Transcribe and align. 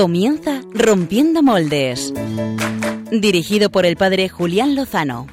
Comienza 0.00 0.60
Rompiendo 0.74 1.42
Moldes. 1.42 2.14
Dirigido 3.10 3.68
por 3.68 3.84
el 3.84 3.96
padre 3.96 4.28
Julián 4.28 4.76
Lozano. 4.76 5.26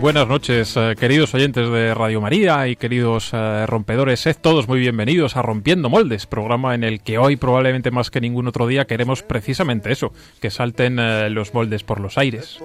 Buenas 0.00 0.26
noches, 0.26 0.74
eh, 0.78 0.94
queridos 0.98 1.34
oyentes 1.34 1.68
de 1.68 1.92
Radio 1.92 2.22
María 2.22 2.66
y 2.66 2.76
queridos 2.76 3.28
eh, 3.34 3.66
rompedores. 3.66 4.20
Sed 4.20 4.36
todos 4.40 4.66
muy 4.66 4.78
bienvenidos 4.78 5.36
a 5.36 5.42
Rompiendo 5.42 5.90
Moldes, 5.90 6.24
programa 6.24 6.74
en 6.74 6.82
el 6.82 7.02
que 7.02 7.18
hoy, 7.18 7.36
probablemente 7.36 7.90
más 7.90 8.10
que 8.10 8.22
ningún 8.22 8.48
otro 8.48 8.66
día, 8.66 8.86
queremos 8.86 9.22
precisamente 9.22 9.92
eso, 9.92 10.14
que 10.40 10.50
salten 10.50 10.98
eh, 10.98 11.28
los 11.28 11.52
moldes 11.52 11.84
por 11.84 12.00
los 12.00 12.16
aires. 12.16 12.58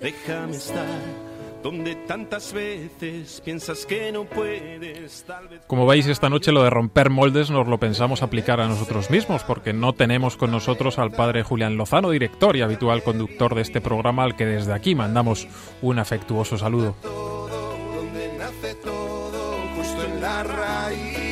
Déjame 0.00 0.56
estar 0.56 1.31
donde 1.62 1.94
tantas 1.94 2.52
veces 2.52 3.40
piensas 3.44 3.86
que 3.86 4.10
no 4.12 4.24
puedes. 4.24 5.24
Tal 5.24 5.48
vez 5.48 5.60
Como 5.66 5.86
veis, 5.86 6.06
esta 6.06 6.28
noche 6.28 6.52
lo 6.52 6.64
de 6.64 6.70
romper 6.70 7.10
moldes 7.10 7.50
nos 7.50 7.68
lo 7.68 7.78
pensamos 7.78 8.22
aplicar 8.22 8.60
a 8.60 8.66
nosotros 8.66 9.10
mismos, 9.10 9.44
porque 9.44 9.72
no 9.72 9.92
tenemos 9.92 10.36
con 10.36 10.50
nosotros 10.50 10.98
al 10.98 11.12
padre 11.12 11.42
Julián 11.42 11.76
Lozano, 11.76 12.10
director 12.10 12.56
y 12.56 12.62
habitual 12.62 13.02
conductor 13.02 13.54
de 13.54 13.62
este 13.62 13.80
programa, 13.80 14.24
al 14.24 14.36
que 14.36 14.46
desde 14.46 14.72
aquí 14.72 14.94
mandamos 14.94 15.46
un 15.80 15.98
afectuoso 15.98 16.58
saludo. 16.58 16.96
todo, 17.02 17.76
donde 17.94 18.36
nace 18.38 18.74
todo, 18.76 19.54
justo 19.76 20.04
en 20.04 20.20
la 20.20 20.42
raíz. 20.42 21.22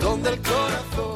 Donde 0.00 0.30
el 0.30 0.38
corazón. 0.40 1.13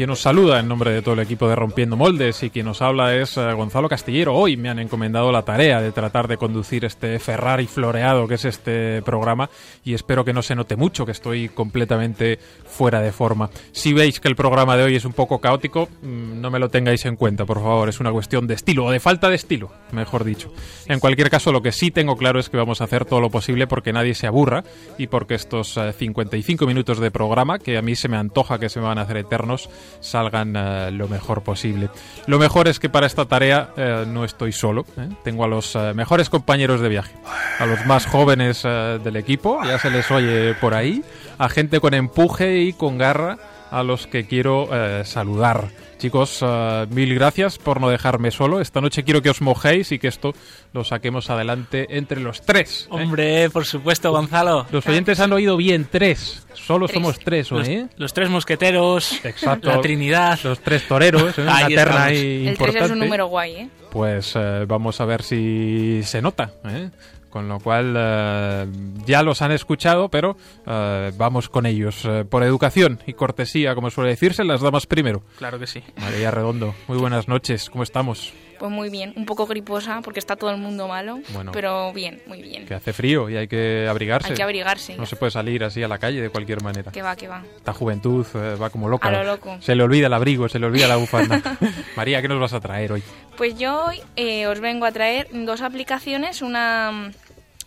Quien 0.00 0.08
nos 0.08 0.22
saluda 0.22 0.58
en 0.58 0.66
nombre 0.66 0.92
de 0.92 1.02
todo 1.02 1.12
el 1.12 1.20
equipo 1.20 1.46
de 1.46 1.54
Rompiendo 1.54 1.94
Moldes 1.94 2.42
y 2.42 2.48
quien 2.48 2.64
nos 2.64 2.80
habla 2.80 3.14
es 3.14 3.36
eh, 3.36 3.52
Gonzalo 3.52 3.86
Castillero. 3.86 4.34
Hoy 4.34 4.56
me 4.56 4.70
han 4.70 4.78
encomendado 4.78 5.30
la 5.30 5.42
tarea 5.42 5.82
de 5.82 5.92
tratar 5.92 6.26
de 6.26 6.38
conducir 6.38 6.86
este 6.86 7.18
Ferrari 7.18 7.66
floreado 7.66 8.26
que 8.26 8.36
es 8.36 8.46
este 8.46 9.02
programa 9.02 9.50
y 9.84 9.92
espero 9.92 10.24
que 10.24 10.32
no 10.32 10.40
se 10.40 10.54
note 10.54 10.74
mucho 10.76 11.04
que 11.04 11.12
estoy 11.12 11.50
completamente 11.50 12.38
fuera 12.64 13.02
de 13.02 13.12
forma. 13.12 13.50
Si 13.72 13.92
veis 13.92 14.20
que 14.20 14.28
el 14.28 14.36
programa 14.36 14.74
de 14.78 14.84
hoy 14.84 14.96
es 14.96 15.04
un 15.04 15.12
poco 15.12 15.38
caótico, 15.38 15.90
mm, 16.00 16.40
no 16.40 16.50
me 16.50 16.60
lo 16.60 16.70
tengáis 16.70 17.04
en 17.04 17.16
cuenta, 17.16 17.44
por 17.44 17.58
favor. 17.58 17.90
Es 17.90 18.00
una 18.00 18.10
cuestión 18.10 18.46
de 18.46 18.54
estilo 18.54 18.86
o 18.86 18.90
de 18.90 19.00
falta 19.00 19.28
de 19.28 19.34
estilo, 19.34 19.70
mejor 19.92 20.24
dicho. 20.24 20.50
En 20.86 20.98
cualquier 20.98 21.28
caso, 21.28 21.52
lo 21.52 21.60
que 21.60 21.72
sí 21.72 21.90
tengo 21.90 22.16
claro 22.16 22.40
es 22.40 22.48
que 22.48 22.56
vamos 22.56 22.80
a 22.80 22.84
hacer 22.84 23.04
todo 23.04 23.20
lo 23.20 23.28
posible 23.28 23.66
porque 23.66 23.92
nadie 23.92 24.14
se 24.14 24.26
aburra 24.26 24.64
y 24.96 25.08
porque 25.08 25.34
estos 25.34 25.76
eh, 25.76 25.92
55 25.92 26.64
minutos 26.64 27.00
de 27.00 27.10
programa, 27.10 27.58
que 27.58 27.76
a 27.76 27.82
mí 27.82 27.94
se 27.96 28.08
me 28.08 28.16
antoja 28.16 28.58
que 28.58 28.70
se 28.70 28.80
me 28.80 28.86
van 28.86 28.96
a 28.96 29.02
hacer 29.02 29.18
eternos, 29.18 29.68
salgan 30.00 30.54
eh, 30.56 30.90
lo 30.92 31.08
mejor 31.08 31.42
posible. 31.42 31.90
Lo 32.26 32.38
mejor 32.38 32.68
es 32.68 32.78
que 32.78 32.88
para 32.88 33.06
esta 33.06 33.26
tarea 33.26 33.70
eh, 33.76 34.04
no 34.06 34.24
estoy 34.24 34.52
solo. 34.52 34.86
¿eh? 34.96 35.08
Tengo 35.24 35.44
a 35.44 35.48
los 35.48 35.76
mejores 35.94 36.30
compañeros 36.30 36.80
de 36.80 36.88
viaje, 36.88 37.14
a 37.58 37.66
los 37.66 37.84
más 37.86 38.06
jóvenes 38.06 38.62
del 38.62 39.16
equipo, 39.16 39.62
ya 39.64 39.78
se 39.78 39.90
les 39.90 40.10
oye 40.10 40.54
por 40.54 40.74
ahí, 40.74 41.02
a 41.38 41.48
gente 41.48 41.80
con 41.80 41.94
empuje 41.94 42.60
y 42.60 42.72
con 42.72 42.98
garra 42.98 43.38
a 43.70 43.82
los 43.82 44.06
que 44.06 44.26
quiero 44.26 44.68
eh, 44.72 45.02
saludar. 45.04 45.68
Chicos, 45.98 46.38
eh, 46.42 46.86
mil 46.90 47.14
gracias 47.14 47.58
por 47.58 47.80
no 47.80 47.90
dejarme 47.90 48.30
solo. 48.30 48.60
Esta 48.60 48.80
noche 48.80 49.04
quiero 49.04 49.20
que 49.20 49.28
os 49.30 49.42
mojéis 49.42 49.92
y 49.92 49.98
que 49.98 50.08
esto 50.08 50.32
lo 50.72 50.82
saquemos 50.82 51.28
adelante 51.28 51.86
entre 51.98 52.20
los 52.20 52.40
tres. 52.40 52.84
¿eh? 52.84 52.88
Hombre, 52.90 53.50
por 53.50 53.66
supuesto, 53.66 54.10
Gonzalo. 54.10 54.66
Los 54.70 54.86
oyentes 54.86 55.20
han 55.20 55.32
oído 55.32 55.56
bien, 55.58 55.86
tres. 55.90 56.46
Solo 56.54 56.88
somos 56.88 57.18
tres, 57.18 57.50
Los, 57.50 57.68
¿eh? 57.68 57.86
los 57.96 58.14
tres 58.14 58.30
mosqueteros, 58.30 59.24
Exacto. 59.24 59.68
la 59.68 59.80
Trinidad. 59.82 60.38
Los 60.42 60.60
tres 60.60 60.88
toreros, 60.88 61.36
¿eh? 61.38 61.42
una 61.42 61.56
Ahí 61.56 61.74
terna 61.74 62.04
ahí 62.04 62.16
El 62.18 62.42
3 62.42 62.48
importante. 62.52 62.84
es 62.86 62.90
un 62.90 62.98
número 62.98 63.26
guay, 63.26 63.52
¿eh? 63.56 63.68
Pues 63.90 64.34
vamos 64.68 65.00
a 65.00 65.04
ver 65.04 65.22
si 65.22 66.00
se 66.04 66.22
nota. 66.22 66.52
¿eh? 66.64 66.90
Con 67.30 67.48
lo 67.48 67.60
cual 67.60 67.94
eh, 67.96 68.66
ya 69.06 69.22
los 69.22 69.40
han 69.40 69.52
escuchado, 69.52 70.08
pero 70.08 70.36
eh, 70.66 71.12
vamos 71.16 71.48
con 71.48 71.64
ellos. 71.64 72.04
Eh, 72.04 72.24
por 72.28 72.42
educación 72.42 73.00
y 73.06 73.14
cortesía, 73.14 73.74
como 73.74 73.90
suele 73.90 74.10
decirse, 74.10 74.44
las 74.44 74.60
damas 74.60 74.86
primero. 74.86 75.22
Claro 75.38 75.58
que 75.58 75.66
sí. 75.66 75.82
María 76.00 76.30
Redondo, 76.30 76.74
muy 76.88 76.98
buenas 76.98 77.28
noches, 77.28 77.70
¿cómo 77.70 77.84
estamos? 77.84 78.32
Pues 78.60 78.70
muy 78.70 78.90
bien, 78.90 79.14
un 79.16 79.24
poco 79.24 79.46
griposa 79.46 80.02
porque 80.04 80.18
está 80.18 80.36
todo 80.36 80.50
el 80.50 80.58
mundo 80.58 80.86
malo, 80.86 81.20
Bueno. 81.30 81.50
pero 81.50 81.94
bien, 81.94 82.20
muy 82.26 82.42
bien. 82.42 82.66
Que 82.66 82.74
hace 82.74 82.92
frío 82.92 83.30
y 83.30 83.36
hay 83.38 83.48
que 83.48 83.86
abrigarse. 83.88 84.28
Hay 84.28 84.34
que 84.34 84.42
abrigarse. 84.42 84.96
No 84.98 85.06
se 85.06 85.16
puede 85.16 85.32
salir 85.32 85.64
así 85.64 85.82
a 85.82 85.88
la 85.88 85.96
calle 85.96 86.20
de 86.20 86.28
cualquier 86.28 86.62
manera. 86.62 86.92
Que 86.92 87.00
va, 87.00 87.16
que 87.16 87.26
va. 87.26 87.42
Esta 87.56 87.72
juventud 87.72 88.26
eh, 88.34 88.56
va 88.60 88.68
como 88.68 88.90
loca. 88.90 89.08
A 89.08 89.12
lo 89.12 89.24
loco. 89.24 89.56
Se 89.62 89.74
le 89.74 89.82
olvida 89.82 90.08
el 90.08 90.12
abrigo, 90.12 90.46
se 90.50 90.58
le 90.58 90.66
olvida 90.66 90.86
la 90.88 90.96
bufanda. 90.96 91.40
María, 91.96 92.20
¿qué 92.20 92.28
nos 92.28 92.38
vas 92.38 92.52
a 92.52 92.60
traer 92.60 92.92
hoy? 92.92 93.02
Pues 93.38 93.58
yo 93.58 93.86
hoy 93.86 94.02
eh, 94.16 94.46
os 94.46 94.60
vengo 94.60 94.84
a 94.84 94.92
traer 94.92 95.28
dos 95.32 95.62
aplicaciones, 95.62 96.42
una 96.42 97.12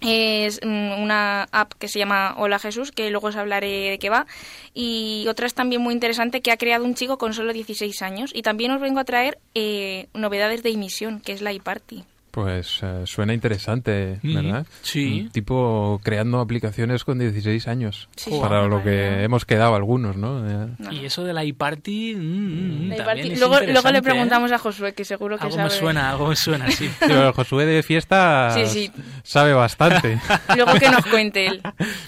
es 0.03 0.59
mm, 0.63 1.01
una 1.01 1.47
app 1.51 1.73
que 1.73 1.87
se 1.87 1.99
llama 1.99 2.35
Hola 2.37 2.59
Jesús, 2.59 2.91
que 2.91 3.09
luego 3.09 3.27
os 3.27 3.35
hablaré 3.35 3.91
de 3.91 3.99
qué 3.99 4.09
va, 4.09 4.25
y 4.73 5.25
otra 5.29 5.47
es 5.47 5.53
también 5.53 5.81
muy 5.81 5.93
interesante 5.93 6.41
que 6.41 6.51
ha 6.51 6.57
creado 6.57 6.85
un 6.85 6.95
chico 6.95 7.17
con 7.17 7.33
solo 7.33 7.53
16 7.53 8.01
años. 8.01 8.31
Y 8.33 8.41
también 8.41 8.71
os 8.71 8.81
vengo 8.81 8.99
a 8.99 9.03
traer 9.03 9.39
eh, 9.55 10.07
novedades 10.13 10.63
de 10.63 10.71
emisión, 10.71 11.19
que 11.19 11.31
es 11.31 11.41
la 11.41 11.53
iParty. 11.53 12.03
Pues 12.33 12.79
eh, 12.81 13.03
suena 13.05 13.35
interesante, 13.35 14.17
Mm, 14.23 14.33
¿verdad? 14.33 14.65
sí. 14.81 15.29
Tipo 15.31 16.01
creando 16.03 16.39
aplicaciones 16.39 17.03
con 17.03 17.19
16 17.19 17.67
años. 17.67 18.09
Sí, 18.15 18.31
para 18.41 18.65
lo 18.67 18.81
que 18.81 19.23
hemos 19.23 19.45
quedado 19.45 19.75
algunos, 19.75 20.17
¿no? 20.17 20.39
Eh, 20.49 20.67
No. 20.79 20.91
Y 20.91 21.05
eso 21.05 21.23
de 21.23 21.31
la 21.31 21.43
iParty, 21.45 22.15
mm, 22.15 22.19
mm, 22.19 22.89
La 22.89 22.95
también 22.97 23.27
iParty- 23.27 23.31
es 23.33 23.39
luego, 23.39 23.53
luego 23.53 23.63
le 23.67 23.69
interesante, 23.73 24.01
preguntamos 24.01 24.49
¿eh? 24.49 24.55
a 24.55 24.57
Josué, 24.57 24.93
que 24.95 25.05
seguro 25.05 25.37
que 25.37 25.43
Algo 25.43 25.57
sabe. 25.57 25.69
me 25.69 25.75
suena, 25.75 26.09
algo 26.09 26.27
me 26.29 26.35
suena, 26.35 26.71
sí. 26.71 26.87
sí, 26.87 26.91
pero 26.99 27.31
Josué 27.33 27.67
de 27.67 27.83
fiesta 27.83 28.49
Sí, 28.55 28.65
sí. 28.65 28.91
sabe 29.21 29.53
bastante. 29.53 30.19
Luego 30.55 30.73
que 30.79 30.89
nos 30.89 31.05
cuente 31.05 31.45
él. 31.45 31.61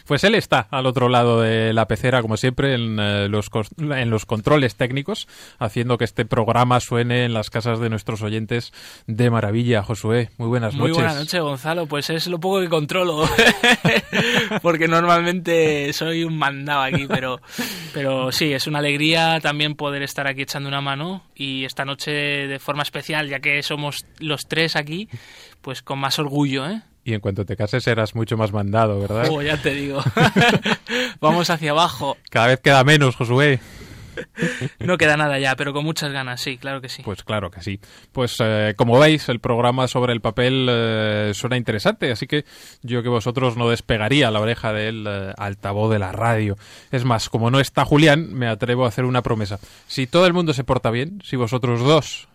Pues 0.08 0.24
él 0.24 0.34
está 0.34 0.68
al 0.72 0.88
otro 0.88 1.08
lado 1.08 1.42
de 1.42 1.72
la 1.72 1.88
pecera, 1.88 2.24
como 2.24 2.36
siempre, 2.38 2.74
en, 2.74 2.98
eh, 3.00 3.28
los, 3.30 3.52
en 3.78 4.10
los 4.10 4.26
controles 4.26 4.76
técnicos, 4.76 5.28
haciendo 5.60 6.00
que 6.00 6.06
este 6.06 6.26
programa 6.26 6.80
suene 6.80 7.26
en 7.26 7.34
las 7.36 7.52
casas 7.52 7.80
de 7.80 7.92
nuestros 7.92 8.24
oyentes 8.24 8.74
de 9.06 9.30
maravilla. 9.30 9.84
Josué, 9.84 10.15
muy 10.38 10.48
buenas 10.48 10.74
Muy 10.74 10.90
noches. 10.90 11.04
buena 11.04 11.20
noche, 11.20 11.40
Gonzalo. 11.40 11.86
Pues 11.88 12.10
es 12.10 12.28
lo 12.28 12.40
poco 12.40 12.62
que 12.62 12.70
controlo. 12.70 13.28
Porque 14.62 14.88
normalmente 14.88 15.92
soy 15.94 16.24
un 16.24 16.38
mandado 16.38 16.82
aquí, 16.82 17.06
pero, 17.08 17.42
pero 17.94 18.32
sí, 18.32 18.54
es 18.54 18.68
una 18.68 18.80
alegría 18.80 19.40
también 19.42 19.76
poder 19.76 20.04
estar 20.04 20.28
aquí 20.28 20.42
echando 20.44 20.70
una 20.70 20.82
mano. 20.82 21.24
Y 21.36 21.66
esta 21.66 21.86
noche 21.86 22.12
de 22.12 22.60
forma 22.60 22.84
especial, 22.84 23.30
ya 23.30 23.40
que 23.40 23.62
somos 23.64 24.06
los 24.20 24.42
tres 24.48 24.76
aquí, 24.76 25.10
pues 25.62 25.82
con 25.82 26.00
más 26.00 26.20
orgullo, 26.20 26.68
¿eh? 26.70 26.82
Y 27.04 27.14
en 27.14 27.20
cuanto 27.20 27.46
te 27.46 27.56
cases 27.56 27.84
serás 27.84 28.16
mucho 28.16 28.36
más 28.36 28.52
mandado, 28.52 29.00
¿verdad? 29.00 29.28
Oh, 29.30 29.40
ya 29.42 29.62
te 29.62 29.76
digo. 29.76 30.02
Vamos 31.22 31.52
hacia 31.52 31.70
abajo. 31.72 32.18
Cada 32.32 32.48
vez 32.48 32.60
queda 32.62 32.84
menos, 32.84 33.16
Josué. 33.16 33.60
No 34.80 34.98
queda 34.98 35.18
nada 35.18 35.40
ya, 35.40 35.56
pero 35.56 35.74
con 35.74 35.84
muchas 35.84 36.12
ganas, 36.12 36.42
sí, 36.42 36.58
claro 36.58 36.82
que 36.82 36.90
sí. 36.90 37.02
Pues 37.04 37.24
claro 37.24 37.50
que 37.52 37.62
sí. 37.62 37.80
Pues 38.12 38.38
eh, 38.40 38.74
como 38.76 39.00
veis, 39.00 39.30
el 39.30 39.40
programa 39.40 39.88
sobre 39.88 40.14
el 40.14 40.22
papel 40.22 40.68
eh, 40.70 41.32
suena 41.34 41.58
interesante, 41.58 42.12
así 42.12 42.28
que 42.28 42.46
yo 42.82 43.04
que 43.04 43.10
vosotros 43.10 43.58
no 43.58 43.70
despegaría 43.70 44.32
la 44.32 44.40
oreja 44.40 44.74
del 44.74 45.06
eh, 45.08 45.34
altavoz 45.38 45.92
de 45.92 46.00
la 46.00 46.12
radio. 46.12 46.58
Es 46.92 47.06
más, 47.06 47.30
como 47.30 47.52
no 47.52 47.60
está 47.60 47.86
Julián, 47.86 48.34
me 48.34 48.48
atrevo 48.48 48.86
a 48.86 48.90
hacer 48.90 49.06
una 49.06 49.24
promesa. 49.24 49.60
Si 49.88 50.08
todo 50.08 50.26
el 50.28 50.34
mundo 50.34 50.54
se 50.54 50.64
porta 50.64 50.92
bien, 50.92 51.22
si 51.24 51.36
vosotros 51.36 51.82
dos, 51.82 52.28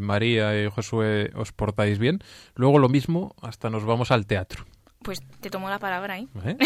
María 0.00 0.62
y 0.62 0.68
Josué, 0.68 1.30
os 1.34 1.52
portáis 1.52 1.98
bien, 1.98 2.20
luego 2.54 2.78
lo 2.78 2.88
mismo, 2.88 3.34
hasta 3.42 3.70
nos 3.70 3.84
vamos 3.84 4.10
al 4.10 4.26
teatro. 4.26 4.64
Pues 5.02 5.20
te 5.40 5.48
tomo 5.48 5.68
la 5.70 5.78
palabra, 5.78 6.18
¿eh? 6.18 6.26
¿Eh? 6.44 6.56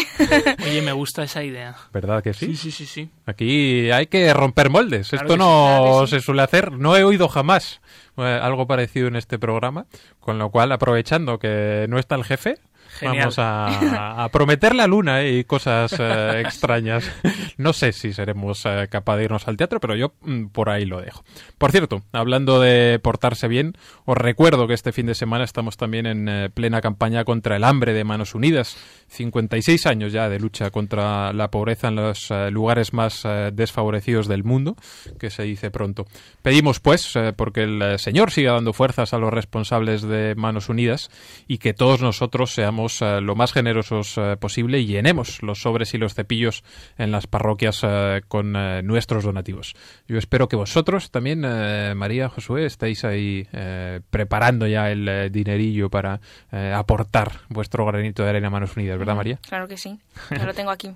Oye, 0.65 0.81
me 0.81 0.91
gusta 0.91 1.23
esa 1.23 1.43
idea. 1.43 1.75
¿Verdad 1.93 2.23
que 2.23 2.33
sí? 2.33 2.47
Sí, 2.47 2.55
sí, 2.55 2.71
sí, 2.71 2.85
sí. 2.85 3.09
Aquí 3.25 3.91
hay 3.91 4.07
que 4.07 4.33
romper 4.33 4.69
moldes. 4.69 5.09
Claro 5.09 5.23
Esto 5.25 5.33
sí, 5.33 5.39
no 5.39 5.45
claro 5.79 6.01
que 6.01 6.07
sí. 6.07 6.15
se 6.15 6.21
suele 6.21 6.41
hacer. 6.41 6.71
No 6.73 6.97
he 6.97 7.03
oído 7.03 7.27
jamás 7.29 7.79
eh, 8.17 8.39
algo 8.41 8.67
parecido 8.67 9.07
en 9.07 9.15
este 9.15 9.37
programa. 9.39 9.85
Con 10.19 10.39
lo 10.39 10.49
cual, 10.49 10.71
aprovechando 10.71 11.37
que 11.39 11.85
no 11.89 11.99
está 11.99 12.15
el 12.15 12.23
jefe, 12.25 12.57
Genial. 12.99 13.17
vamos 13.17 13.39
a, 13.39 14.23
a 14.23 14.29
prometer 14.29 14.75
la 14.75 14.87
luna 14.87 15.23
y 15.23 15.43
cosas 15.43 15.95
eh, 15.99 16.41
extrañas. 16.45 17.09
No 17.57 17.73
sé 17.73 17.91
si 17.91 18.13
seremos 18.13 18.65
eh, 18.65 18.87
capaces 18.89 19.19
de 19.19 19.23
irnos 19.25 19.47
al 19.47 19.57
teatro, 19.57 19.79
pero 19.79 19.95
yo 19.95 20.13
mm, 20.21 20.47
por 20.47 20.69
ahí 20.69 20.85
lo 20.85 21.01
dejo. 21.01 21.23
Por 21.57 21.71
cierto, 21.71 22.03
hablando 22.11 22.59
de 22.59 22.99
portarse 23.01 23.47
bien, 23.47 23.73
os 24.05 24.17
recuerdo 24.17 24.67
que 24.67 24.73
este 24.73 24.91
fin 24.91 25.05
de 25.05 25.15
semana 25.15 25.43
estamos 25.43 25.77
también 25.77 26.05
en 26.05 26.29
eh, 26.29 26.49
plena 26.53 26.81
campaña 26.81 27.25
contra 27.25 27.55
el 27.55 27.63
hambre 27.63 27.93
de 27.93 28.03
Manos 28.03 28.35
Unidas. 28.35 28.77
56 29.13 29.85
años 29.85 30.11
ya 30.11 30.27
de 30.27 30.39
lucha 30.39 30.71
contra 30.71 31.31
la 31.33 31.51
pobreza 31.51 31.87
en 31.87 31.95
los 31.95 32.31
eh, 32.31 32.49
lugares 32.51 32.93
más 32.93 33.23
eh, 33.25 33.51
desfavorecidos 33.53 34.27
del 34.27 34.43
mundo, 34.43 34.75
que 35.19 35.29
se 35.29 35.43
dice 35.43 35.71
pronto. 35.71 36.05
Pedimos, 36.41 36.79
pues, 36.79 37.15
eh, 37.15 37.33
porque 37.35 37.63
el 37.63 37.99
Señor 37.99 38.31
siga 38.31 38.53
dando 38.53 38.73
fuerzas 38.73 39.13
a 39.13 39.19
los 39.19 39.31
responsables 39.31 40.01
de 40.01 40.33
Manos 40.35 40.69
Unidas 40.69 41.09
y 41.47 41.59
que 41.59 41.73
todos 41.73 42.01
nosotros 42.01 42.53
seamos 42.53 43.01
lo 43.01 43.35
más 43.35 43.53
generosos 43.53 44.19
posible 44.39 44.79
y 44.79 44.85
llenemos 44.85 45.43
los 45.43 45.61
sobres 45.61 45.93
y 45.93 45.97
los 45.97 46.13
cepillos 46.13 46.63
en 46.97 47.11
las 47.11 47.27
parroquias 47.27 47.81
con 48.27 48.53
nuestros 48.85 49.23
donativos. 49.23 49.75
Yo 50.07 50.17
espero 50.17 50.47
que 50.47 50.55
vosotros 50.55 51.11
también, 51.11 51.41
María, 51.97 52.29
Josué, 52.29 52.65
estéis 52.65 53.03
ahí 53.03 53.47
preparando 54.09 54.67
ya 54.67 54.91
el 54.91 55.31
dinerillo 55.31 55.89
para 55.89 56.19
aportar 56.73 57.41
vuestro 57.49 57.85
granito 57.85 58.23
de 58.23 58.29
arena 58.29 58.47
a 58.47 58.51
Manos 58.51 58.75
Unidas, 58.75 58.99
¿verdad, 59.03 59.15
María? 59.15 59.37
Claro 59.47 59.67
que 59.67 59.77
sí, 59.77 59.99
ya 60.31 60.45
lo 60.45 60.53
tengo 60.53 60.71
aquí. 60.71 60.95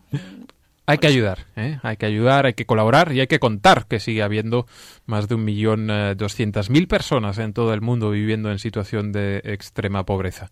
Hay 0.89 0.99
que 0.99 1.07
ayudar, 1.07 1.47
¿eh? 1.57 1.79
hay 1.83 1.97
que 1.97 2.05
ayudar, 2.05 2.45
hay 2.45 2.53
que 2.53 2.65
colaborar 2.65 3.11
y 3.11 3.19
hay 3.19 3.27
que 3.27 3.39
contar 3.39 3.87
que 3.87 3.99
sigue 3.99 4.23
habiendo 4.23 4.67
más 5.05 5.27
de 5.27 5.35
un 5.35 5.43
millón 5.43 5.89
eh, 5.91 6.15
doscientas 6.15 6.69
mil 6.69 6.87
personas 6.87 7.39
en 7.39 7.51
todo 7.51 7.73
el 7.73 7.81
mundo 7.81 8.09
viviendo 8.09 8.49
en 8.51 8.57
situación 8.57 9.11
de 9.11 9.41
extrema 9.43 10.05
pobreza 10.05 10.49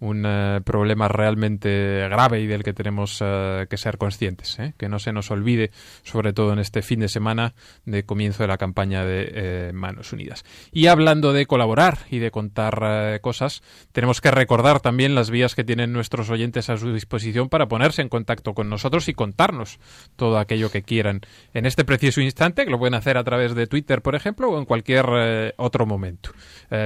un 0.00 0.24
eh, 0.26 0.60
problema 0.64 1.08
realmente 1.08 2.06
grave 2.08 2.40
y 2.40 2.46
del 2.46 2.62
que 2.62 2.72
tenemos 2.72 3.18
eh, 3.20 3.66
que 3.68 3.76
ser 3.76 3.98
conscientes. 3.98 4.58
¿eh? 4.58 4.74
Que 4.76 4.88
no 4.88 4.98
se 4.98 5.12
nos 5.12 5.30
olvide, 5.30 5.70
sobre 6.02 6.32
todo 6.32 6.52
en 6.52 6.58
este 6.58 6.82
fin 6.82 7.00
de 7.00 7.08
semana 7.08 7.54
de 7.84 8.04
comienzo 8.04 8.42
de 8.42 8.48
la 8.48 8.58
campaña 8.58 9.04
de 9.04 9.72
Manos 9.72 10.12
Unidas. 10.12 10.44
Y 10.72 10.86
hablando 10.86 11.32
de 11.32 11.46
colaborar 11.46 11.98
y 12.10 12.18
de 12.18 12.30
contar 12.30 13.20
cosas, 13.20 13.62
tenemos 13.92 14.20
que 14.20 14.30
recordar 14.30 14.80
también 14.80 15.14
las 15.14 15.30
vías 15.30 15.54
que 15.54 15.64
tienen 15.64 15.92
nuestros 15.92 16.30
oyentes 16.30 16.70
a 16.70 16.76
su 16.76 16.92
disposición 16.92 17.48
para 17.48 17.68
ponerse 17.68 18.02
en 18.02 18.08
contacto 18.08 18.54
con 18.54 18.68
nosotros 18.68 19.08
y 19.08 19.14
contarnos 19.14 19.77
todo 20.16 20.38
aquello 20.38 20.70
que 20.70 20.82
quieran 20.82 21.20
en 21.54 21.66
este 21.66 21.84
preciso 21.84 22.20
instante, 22.20 22.64
que 22.64 22.70
lo 22.70 22.78
pueden 22.78 22.94
hacer 22.94 23.16
a 23.16 23.24
través 23.24 23.54
de 23.54 23.66
Twitter, 23.66 24.02
por 24.02 24.14
ejemplo, 24.14 24.50
o 24.50 24.58
en 24.58 24.64
cualquier 24.64 25.54
otro 25.56 25.86
momento. 25.86 26.30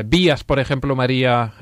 vías, 0.04 0.44
por 0.44 0.60
ejemplo, 0.60 0.94
María, 0.94 1.54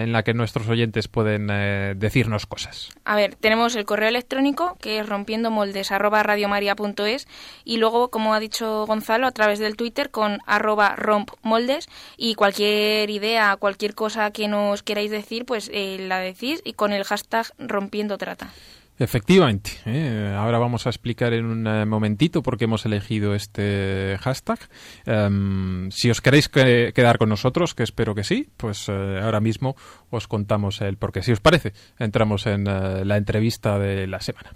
en 0.00 0.12
la 0.12 0.22
que 0.22 0.34
nuestros 0.34 0.68
oyentes 0.68 1.08
pueden 1.08 1.48
eh, 1.50 1.94
decirnos 1.96 2.46
cosas? 2.46 2.90
A 3.04 3.16
ver, 3.16 3.34
tenemos 3.36 3.76
el 3.76 3.84
correo 3.84 4.08
electrónico 4.08 4.76
que 4.80 5.00
es 5.00 5.08
rompiendomoldes 5.08 5.90
y 7.64 7.76
luego, 7.76 8.10
como 8.10 8.34
ha 8.34 8.40
dicho 8.40 8.86
Gonzalo, 8.86 9.26
a 9.26 9.32
través 9.32 9.58
del 9.58 9.76
Twitter 9.76 10.10
con 10.10 10.38
arroba 10.46 10.96
rompmoldes 10.96 11.88
y 12.16 12.34
cualquier 12.34 13.10
idea, 13.10 13.56
cualquier 13.56 13.94
cosa 13.94 14.30
que 14.30 14.48
nos 14.48 14.82
queráis 14.82 15.10
decir, 15.10 15.44
pues 15.44 15.70
eh, 15.72 15.98
la 16.00 16.18
decís 16.18 16.62
y 16.64 16.72
con 16.74 16.92
el 16.92 17.04
hashtag 17.04 17.46
rompiendo 17.58 18.18
trata. 18.18 18.50
Efectivamente. 19.00 19.70
¿eh? 19.86 20.34
Ahora 20.36 20.58
vamos 20.58 20.86
a 20.86 20.90
explicar 20.90 21.32
en 21.32 21.46
un 21.46 21.66
eh, 21.66 21.86
momentito 21.86 22.42
por 22.42 22.58
qué 22.58 22.64
hemos 22.64 22.84
elegido 22.84 23.34
este 23.34 24.18
hashtag. 24.20 24.58
Em, 25.06 25.90
si 25.90 26.10
os 26.10 26.20
queréis 26.20 26.50
quedar 26.50 27.16
con 27.16 27.30
nosotros, 27.30 27.74
que 27.74 27.82
espero 27.82 28.14
que 28.14 28.24
sí, 28.24 28.50
pues 28.58 28.90
eh, 28.90 29.20
ahora 29.22 29.40
mismo 29.40 29.74
os 30.10 30.28
contamos 30.28 30.82
el 30.82 30.98
por 30.98 31.12
qué. 31.12 31.22
Si 31.22 31.32
os 31.32 31.40
parece, 31.40 31.72
entramos 31.98 32.46
en 32.46 32.64
la 32.64 33.16
entrevista 33.16 33.78
de 33.78 34.06
la 34.06 34.20
semana. 34.20 34.54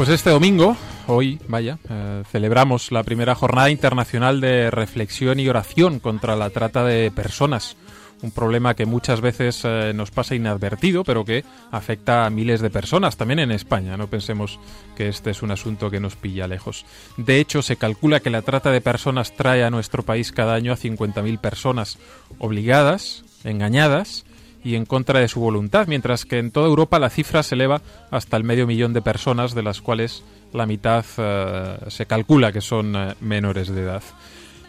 Pues 0.00 0.08
este 0.08 0.30
domingo, 0.30 0.78
hoy, 1.08 1.38
vaya, 1.46 1.78
eh, 1.90 2.22
celebramos 2.32 2.90
la 2.90 3.02
primera 3.02 3.34
jornada 3.34 3.68
internacional 3.68 4.40
de 4.40 4.70
reflexión 4.70 5.38
y 5.38 5.46
oración 5.46 6.00
contra 6.00 6.36
la 6.36 6.48
trata 6.48 6.84
de 6.84 7.10
personas. 7.10 7.76
Un 8.22 8.30
problema 8.30 8.74
que 8.74 8.86
muchas 8.86 9.20
veces 9.20 9.60
eh, 9.64 9.92
nos 9.94 10.10
pasa 10.10 10.34
inadvertido, 10.34 11.04
pero 11.04 11.26
que 11.26 11.44
afecta 11.70 12.24
a 12.24 12.30
miles 12.30 12.62
de 12.62 12.70
personas, 12.70 13.18
también 13.18 13.40
en 13.40 13.50
España. 13.50 13.98
No 13.98 14.06
pensemos 14.08 14.58
que 14.96 15.08
este 15.08 15.32
es 15.32 15.42
un 15.42 15.50
asunto 15.50 15.90
que 15.90 16.00
nos 16.00 16.16
pilla 16.16 16.48
lejos. 16.48 16.86
De 17.18 17.38
hecho, 17.38 17.60
se 17.60 17.76
calcula 17.76 18.20
que 18.20 18.30
la 18.30 18.40
trata 18.40 18.70
de 18.70 18.80
personas 18.80 19.36
trae 19.36 19.64
a 19.64 19.70
nuestro 19.70 20.02
país 20.02 20.32
cada 20.32 20.54
año 20.54 20.72
a 20.72 20.78
50.000 20.78 21.38
personas 21.40 21.98
obligadas, 22.38 23.22
engañadas 23.44 24.24
y 24.62 24.74
en 24.74 24.84
contra 24.84 25.20
de 25.20 25.28
su 25.28 25.40
voluntad, 25.40 25.86
mientras 25.86 26.24
que 26.24 26.38
en 26.38 26.50
toda 26.50 26.66
Europa 26.66 26.98
la 26.98 27.10
cifra 27.10 27.42
se 27.42 27.54
eleva 27.54 27.80
hasta 28.10 28.36
el 28.36 28.44
medio 28.44 28.66
millón 28.66 28.92
de 28.92 29.02
personas, 29.02 29.54
de 29.54 29.62
las 29.62 29.80
cuales 29.80 30.22
la 30.52 30.66
mitad 30.66 31.04
eh, 31.16 31.76
se 31.88 32.06
calcula 32.06 32.52
que 32.52 32.60
son 32.60 32.94
eh, 32.94 33.14
menores 33.20 33.68
de 33.68 33.82
edad. 33.82 34.02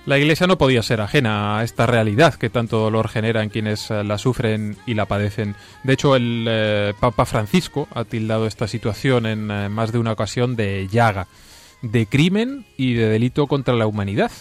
La 0.05 0.17
Iglesia 0.17 0.47
no 0.47 0.57
podía 0.57 0.81
ser 0.81 0.99
ajena 0.99 1.59
a 1.59 1.63
esta 1.63 1.85
realidad 1.85 2.33
que 2.33 2.49
tanto 2.49 2.79
dolor 2.79 3.07
genera 3.07 3.43
en 3.43 3.49
quienes 3.49 3.91
eh, 3.91 4.03
la 4.03 4.17
sufren 4.17 4.77
y 4.85 4.95
la 4.95 5.05
padecen. 5.05 5.55
De 5.83 5.93
hecho, 5.93 6.15
el 6.15 6.95
Papa 6.99 7.25
Francisco 7.25 7.87
ha 7.93 8.03
tildado 8.03 8.47
esta 8.47 8.67
situación 8.67 9.25
en 9.25 9.47
más 9.71 9.91
de 9.91 9.99
una 9.99 10.13
ocasión 10.13 10.55
de 10.55 10.87
llaga, 10.91 11.27
de 11.81 12.07
crimen 12.07 12.65
y 12.77 12.93
de 12.93 13.09
delito 13.09 13.45
contra 13.45 13.75
la 13.75 13.85
humanidad. 13.85 14.31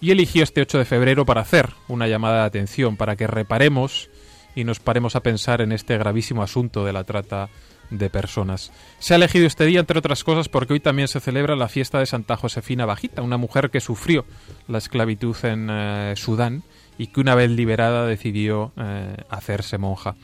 Y 0.00 0.10
eligió 0.10 0.42
este 0.42 0.60
8 0.60 0.78
de 0.78 0.84
febrero 0.84 1.24
para 1.24 1.40
hacer 1.40 1.70
una 1.88 2.08
llamada 2.08 2.40
de 2.40 2.46
atención, 2.46 2.96
para 2.96 3.16
que 3.16 3.26
reparemos 3.26 4.10
y 4.56 4.64
nos 4.64 4.80
paremos 4.80 5.14
a 5.14 5.20
pensar 5.20 5.60
en 5.60 5.70
este 5.70 5.96
gravísimo 5.96 6.42
asunto 6.42 6.84
de 6.84 6.92
la 6.92 7.04
trata 7.04 7.48
de 7.90 8.10
personas. 8.10 8.72
Se 8.98 9.14
ha 9.14 9.16
elegido 9.16 9.46
este 9.46 9.64
día, 9.66 9.78
entre 9.78 9.98
otras 9.98 10.24
cosas, 10.24 10.48
porque 10.48 10.72
hoy 10.72 10.80
también 10.80 11.06
se 11.06 11.20
celebra 11.20 11.54
la 11.54 11.68
fiesta 11.68 12.00
de 12.00 12.06
Santa 12.06 12.36
Josefina 12.36 12.86
Bajita, 12.86 13.22
una 13.22 13.36
mujer 13.36 13.70
que 13.70 13.80
sufrió 13.80 14.24
la 14.66 14.78
esclavitud 14.78 15.36
en 15.44 15.68
eh, 15.70 16.14
Sudán 16.16 16.64
y 16.98 17.08
que 17.08 17.20
una 17.20 17.34
vez 17.34 17.50
liberada 17.50 18.06
decidió 18.06 18.72
eh, 18.76 19.16
hacerse 19.28 19.78
monja. 19.78 20.16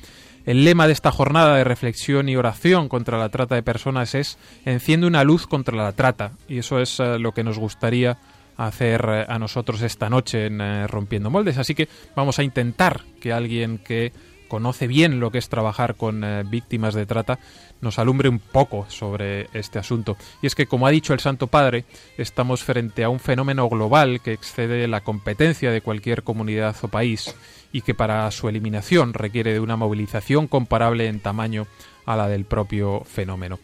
El 0.44 0.64
lema 0.64 0.88
de 0.88 0.92
esta 0.92 1.12
jornada 1.12 1.56
de 1.56 1.62
reflexión 1.62 2.28
y 2.28 2.34
oración 2.34 2.88
contra 2.88 3.16
la 3.16 3.28
trata 3.28 3.54
de 3.54 3.62
personas 3.62 4.16
es 4.16 4.38
Enciende 4.64 5.06
una 5.06 5.22
luz 5.22 5.46
contra 5.46 5.76
la 5.76 5.92
trata, 5.92 6.32
y 6.48 6.58
eso 6.58 6.80
es 6.80 6.98
eh, 6.98 7.18
lo 7.18 7.32
que 7.32 7.44
nos 7.44 7.58
gustaría 7.58 8.18
hacer 8.66 9.04
eh, 9.08 9.26
a 9.28 9.38
nosotros 9.38 9.82
esta 9.82 10.08
noche 10.08 10.46
en 10.46 10.60
eh, 10.60 10.86
Rompiendo 10.86 11.30
Moldes. 11.30 11.58
Así 11.58 11.74
que 11.74 11.88
vamos 12.14 12.38
a 12.38 12.42
intentar 12.42 13.02
que 13.20 13.32
alguien 13.32 13.78
que 13.78 14.12
conoce 14.48 14.86
bien 14.86 15.18
lo 15.18 15.30
que 15.30 15.38
es 15.38 15.48
trabajar 15.48 15.94
con 15.94 16.24
eh, 16.24 16.42
víctimas 16.44 16.94
de 16.94 17.06
trata 17.06 17.38
nos 17.80 17.98
alumbre 17.98 18.28
un 18.28 18.38
poco 18.38 18.84
sobre 18.88 19.48
este 19.54 19.78
asunto. 19.78 20.16
Y 20.42 20.46
es 20.46 20.54
que, 20.54 20.66
como 20.66 20.86
ha 20.86 20.90
dicho 20.90 21.14
el 21.14 21.20
Santo 21.20 21.46
Padre, 21.46 21.84
estamos 22.18 22.62
frente 22.62 23.02
a 23.02 23.08
un 23.08 23.18
fenómeno 23.18 23.68
global 23.68 24.20
que 24.20 24.32
excede 24.32 24.86
la 24.88 25.00
competencia 25.00 25.70
de 25.70 25.80
cualquier 25.80 26.22
comunidad 26.22 26.76
o 26.82 26.88
país 26.88 27.34
y 27.72 27.80
que 27.80 27.94
para 27.94 28.30
su 28.30 28.48
eliminación 28.48 29.14
requiere 29.14 29.54
de 29.54 29.60
una 29.60 29.76
movilización 29.76 30.46
comparable 30.46 31.08
en 31.08 31.20
tamaño 31.20 31.66
a 32.04 32.14
la 32.16 32.28
del 32.28 32.44
propio 32.44 33.02
fenómeno. 33.04 33.58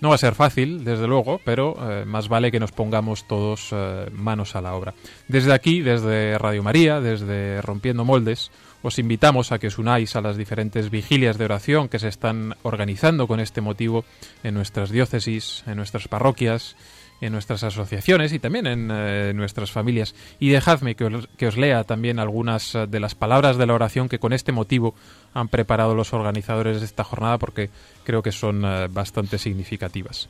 No 0.00 0.08
va 0.08 0.14
a 0.14 0.18
ser 0.18 0.34
fácil, 0.34 0.82
desde 0.82 1.06
luego, 1.06 1.40
pero 1.44 1.76
eh, 1.78 2.04
más 2.06 2.28
vale 2.28 2.50
que 2.50 2.58
nos 2.58 2.72
pongamos 2.72 3.24
todos 3.24 3.68
eh, 3.72 4.06
manos 4.12 4.56
a 4.56 4.62
la 4.62 4.74
obra. 4.74 4.94
Desde 5.28 5.52
aquí, 5.52 5.82
desde 5.82 6.38
Radio 6.38 6.62
María, 6.62 7.00
desde 7.00 7.60
Rompiendo 7.60 8.04
Moldes, 8.04 8.50
os 8.82 8.98
invitamos 8.98 9.52
a 9.52 9.58
que 9.58 9.68
os 9.68 9.76
unáis 9.76 10.16
a 10.16 10.22
las 10.22 10.38
diferentes 10.38 10.88
vigilias 10.88 11.36
de 11.36 11.44
oración 11.44 11.88
que 11.88 11.98
se 11.98 12.08
están 12.08 12.56
organizando 12.62 13.26
con 13.28 13.40
este 13.40 13.60
motivo 13.60 14.04
en 14.42 14.54
nuestras 14.54 14.88
diócesis, 14.88 15.64
en 15.66 15.76
nuestras 15.76 16.08
parroquias, 16.08 16.76
en 17.20 17.32
nuestras 17.32 17.62
asociaciones 17.62 18.32
y 18.32 18.38
también 18.38 18.66
en 18.66 18.88
eh, 18.90 19.32
nuestras 19.34 19.70
familias. 19.70 20.14
Y 20.38 20.48
dejadme 20.48 20.94
que 20.94 21.04
os, 21.04 21.28
que 21.36 21.46
os, 21.46 21.56
lea 21.56 21.84
también 21.84 22.18
algunas 22.18 22.76
de 22.88 23.00
las 23.00 23.14
palabras 23.14 23.56
de 23.56 23.66
la 23.66 23.74
oración 23.74 24.08
que 24.08 24.18
con 24.18 24.32
este 24.32 24.52
motivo 24.52 24.94
han 25.34 25.48
preparado 25.48 25.94
los 25.94 26.12
organizadores 26.12 26.80
de 26.80 26.86
esta 26.86 27.04
jornada 27.04 27.38
porque 27.38 27.70
creo 28.04 28.22
que 28.22 28.32
son 28.32 28.64
eh, 28.64 28.88
bastante 28.90 29.38
significativas. 29.38 30.28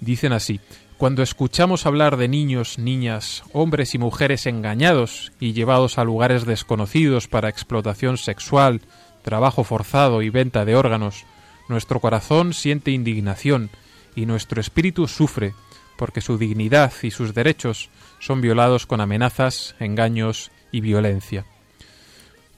Dicen 0.00 0.32
así, 0.32 0.60
cuando 0.96 1.22
escuchamos 1.22 1.86
hablar 1.86 2.16
de 2.16 2.28
niños, 2.28 2.78
niñas, 2.78 3.42
hombres 3.52 3.94
y 3.94 3.98
mujeres 3.98 4.46
engañados 4.46 5.32
y 5.40 5.52
llevados 5.52 5.98
a 5.98 6.04
lugares 6.04 6.46
desconocidos 6.46 7.28
para 7.28 7.48
explotación 7.48 8.16
sexual, 8.16 8.80
trabajo 9.22 9.64
forzado 9.64 10.22
y 10.22 10.30
venta 10.30 10.64
de 10.64 10.76
órganos, 10.76 11.24
nuestro 11.68 12.00
corazón 12.00 12.52
siente 12.52 12.90
indignación 12.90 13.70
y 14.16 14.26
nuestro 14.26 14.60
espíritu 14.60 15.06
sufre 15.06 15.54
porque 16.00 16.22
su 16.22 16.38
dignidad 16.38 16.94
y 17.02 17.10
sus 17.10 17.34
derechos 17.34 17.90
son 18.20 18.40
violados 18.40 18.86
con 18.86 19.02
amenazas, 19.02 19.74
engaños 19.80 20.50
y 20.72 20.80
violencia. 20.80 21.44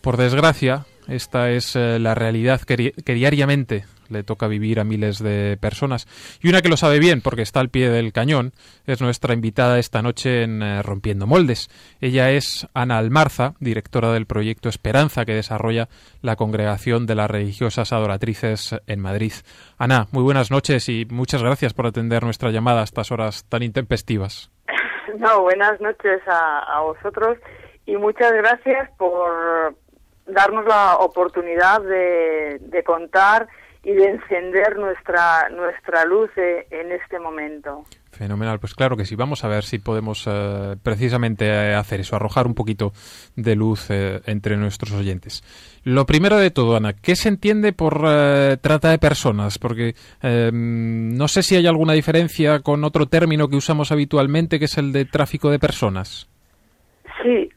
Por 0.01 0.17
desgracia, 0.17 0.87
esta 1.09 1.51
es 1.51 1.75
eh, 1.75 1.99
la 1.99 2.15
realidad 2.15 2.61
que, 2.61 2.95
diariamente 3.05 3.85
le 4.13 4.23
toca 4.23 4.47
vivir 4.47 4.79
a 4.79 4.85
miles 4.85 5.19
de 5.19 5.57
personas. 5.61 6.07
Y 6.43 6.49
una 6.49 6.63
que 6.63 6.69
lo 6.69 6.77
sabe 6.77 6.99
bien, 6.99 7.21
porque 7.21 7.43
está 7.43 7.61
al 7.61 7.71
pie 7.71 7.91
del 7.91 8.13
cañón, 8.13 8.53
es 8.87 9.01
nuestra 9.01 9.35
invitada 9.35 9.79
esta 9.79 10.03
noche 10.03 10.43
en 10.43 10.63
eh, 10.63 10.83
Rompiendo 10.83 11.27
Moldes. 11.27 11.69
Ella 12.01 12.31
es 12.31 12.69
Ana 12.75 12.99
Almarza, 12.99 13.55
directora 13.61 14.13
del 14.13 14.27
proyecto 14.27 14.69
Esperanza 14.69 15.25
que 15.25 15.35
desarrolla 15.35 15.89
la 16.21 16.37
Congregación 16.37 17.07
de 17.07 17.15
las 17.15 17.31
Religiosas 17.31 17.93
Adoratrices 17.93 18.77
en 18.87 19.01
Madrid. 19.01 19.33
Ana, 19.79 20.07
muy 20.13 20.23
buenas 20.23 20.51
noches 20.51 20.89
y 20.89 21.07
muchas 21.11 21.43
gracias 21.43 21.75
por 21.75 21.87
atender 21.87 22.23
nuestra 22.23 22.51
llamada 22.51 22.83
a 22.83 22.85
estas 22.85 23.11
horas 23.11 23.47
tan 23.49 23.63
intempestivas. 23.63 24.51
No, 25.19 25.43
buenas 25.43 25.81
noches 25.81 26.21
a 26.27 26.81
vosotros 26.81 27.39
y 27.87 27.97
muchas 27.97 28.33
gracias 28.33 28.91
por, 28.97 29.77
darnos 30.27 30.65
la 30.67 30.97
oportunidad 30.97 31.81
de, 31.83 32.83
contar 32.85 33.49
y 33.85 33.93
de 33.93 34.11
encender 34.11 34.79
nuestra, 34.79 35.49
nuestra 35.51 36.05
luz 36.05 36.31
eh, 36.37 36.67
en 36.71 36.93
este 36.93 37.19
momento. 37.19 37.85
Fenomenal, 38.11 38.61
pues 38.61 38.75
claro 38.75 38.97
que 38.97 39.05
sí. 39.05 39.17
Vamos 39.17 39.43
a 39.43 39.49
ver 39.49 39.65
si 39.65 39.79
podemos 39.79 40.29
eh, 40.31 40.77
precisamente 40.83 41.47
eh, 41.47 41.75
hacer 41.75 42.01
eso, 42.01 42.15
arrojar 42.15 42.47
un 42.47 42.55
poquito 42.55 42.93
de 43.35 43.57
luz 43.57 43.89
entre 43.91 44.57
nuestros 44.57 44.93
oyentes. 44.93 45.43
Lo 45.83 46.07
primero 46.07 46.37
de 46.37 46.51
todo, 46.51 46.77
Ana, 46.77 46.93
¿qué 46.93 47.17
se 47.17 47.29
entiende 47.29 47.73
por 47.73 48.03
trata 48.61 48.91
de 48.91 48.99
personas? 48.99 49.59
Porque 49.59 49.95
em, 50.23 51.17
no 51.17 51.27
sé 51.27 51.43
si 51.43 51.57
hay 51.57 51.67
alguna 51.67 51.95
diferencia 51.95 52.61
con 52.61 52.85
otro 52.85 53.07
término 53.07 53.49
que 53.49 53.57
usamos 53.57 53.91
habitualmente, 53.91 54.59
que 54.59 54.67
es 54.67 54.79
el 54.79 54.93
de 54.93 55.07
tráfico 55.07 55.51
de 55.51 55.59
personas. 55.59 56.29
Sí, 57.23 57.49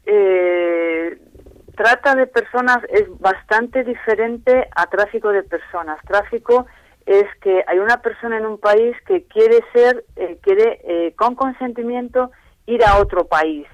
trata 1.75 2.15
de 2.15 2.27
personas 2.27 2.79
es 2.89 3.05
bastante 3.19 3.83
diferente 3.83 4.67
a 4.75 4.87
tráfico 4.87 5.29
de 5.29 5.43
personas. 5.43 5.99
Tráfico 6.05 6.65
es 7.05 7.25
que 7.41 7.63
hay 7.67 7.79
una 7.79 8.01
persona 8.01 8.37
en 8.37 8.45
un 8.45 8.57
país 8.57 8.95
que 9.05 9.25
quiere 9.25 9.59
ser, 9.73 10.03
eh, 10.15 10.39
quiere 10.41 10.81
eh, 10.83 11.13
con 11.15 11.35
consentimiento 11.35 12.31
ir 12.65 12.83
a 12.83 12.97
otro 12.97 13.27
país 13.27 13.67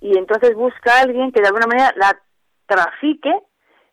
y 0.00 0.16
entonces 0.16 0.54
busca 0.54 0.98
a 0.98 1.02
alguien 1.02 1.32
que 1.32 1.40
de 1.40 1.48
alguna 1.48 1.66
manera 1.66 1.92
la 1.96 2.16
trafique, 2.66 3.34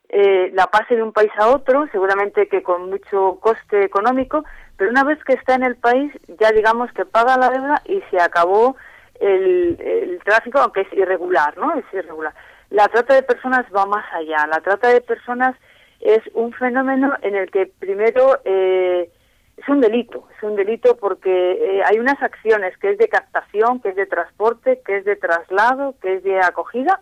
eh, 0.08 0.50
la 0.52 0.66
pase 0.66 0.94
de 0.94 1.02
un 1.02 1.12
país 1.12 1.32
a 1.38 1.48
otro, 1.48 1.88
seguramente 1.90 2.46
que 2.46 2.62
con 2.62 2.88
mucho 2.88 3.40
coste 3.40 3.84
económico, 3.84 4.44
pero 4.76 4.90
una 4.90 5.02
vez 5.02 5.18
que 5.24 5.32
está 5.32 5.54
en 5.54 5.64
el 5.64 5.76
país 5.76 6.12
ya 6.40 6.52
digamos 6.52 6.92
que 6.92 7.04
paga 7.04 7.36
la 7.36 7.50
deuda 7.50 7.82
y 7.86 8.00
se 8.10 8.20
acabó 8.20 8.76
el, 9.18 9.76
el 9.80 10.20
tráfico, 10.24 10.58
aunque 10.60 10.82
es 10.82 10.92
irregular, 10.92 11.56
¿no? 11.56 11.74
Es 11.74 11.84
irregular. 11.92 12.34
La 12.70 12.88
trata 12.88 13.14
de 13.14 13.22
personas 13.22 13.66
va 13.74 13.86
más 13.86 14.04
allá. 14.12 14.46
La 14.46 14.60
trata 14.60 14.88
de 14.88 15.00
personas 15.00 15.56
es 16.00 16.20
un 16.34 16.52
fenómeno 16.52 17.14
en 17.22 17.34
el 17.34 17.50
que 17.50 17.66
primero 17.66 18.40
eh, 18.44 19.10
es 19.56 19.68
un 19.68 19.80
delito, 19.80 20.28
es 20.36 20.42
un 20.42 20.56
delito 20.56 20.96
porque 20.96 21.52
eh, 21.52 21.82
hay 21.84 21.98
unas 21.98 22.20
acciones 22.22 22.76
que 22.78 22.90
es 22.90 22.98
de 22.98 23.08
captación, 23.08 23.80
que 23.80 23.90
es 23.90 23.96
de 23.96 24.06
transporte, 24.06 24.80
que 24.84 24.98
es 24.98 25.04
de 25.04 25.16
traslado, 25.16 25.94
que 26.00 26.16
es 26.16 26.24
de 26.24 26.40
acogida, 26.40 27.00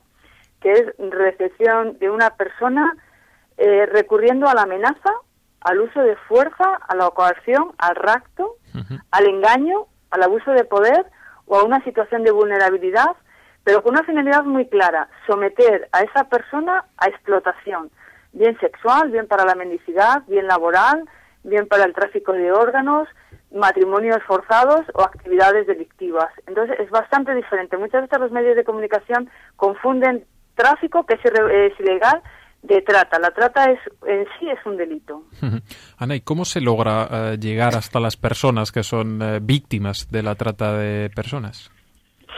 que 0.60 0.72
es 0.72 0.84
recepción 0.98 1.98
de 1.98 2.10
una 2.10 2.30
persona 2.36 2.96
eh, 3.56 3.86
recurriendo 3.86 4.48
a 4.48 4.54
la 4.54 4.62
amenaza, 4.62 5.10
al 5.60 5.80
uso 5.80 6.00
de 6.00 6.16
fuerza, 6.28 6.78
a 6.88 6.94
la 6.94 7.10
coacción, 7.10 7.72
al 7.78 7.96
rapto, 7.96 8.56
al 9.10 9.26
engaño, 9.26 9.86
al 10.10 10.22
abuso 10.22 10.50
de 10.52 10.64
poder 10.64 11.06
o 11.46 11.56
a 11.56 11.64
una 11.64 11.82
situación 11.84 12.24
de 12.24 12.30
vulnerabilidad 12.30 13.16
pero 13.64 13.82
con 13.82 13.92
una 13.92 14.04
finalidad 14.04 14.44
muy 14.44 14.66
clara, 14.68 15.08
someter 15.26 15.88
a 15.92 16.02
esa 16.02 16.24
persona 16.24 16.84
a 16.96 17.08
explotación, 17.08 17.90
bien 18.32 18.58
sexual, 18.58 19.10
bien 19.10 19.26
para 19.26 19.44
la 19.44 19.54
mendicidad, 19.54 20.22
bien 20.26 20.46
laboral, 20.46 21.04
bien 21.44 21.66
para 21.66 21.84
el 21.84 21.94
tráfico 21.94 22.32
de 22.32 22.52
órganos, 22.52 23.08
matrimonios 23.54 24.22
forzados 24.26 24.82
o 24.94 25.02
actividades 25.02 25.66
delictivas. 25.66 26.28
Entonces 26.46 26.78
es 26.80 26.90
bastante 26.90 27.34
diferente. 27.34 27.76
Muchas 27.76 28.02
veces 28.02 28.18
los 28.18 28.32
medios 28.32 28.56
de 28.56 28.64
comunicación 28.64 29.30
confunden 29.56 30.24
tráfico, 30.54 31.04
que 31.04 31.14
es, 31.14 31.80
ilegal, 31.80 32.22
de 32.62 32.80
trata. 32.82 33.18
La 33.18 33.30
trata 33.30 33.70
es 33.70 33.78
en 34.06 34.24
sí 34.38 34.48
es 34.48 34.64
un 34.64 34.76
delito. 34.76 35.24
Ana, 35.98 36.14
¿y 36.16 36.20
cómo 36.20 36.44
se 36.44 36.60
logra 36.60 37.08
eh, 37.10 37.38
llegar 37.38 37.74
hasta 37.76 38.00
las 38.00 38.16
personas 38.16 38.72
que 38.72 38.82
son 38.82 39.20
eh, 39.20 39.40
víctimas 39.42 40.08
de 40.10 40.22
la 40.22 40.34
trata 40.34 40.76
de 40.76 41.10
personas? 41.10 41.70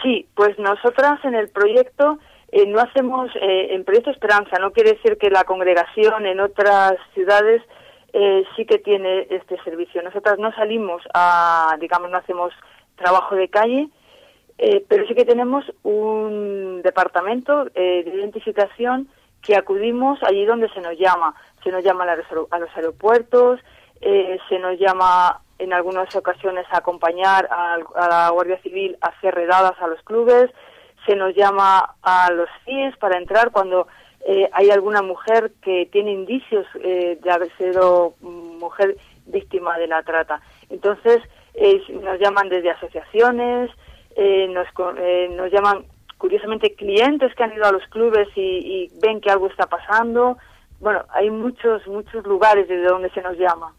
Sí, 0.04 0.28
pues 0.36 0.58
nosotras 0.58 1.18
en 1.24 1.34
el 1.34 1.48
proyecto 1.48 2.18
eh, 2.52 2.66
no 2.66 2.78
hacemos, 2.78 3.30
eh, 3.40 3.68
en 3.70 3.84
Proyecto 3.84 4.10
Esperanza, 4.10 4.58
no 4.60 4.70
quiere 4.70 4.92
decir 4.92 5.16
que 5.16 5.30
la 5.30 5.44
congregación 5.44 6.26
en 6.26 6.40
otras 6.40 6.92
ciudades 7.14 7.62
eh, 8.12 8.44
sí 8.54 8.66
que 8.66 8.78
tiene 8.78 9.26
este 9.30 9.56
servicio. 9.64 10.02
Nosotras 10.02 10.38
no 10.38 10.52
salimos 10.52 11.02
a, 11.14 11.74
digamos, 11.80 12.10
no 12.10 12.18
hacemos 12.18 12.52
trabajo 12.96 13.34
de 13.34 13.48
calle, 13.48 13.88
pero 14.88 15.04
sí 15.08 15.16
que 15.16 15.24
tenemos 15.24 15.64
un 15.82 16.80
departamento 16.84 17.64
de 17.64 18.08
identificación 18.14 19.08
que 19.42 19.56
acudimos 19.56 20.22
allí 20.22 20.44
donde 20.44 20.68
se 20.68 20.80
nos 20.80 20.96
llama. 20.96 21.34
Se 21.64 21.72
nos 21.72 21.82
llama 21.82 22.04
a 22.04 22.58
los 22.60 22.76
aeropuertos, 22.76 23.58
se 24.00 24.58
nos 24.60 24.78
llama 24.78 25.40
en 25.64 25.72
algunas 25.72 26.14
ocasiones 26.14 26.66
acompañar 26.70 27.48
a, 27.50 27.78
la 28.08 28.30
Guardia 28.30 28.60
Civil 28.62 28.96
a 29.00 29.08
hacer 29.08 29.34
redadas 29.34 29.74
a 29.80 29.86
los 29.86 30.00
clubes, 30.02 30.50
se 31.06 31.16
nos 31.16 31.34
llama 31.34 31.96
a 32.02 32.30
los 32.30 32.48
CIES 32.64 32.96
para 32.98 33.18
entrar 33.18 33.50
cuando 33.50 33.86
eh, 34.26 34.48
hay 34.52 34.70
alguna 34.70 35.02
mujer 35.02 35.52
que 35.62 35.88
tiene 35.92 36.12
indicios 36.12 36.66
eh, 36.82 37.18
de 37.22 37.30
haber 37.30 37.54
sido 37.58 38.14
mujer 38.20 38.96
víctima 39.26 39.78
de 39.78 39.86
la 39.86 40.02
trata. 40.02 40.40
Entonces, 40.70 41.20
eh, 41.54 41.82
nos 42.02 42.18
llaman 42.18 42.48
desde 42.48 42.70
asociaciones, 42.70 43.70
nos, 44.16 44.66
nos 45.30 45.50
llaman 45.50 45.84
curiosamente 46.18 46.74
clientes 46.74 47.34
que 47.34 47.42
han 47.42 47.52
ido 47.52 47.66
a 47.66 47.72
los 47.72 47.82
clubes 47.88 48.28
y, 48.36 48.40
y 48.40 48.92
ven 49.02 49.20
que 49.20 49.30
algo 49.30 49.48
está 49.48 49.66
pasando. 49.66 50.38
Bueno, 50.80 51.04
hay 51.10 51.30
muchos, 51.30 51.86
muchos 51.88 52.24
lugares 52.24 52.68
desde 52.68 52.86
donde 52.86 53.10
se 53.10 53.22
nos 53.22 53.36
llama. 53.36 53.72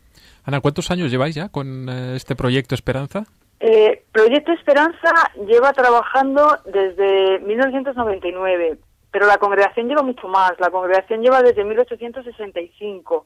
Ana, 0.45 0.61
¿cuántos 0.61 0.91
años 0.91 1.09
lleváis 1.09 1.33
ya 1.33 1.49
con 1.49 1.89
eh, 1.89 2.15
este 2.15 2.35
proyecto 2.35 2.75
Esperanza? 2.75 3.23
Eh, 3.59 4.03
proyecto 4.11 4.51
Esperanza 4.51 5.11
lleva 5.47 5.73
trabajando 5.73 6.59
desde 6.65 7.39
1999, 7.39 8.77
pero 9.11 9.25
la 9.25 9.37
congregación 9.37 9.87
lleva 9.87 10.03
mucho 10.03 10.27
más. 10.27 10.51
La 10.59 10.69
congregación 10.69 11.21
lleva 11.21 11.41
desde 11.41 11.63
1865. 11.63 13.25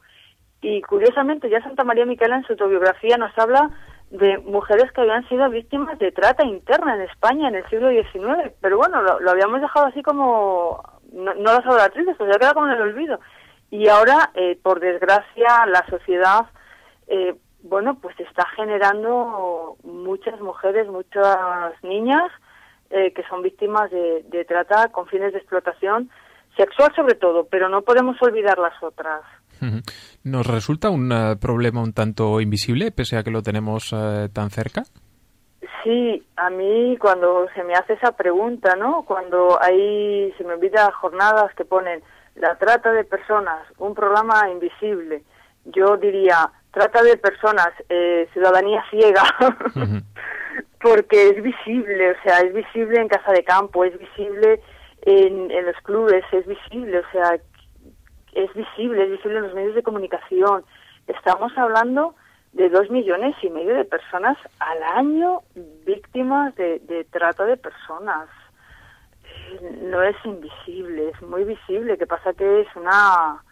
Y 0.62 0.82
curiosamente, 0.82 1.50
ya 1.50 1.62
Santa 1.62 1.84
María 1.84 2.06
Micaela 2.06 2.38
en 2.38 2.44
su 2.44 2.54
autobiografía 2.54 3.18
nos 3.18 3.38
habla 3.38 3.70
de 4.12 4.38
mujeres 4.40 4.92
que 4.94 5.02
habían 5.02 5.28
sido 5.28 5.50
víctimas 5.50 6.00
de 6.00 6.12
trata 6.12 6.46
interna 6.46 6.96
en 6.96 7.02
España 7.02 7.50
en 7.50 7.56
el 7.56 7.70
siglo 7.70 7.90
XIX. 7.90 8.54
Pero 8.62 8.78
bueno, 8.78 9.02
lo, 9.02 9.30
habíamos 9.30 9.60
dejado 9.60 9.88
así 9.88 10.02
como. 10.04 10.82
No, 11.12 11.34
las 11.34 11.66
adoratrices, 11.66 12.16
pues 12.18 12.32
ya 12.32 12.40
queda 12.40 12.54
como 12.54 12.68
en 12.68 12.74
el 12.74 12.82
olvido. 12.82 13.20
Y 13.72 13.88
ahora, 13.90 14.32
eh, 14.36 14.58
por 14.62 14.80
desgracia, 14.80 15.66
la 15.66 15.86
sociedad 15.90 16.46
eh, 17.10 17.36
bueno, 17.64 18.00
pues 18.00 18.18
está 18.20 18.48
generando 18.56 19.76
muchas 19.84 20.40
mujeres, 20.40 20.88
muchas 20.88 21.38
niñas 21.84 22.32
eh, 22.90 23.12
que 23.14 23.24
son 23.24 23.42
víctimas 23.42 23.92
de, 23.92 24.46
trata 24.48 24.90
con 24.92 25.08
fines 25.08 25.34
de 25.34 25.40
explotación 25.40 26.10
sexual 26.56 26.94
sobre 26.96 27.16
todo, 27.16 27.48
pero 27.50 27.68
no 27.68 27.82
podemos 27.82 28.16
olvidar 28.22 28.58
las 28.60 28.82
otras. 28.82 29.22
¿Nos 30.24 30.48
resulta 30.48 30.90
un 30.90 31.12
eh, 31.12 31.36
problema 31.36 31.82
un 31.82 31.94
tanto 31.94 32.40
invisible, 32.40 32.92
pese 32.92 33.18
a 33.18 33.24
que 33.24 33.32
lo 33.32 33.42
tenemos 33.42 33.94
tan 34.34 34.50
cerca? 34.50 34.84
Sí, 35.84 36.24
a 36.38 36.50
mí 36.50 36.98
cuando 37.00 37.48
se 37.56 37.64
me 37.64 37.74
hace 37.74 37.94
esa 37.94 38.12
pregunta, 38.14 38.76
¿no? 38.76 39.04
Cuando 39.04 39.62
hay, 39.62 40.32
se 40.38 40.44
me 40.44 40.54
invita 40.56 40.92
jornadas 40.92 41.54
que 41.56 41.66
ponen 41.66 42.02
la 42.36 42.56
trata 42.58 42.92
de 42.92 43.04
personas, 43.04 43.68
un 43.78 43.94
programa 43.94 44.50
invisible, 44.50 45.24
yo 45.66 45.98
diría, 45.98 46.52
trata 46.72 47.04
de 47.04 47.18
personas, 47.18 47.70
eh, 47.90 48.28
ciudadanía 48.34 48.84
ciega, 48.90 49.24
porque 50.82 51.30
es 51.30 51.44
visible, 51.44 52.12
o 52.12 52.24
sea, 52.24 52.40
es 52.40 52.54
visible 52.54 53.02
en 53.02 53.08
casa 53.08 53.32
de 53.32 53.44
campo, 53.44 53.84
es 53.84 53.98
visible 53.98 54.62
en, 55.02 55.52
en 55.52 55.66
los 55.66 55.76
clubes, 55.84 56.24
es 56.32 56.46
visible, 56.46 57.00
o 57.00 57.12
sea, 57.12 57.40
es 58.34 58.54
visible, 58.54 59.04
es 59.04 59.12
visible 59.12 59.38
en 59.38 59.44
los 59.44 59.54
medios 59.54 59.76
de 59.76 59.84
comunicación. 59.84 60.64
Estamos 61.08 61.58
hablando 61.58 62.16
de 62.54 62.70
dos 62.70 62.90
millones 62.90 63.36
y 63.42 63.50
medio 63.50 63.76
de 63.76 63.86
personas 63.86 64.38
al 64.60 64.84
año 64.84 65.42
víctimas 65.86 66.56
de, 66.56 66.80
de 66.80 67.04
trata 67.06 67.46
de 67.46 67.58
personas. 67.58 68.30
No 69.82 70.04
es 70.04 70.16
invisible, 70.24 71.10
es 71.10 71.22
muy 71.22 71.44
visible. 71.44 71.98
que 71.98 72.06
pasa 72.06 72.34
que 72.34 72.62
es 72.62 72.68
una 72.76 73.44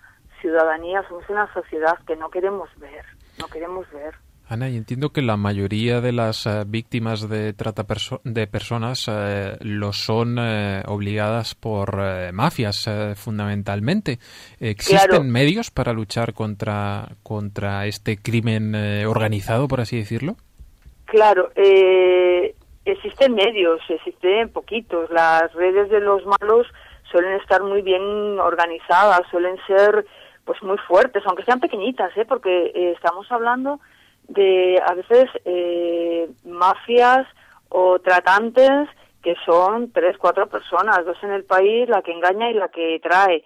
ciudadanía, 0.42 1.04
somos 1.08 1.30
una 1.30 1.52
sociedad 1.54 1.98
que 2.06 2.16
no 2.16 2.30
queremos 2.30 2.70
ver, 2.80 3.06
no 3.40 3.48
queremos 3.48 3.90
ver. 3.92 4.16
Ana, 4.50 4.70
y 4.70 4.78
entiendo 4.78 5.10
que 5.10 5.22
la 5.22 5.36
mayoría 5.36 6.00
de 6.00 6.14
las 6.14 6.46
eh, 6.46 6.64
víctimas 6.66 7.28
de 7.28 7.52
trata 7.52 7.86
de 8.24 8.48
personas 8.48 9.06
eh, 9.10 9.58
lo 9.60 9.92
son 9.92 10.38
eh, 10.40 10.84
obligadas 10.88 11.54
por 11.54 11.98
mafias, 12.32 12.90
fundamentalmente. 13.16 14.20
¿Existen 14.62 15.30
medios 15.32 15.70
para 15.70 15.92
luchar 15.92 16.34
contra, 16.34 17.10
contra 17.24 17.88
este 17.88 18.18
crimen 18.18 18.74
organizado, 19.06 19.68
por 19.68 19.82
así 19.82 19.98
decirlo? 19.98 20.36
Claro, 21.06 21.52
existen 22.86 23.36
medios, 23.36 23.82
existen 23.90 24.50
poquitos. 24.50 25.10
Las 25.10 25.54
redes 25.54 25.90
de 25.90 26.00
los 26.00 26.26
malos 26.26 26.68
suelen 27.12 27.34
estar 27.42 27.64
muy 27.64 27.82
bien 27.82 28.40
organizadas, 28.40 29.22
suelen 29.30 29.58
ser 29.68 30.06
pues 30.48 30.64
muy 30.64 30.78
fuertes, 30.80 31.22
aunque 31.26 31.44
sean 31.44 31.60
pequeñitas, 31.60 32.16
¿eh? 32.18 32.26
porque 32.26 32.72
eh, 32.74 32.94
estamos 32.96 33.32
hablando 33.32 33.80
de 34.28 34.82
a 34.84 34.94
veces 34.96 35.30
eh, 35.46 36.28
mafias 36.46 37.28
o 37.70 38.00
tratantes 38.00 38.90
que 39.22 39.36
son 39.46 39.92
tres, 39.92 40.18
cuatro 40.18 40.48
personas, 40.48 41.06
dos 41.06 41.22
en 41.22 41.32
el 41.32 41.44
país, 41.44 41.90
la 41.90 42.02
que 42.02 42.14
engaña 42.14 42.50
y 42.50 42.54
la 42.54 42.70
que 42.70 43.00
trae. 43.04 43.44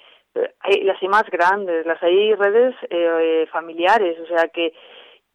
hay, 0.62 0.84
las 0.84 1.02
hay 1.02 1.08
más 1.08 1.26
grandes, 1.30 1.86
las 1.86 2.02
hay 2.04 2.36
redes 2.36 2.76
eh, 2.90 3.48
familiares, 3.52 4.18
o 4.20 4.28
sea 4.28 4.48
que 4.50 4.74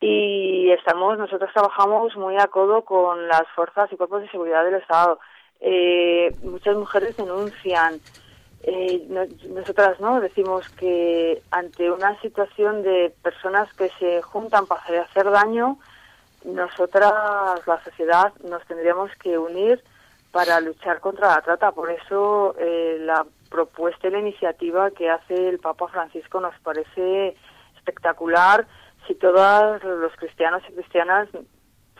y 0.00 0.70
estamos 0.73 1.18
nosotros 1.18 1.50
trabajamos 1.52 2.14
muy 2.16 2.37
a 2.37 2.49
codo 2.49 2.85
con 2.85 3.28
las 3.28 3.44
fuerzas 3.54 3.90
y 3.90 3.96
cuerpos 3.96 4.23
de 4.23 4.30
seguridad 4.30 4.64
del 4.64 4.75
Estado. 4.75 5.18
Eh, 5.61 6.30
muchas 6.42 6.76
mujeres 6.76 7.16
denuncian. 7.16 7.99
Eh, 8.68 9.06
nosotras 9.49 10.00
no 10.00 10.20
decimos 10.20 10.68
que 10.70 11.40
ante 11.52 11.88
una 11.88 12.20
situación 12.20 12.82
de 12.82 13.14
personas 13.23 13.73
que 13.75 13.90
se 14.00 14.20
juntan 14.23 14.66
para 14.66 15.02
hacer 15.02 15.30
daño, 15.30 15.78
nosotras, 16.44 17.12
la 17.64 17.85
sociedad, 17.85 18.32
nos 18.42 18.64
tendríamos 18.66 19.12
que 19.23 19.38
unir 19.38 19.82
para 20.32 20.61
luchar 20.61 20.99
contra 20.99 21.28
la 21.28 21.42
trata. 21.42 21.70
Por 21.70 21.90
eso 21.92 22.56
eh, 22.58 22.99
la 23.00 23.25
propuesta 23.49 24.08
y 24.08 24.11
la 24.11 24.18
iniciativa 24.18 24.90
que 24.90 25.11
hace 25.11 25.49
el 25.49 25.61
Papa 25.61 25.87
Francisco 25.87 26.40
nos 26.40 26.58
parece 26.61 27.37
espectacular 27.76 28.66
si 29.06 29.14
todos 29.14 29.82
los 29.85 30.12
cristianos 30.16 30.62
y 30.68 30.73
cristianas 30.73 31.28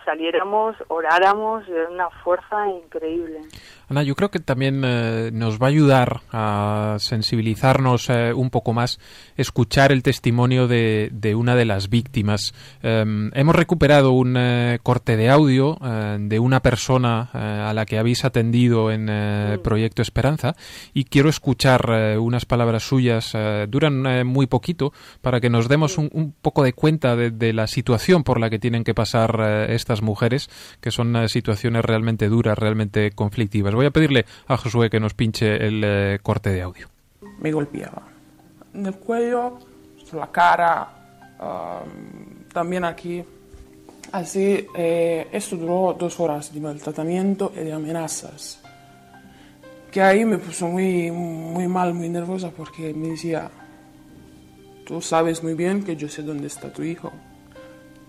saliéramos, 0.05 0.77
oráramos, 0.89 1.67
de 1.67 1.87
una 1.87 2.11
fuerza 2.11 2.69
increíble. 2.69 3.41
Ana, 3.89 4.03
yo 4.03 4.17
creo 4.17 4.33
que 4.33 4.41
también 4.41 4.83
eh, 4.85 5.31
nos 5.33 5.61
va 5.61 5.67
a 5.67 5.71
ayudar 5.71 6.23
a 6.33 6.97
sensibilizarnos 6.99 8.11
eh, 8.11 8.33
un 8.33 8.51
poco 8.51 8.73
más 8.73 8.99
escuchar 9.37 9.93
el 9.93 10.03
testimonio 10.03 10.67
de, 10.67 11.35
una 11.37 11.55
de 11.55 11.67
las 11.67 11.89
víctimas. 11.89 12.53
Em, 12.83 13.31
hemos 13.35 13.55
recuperado 13.55 14.11
un 14.11 14.37
eh, 14.37 14.81
corte 14.83 15.17
de 15.17 15.31
audio 15.31 15.79
de 16.19 16.39
una 16.39 16.61
persona 16.61 17.31
a 17.33 17.73
la 17.75 17.87
que 17.87 17.99
habéis 17.99 18.25
atendido 18.25 18.91
en 18.91 19.05
mm. 19.07 19.63
Proyecto 19.63 20.03
Esperanza 20.03 20.57
y 20.95 21.05
quiero 21.05 21.29
escuchar 21.29 22.19
unas 22.19 22.45
palabras 22.45 22.83
suyas. 22.83 23.33
duran 23.69 24.27
muy 24.27 24.47
poquito 24.47 24.93
para 25.21 25.41
que 25.41 25.51
nos 25.51 25.69
demos 25.69 25.99
un, 25.99 26.11
un 26.13 26.33
poco 26.33 26.63
de 26.63 26.73
cuenta 26.73 27.15
de, 27.15 27.31
de, 27.31 27.53
la 27.53 27.67
situación 27.67 28.25
por 28.25 28.41
la 28.41 28.51
que 28.51 28.59
tienen 28.59 28.85
que 28.85 28.95
pasar 28.95 29.69
estas 29.69 30.03
mujeres, 30.03 30.49
que 30.81 30.91
son 30.91 31.29
situaciones 31.29 31.85
realmente 31.85 32.29
duras, 32.29 32.59
realmente 32.59 33.11
conflictivas 33.13 33.76
voy 33.77 33.87
a 33.87 33.91
pedirle 33.91 34.27
a 34.49 34.57
Josué 34.57 34.91
que 34.91 35.01
nos 35.01 35.15
pinche 35.15 35.67
el 35.67 35.83
eh, 35.85 36.19
corte 36.23 36.51
de 36.51 36.63
audio. 36.63 36.89
Me 37.39 37.53
golpeaba 37.53 38.17
en 38.77 38.87
el 38.87 38.95
cuello, 38.97 39.59
la 40.13 40.31
cara, 40.31 40.89
um, 41.41 42.45
también 42.53 42.85
aquí. 42.85 43.25
Así, 44.13 44.67
eh, 44.77 45.29
esto 45.33 45.57
duró 45.57 45.97
dos 45.99 46.21
horas 46.21 46.53
de 46.53 46.61
maltratamiento 46.61 47.53
y 47.55 47.61
de 47.61 47.73
amenazas. 47.73 48.61
Que 49.91 50.01
ahí 50.03 50.25
me 50.25 50.39
puso 50.39 50.69
muy, 50.69 51.11
muy 51.11 51.67
mal, 51.67 51.95
muy 51.95 52.09
nerviosa 52.09 52.51
porque 52.51 52.93
me 52.95 53.09
decía, 53.09 53.51
tú 54.85 55.01
sabes 55.01 55.43
muy 55.43 55.55
bien 55.55 55.83
que 55.83 55.97
yo 55.97 56.09
sé 56.09 56.23
dónde 56.23 56.47
está 56.47 56.73
tu 56.73 56.83
hijo. 56.83 57.13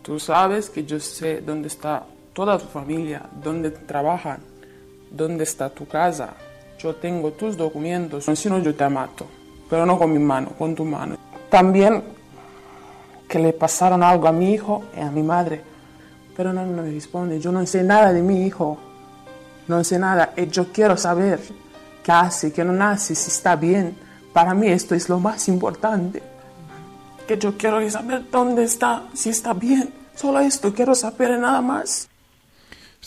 Tú 0.01 0.19
sabes 0.19 0.69
que 0.69 0.85
yo 0.85 0.99
sé 0.99 1.41
dónde 1.41 1.67
está 1.67 2.05
toda 2.33 2.59
tu 2.59 2.67
familia, 2.67 3.23
dónde 3.41 3.71
trabajan 3.71 4.39
¿dónde 5.11 5.43
está 5.43 5.69
tu 5.69 5.87
casa? 5.87 6.33
Yo 6.79 6.95
tengo 6.95 7.31
tus 7.31 7.57
documentos, 7.57 8.25
si 8.25 8.49
no 8.49 8.59
yo 8.59 8.75
te 8.75 8.87
mato, 8.87 9.25
pero 9.69 9.85
no 9.85 9.97
con 9.97 10.11
mi 10.11 10.19
mano, 10.19 10.51
con 10.57 10.75
tu 10.75 10.85
mano. 10.85 11.17
También 11.49 12.03
que 13.27 13.39
le 13.39 13.53
pasaron 13.53 14.03
algo 14.03 14.27
a 14.27 14.31
mi 14.31 14.53
hijo 14.53 14.83
y 14.95 15.01
a 15.01 15.11
mi 15.11 15.23
madre, 15.23 15.61
pero 16.35 16.53
no, 16.53 16.65
me 16.65 16.83
responde, 16.83 17.39
yo 17.39 17.51
no 17.51 17.65
sé 17.65 17.83
nada 17.83 18.13
de 18.13 18.21
mi 18.21 18.45
hijo, 18.45 18.77
no 19.67 19.83
sé 19.83 19.99
nada, 19.99 20.33
y 20.37 20.47
yo 20.47 20.71
quiero 20.71 20.95
saber 20.95 21.39
qué 22.03 22.11
hace, 22.11 22.53
qué 22.53 22.63
no 22.63 22.83
hace, 22.83 23.15
si 23.15 23.29
está 23.29 23.55
bien. 23.55 23.97
Para 24.31 24.53
mí 24.53 24.67
esto 24.67 24.93
es 24.93 25.09
lo 25.09 25.19
más 25.19 25.47
importante, 25.47 26.21
que 27.27 27.37
yo 27.37 27.57
quiero 27.57 27.89
saber 27.89 28.29
dónde 28.31 28.63
está, 28.63 29.07
si 29.13 29.29
está 29.29 29.53
bien, 29.53 29.91
solo 30.15 30.39
esto, 30.39 30.73
quiero 30.73 30.93
saber 30.95 31.37
nada 31.39 31.61
más. 31.61 32.07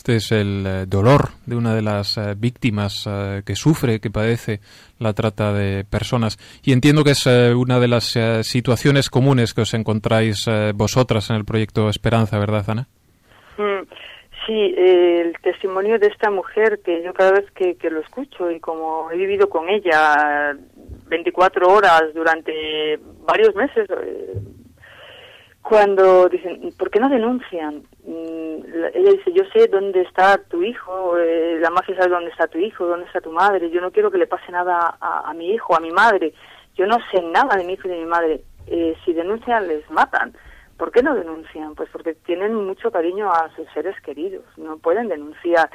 Este 0.01 0.15
es 0.15 0.31
el 0.31 0.65
eh, 0.65 0.85
dolor 0.87 1.29
de 1.45 1.55
una 1.55 1.75
de 1.75 1.83
las 1.83 2.17
eh, 2.17 2.33
víctimas 2.35 3.05
eh, 3.07 3.43
que 3.45 3.55
sufre, 3.55 3.99
que 3.99 4.09
padece 4.09 4.59
la 4.97 5.13
trata 5.13 5.53
de 5.53 5.83
personas. 5.83 6.39
Y 6.63 6.73
entiendo 6.73 7.03
que 7.03 7.11
es 7.11 7.27
una 7.27 7.79
de 7.79 7.87
las 7.87 8.17
situaciones 8.41 9.11
comunes 9.11 9.53
que 9.53 9.61
os 9.61 9.75
encontráis 9.75 10.49
vosotras 10.73 11.29
en 11.29 11.35
el 11.35 11.45
proyecto 11.45 11.87
Esperanza, 11.87 12.39
¿verdad, 12.39 12.67
Ana? 12.67 12.87
Mm, 13.59 13.85
sí, 14.47 14.73
el 14.75 15.33
testimonio 15.43 15.99
de 15.99 16.07
esta 16.07 16.31
mujer 16.31 16.79
que 16.83 17.03
yo 17.03 17.13
cada 17.13 17.33
vez 17.33 17.51
que, 17.51 17.75
que 17.75 17.91
lo 17.91 17.99
escucho 17.99 18.49
y 18.49 18.59
como 18.59 19.11
he 19.11 19.17
vivido 19.17 19.49
con 19.49 19.69
ella 19.69 20.57
24 21.09 21.67
horas 21.67 22.05
durante 22.15 22.99
varios 23.23 23.53
meses, 23.53 23.87
cuando 25.61 26.27
dicen, 26.27 26.73
¿por 26.75 26.89
qué 26.89 26.99
no 26.99 27.07
denuncian? 27.07 27.83
Mm, 28.03 28.63
ella 28.95 29.11
dice, 29.11 29.31
yo 29.31 29.43
sé 29.53 29.67
dónde 29.67 30.01
está 30.01 30.37
tu 30.49 30.63
hijo, 30.63 31.17
eh, 31.17 31.59
la 31.59 31.69
mafia 31.69 31.95
sabe 31.95 32.09
dónde 32.09 32.31
está 32.31 32.47
tu 32.47 32.57
hijo, 32.57 32.87
dónde 32.87 33.05
está 33.05 33.21
tu 33.21 33.31
madre, 33.31 33.69
yo 33.69 33.79
no 33.79 33.91
quiero 33.91 34.09
que 34.09 34.17
le 34.17 34.25
pase 34.25 34.51
nada 34.51 34.97
a, 34.99 35.31
mi 35.35 35.51
hijo, 35.51 35.75
a 35.75 35.79
mi 35.79 35.91
madre, 35.91 36.33
yo 36.75 36.87
no 36.87 36.97
sé 37.11 37.21
nada 37.21 37.55
de 37.57 37.63
mi 37.63 37.73
hijo 37.73 37.87
y 37.87 37.91
de 37.91 37.97
mi 37.97 38.05
madre, 38.05 38.41
eh, 38.67 38.95
si 39.05 39.13
denuncian 39.13 39.67
les 39.67 39.89
matan. 39.91 40.33
¿Por 40.77 40.91
qué 40.91 41.03
no 41.03 41.13
denuncian? 41.13 41.75
Pues 41.75 41.89
porque 41.91 42.15
tienen 42.15 42.55
mucho 42.55 42.91
cariño 42.91 43.31
a 43.31 43.53
sus 43.55 43.67
seres 43.71 43.95
queridos, 44.01 44.45
no 44.57 44.77
pueden 44.79 45.07
denunciar. 45.07 45.69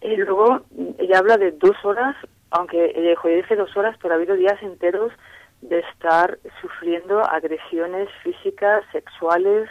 Y 0.00 0.16
luego 0.16 0.62
ella 0.98 1.18
habla 1.18 1.36
de 1.36 1.50
dos 1.52 1.76
horas, 1.84 2.16
aunque 2.50 2.92
ella 2.96 3.14
dice 3.36 3.56
dos 3.56 3.76
horas, 3.76 3.96
pero 4.00 4.14
ha 4.14 4.16
habido 4.16 4.34
días 4.34 4.60
enteros 4.62 5.12
de 5.60 5.80
estar 5.80 6.38
sufriendo 6.62 7.20
agresiones 7.22 8.08
físicas, 8.22 8.82
sexuales. 8.92 9.68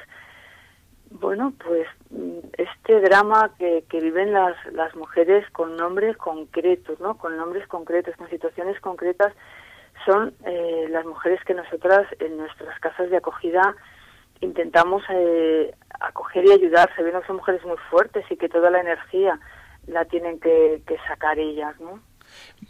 Bueno, 1.11 1.53
pues 1.65 1.87
mm, 2.11 2.39
este 2.57 3.01
drama 3.01 3.51
que, 3.57 3.83
que 3.89 3.99
viven 3.99 4.31
las, 4.31 4.55
las 4.73 4.95
mujeres 4.95 5.49
con 5.51 5.75
nombres 5.75 6.15
concretos, 6.17 6.99
¿no? 6.99 7.17
Con 7.17 7.37
nombres 7.37 7.67
concretos, 7.67 8.15
con 8.15 8.29
situaciones 8.29 8.79
concretas, 8.79 9.33
son 10.05 10.33
eh, 10.45 10.87
las 10.89 11.05
mujeres 11.05 11.43
que 11.45 11.53
nosotras 11.53 12.07
en 12.19 12.37
nuestras 12.37 12.79
casas 12.79 13.09
de 13.09 13.17
acogida 13.17 13.75
intentamos 14.41 15.03
eh, 15.09 15.73
acoger 15.99 16.45
y 16.45 16.51
ayudar. 16.51 16.89
Se 16.95 17.03
que 17.03 17.27
son 17.27 17.37
mujeres 17.37 17.65
muy 17.65 17.77
fuertes 17.89 18.25
y 18.29 18.37
que 18.37 18.49
toda 18.49 18.69
la 18.69 18.79
energía 18.79 19.39
la 19.87 20.05
tienen 20.05 20.39
que, 20.39 20.81
que 20.85 20.97
sacar 21.07 21.39
ellas, 21.39 21.79
¿no? 21.79 21.99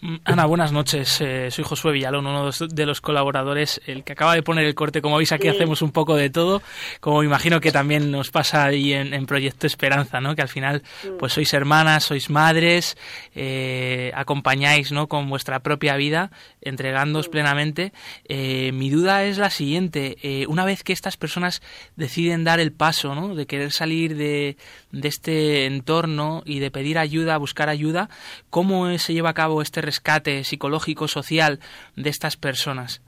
Mm, 0.01 0.15
Ana, 0.23 0.45
buenas 0.45 0.71
noches. 0.71 1.19
Eh, 1.19 1.51
soy 1.51 1.65
Josué 1.65 1.91
Villalón, 1.91 2.25
uno 2.25 2.51
de 2.51 2.85
los 2.85 3.01
colaboradores, 3.01 3.81
el 3.85 4.05
que 4.05 4.13
acaba 4.13 4.33
de 4.33 4.43
poner 4.43 4.65
el 4.65 4.73
corte. 4.73 5.01
Como 5.01 5.17
veis, 5.17 5.31
aquí 5.31 5.49
hacemos 5.49 5.81
un 5.81 5.91
poco 5.91 6.15
de 6.15 6.29
todo. 6.29 6.61
Como 7.01 7.21
imagino 7.23 7.59
que 7.59 7.71
también 7.71 8.09
nos 8.09 8.31
pasa 8.31 8.65
ahí 8.65 8.93
en, 8.93 9.25
Proyecto 9.25 9.67
Esperanza, 9.67 10.21
¿no? 10.21 10.35
Que 10.35 10.41
al 10.41 10.47
final, 10.47 10.83
pues 11.19 11.33
sois 11.33 11.53
hermanas, 11.53 12.05
sois 12.05 12.29
madres, 12.29 12.97
eh, 13.35 14.11
acompañáis, 14.15 14.91
¿no? 14.91 15.07
Con 15.07 15.29
vuestra 15.29 15.59
propia 15.59 15.97
vida, 15.97 16.31
entregándoos 16.61 17.27
plenamente. 17.27 17.91
Eh, 18.27 18.71
mi 18.73 18.89
duda 18.89 19.25
es 19.25 19.37
la 19.37 19.49
siguiente. 19.49 20.17
una 20.47 20.65
vez 20.65 20.83
que 20.83 20.93
estas 20.93 21.17
personas 21.17 21.61
deciden 21.95 22.43
dar 22.43 22.59
el 22.59 22.71
paso, 22.71 23.15
¿no? 23.15 23.35
De 23.35 23.45
querer 23.45 23.71
salir 23.71 24.15
de, 24.15 24.57
de 24.91 25.07
este 25.07 25.65
entorno 25.65 26.41
y 26.45 26.59
de 26.59 26.71
pedir 26.71 26.97
ayuda, 26.97 27.37
buscar 27.37 27.69
ayuda, 27.69 28.09
¿cómo 28.49 28.97
se 28.97 29.13
lleva 29.13 29.31
a 29.31 29.33
cabo 29.33 29.61
este 29.61 29.78
rescate 29.81 30.43
psicológico, 30.43 31.07
social 31.07 31.59
de 31.95 32.09
estas 32.09 32.37
personas? 32.37 33.01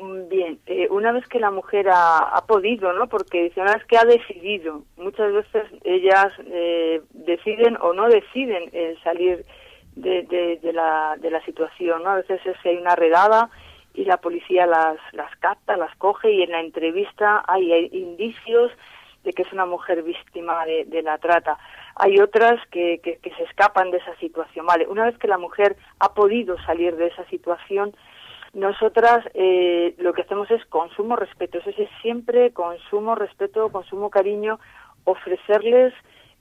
Mm, 0.00 0.28
bien, 0.28 0.58
eh, 0.66 0.88
una 0.90 1.12
vez 1.12 1.26
que 1.28 1.38
la 1.38 1.50
mujer 1.50 1.88
ha, 1.90 2.44
podido, 2.46 2.92
¿no? 2.92 3.08
Porque 3.08 3.52
una 3.56 3.74
vez 3.74 3.84
que 3.86 3.96
ha 3.96 4.04
decidido, 4.04 4.82
muchas 4.96 5.32
veces 5.32 5.64
ellas 5.84 6.32
eh, 6.46 7.00
deciden 7.12 7.76
o 7.80 7.92
no 7.92 8.08
deciden 8.08 8.70
eh, 8.72 8.96
salir 9.04 9.44
de, 9.94 10.58
la, 10.74 11.16
de 11.18 11.30
la 11.30 11.44
situación, 11.44 12.02
¿no? 12.02 12.10
A 12.10 12.16
veces 12.16 12.40
es 12.44 12.56
que 12.60 12.70
hay 12.70 12.76
una 12.76 12.96
redada 12.96 13.48
y 13.94 14.04
la 14.04 14.16
policía 14.16 14.66
las, 14.66 14.98
las 15.12 15.34
capta, 15.36 15.76
las 15.76 15.94
coge 15.96 16.32
y 16.32 16.42
en 16.42 16.50
la 16.50 16.60
entrevista 16.60 17.44
hay, 17.46 17.88
indicios 17.92 18.72
de 19.22 19.32
que 19.32 19.42
es 19.42 19.52
una 19.52 19.64
mujer 19.64 20.02
víctima 20.02 20.66
de, 20.66 20.84
de 20.86 21.02
la 21.02 21.18
trata 21.18 21.56
hay 21.96 22.18
otras 22.18 22.60
que, 22.70 23.00
que, 23.02 23.30
se 23.30 23.42
escapan 23.44 23.90
de 23.90 23.98
esa 23.98 24.16
situación. 24.16 24.66
Vale, 24.66 24.86
una 24.86 25.04
vez 25.04 25.16
que 25.18 25.28
la 25.28 25.38
mujer 25.38 25.76
ha 26.00 26.12
podido 26.14 26.56
salir 26.64 26.96
de 26.96 27.06
esa 27.06 27.24
situación, 27.26 27.94
nosotras 28.52 29.24
eh, 29.34 29.94
lo 29.98 30.12
que 30.12 30.22
hacemos 30.22 30.50
es 30.50 30.64
consumo, 30.66 31.16
respeto. 31.16 31.58
Eso 31.58 31.70
es 31.70 31.88
siempre 32.02 32.52
consumo, 32.52 33.14
respeto, 33.14 33.70
consumo, 33.70 34.10
cariño, 34.10 34.58
ofrecerles 35.04 35.92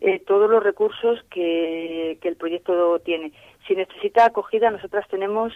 eh, 0.02 0.20
todos 0.20 0.50
los 0.50 0.64
recursos 0.64 1.24
que, 1.30 2.18
que, 2.22 2.28
el 2.28 2.36
proyecto 2.36 3.00
tiene. 3.00 3.32
Si 3.68 3.76
necesita 3.76 4.26
acogida, 4.26 4.70
nosotras 4.70 5.08
tenemos 5.08 5.54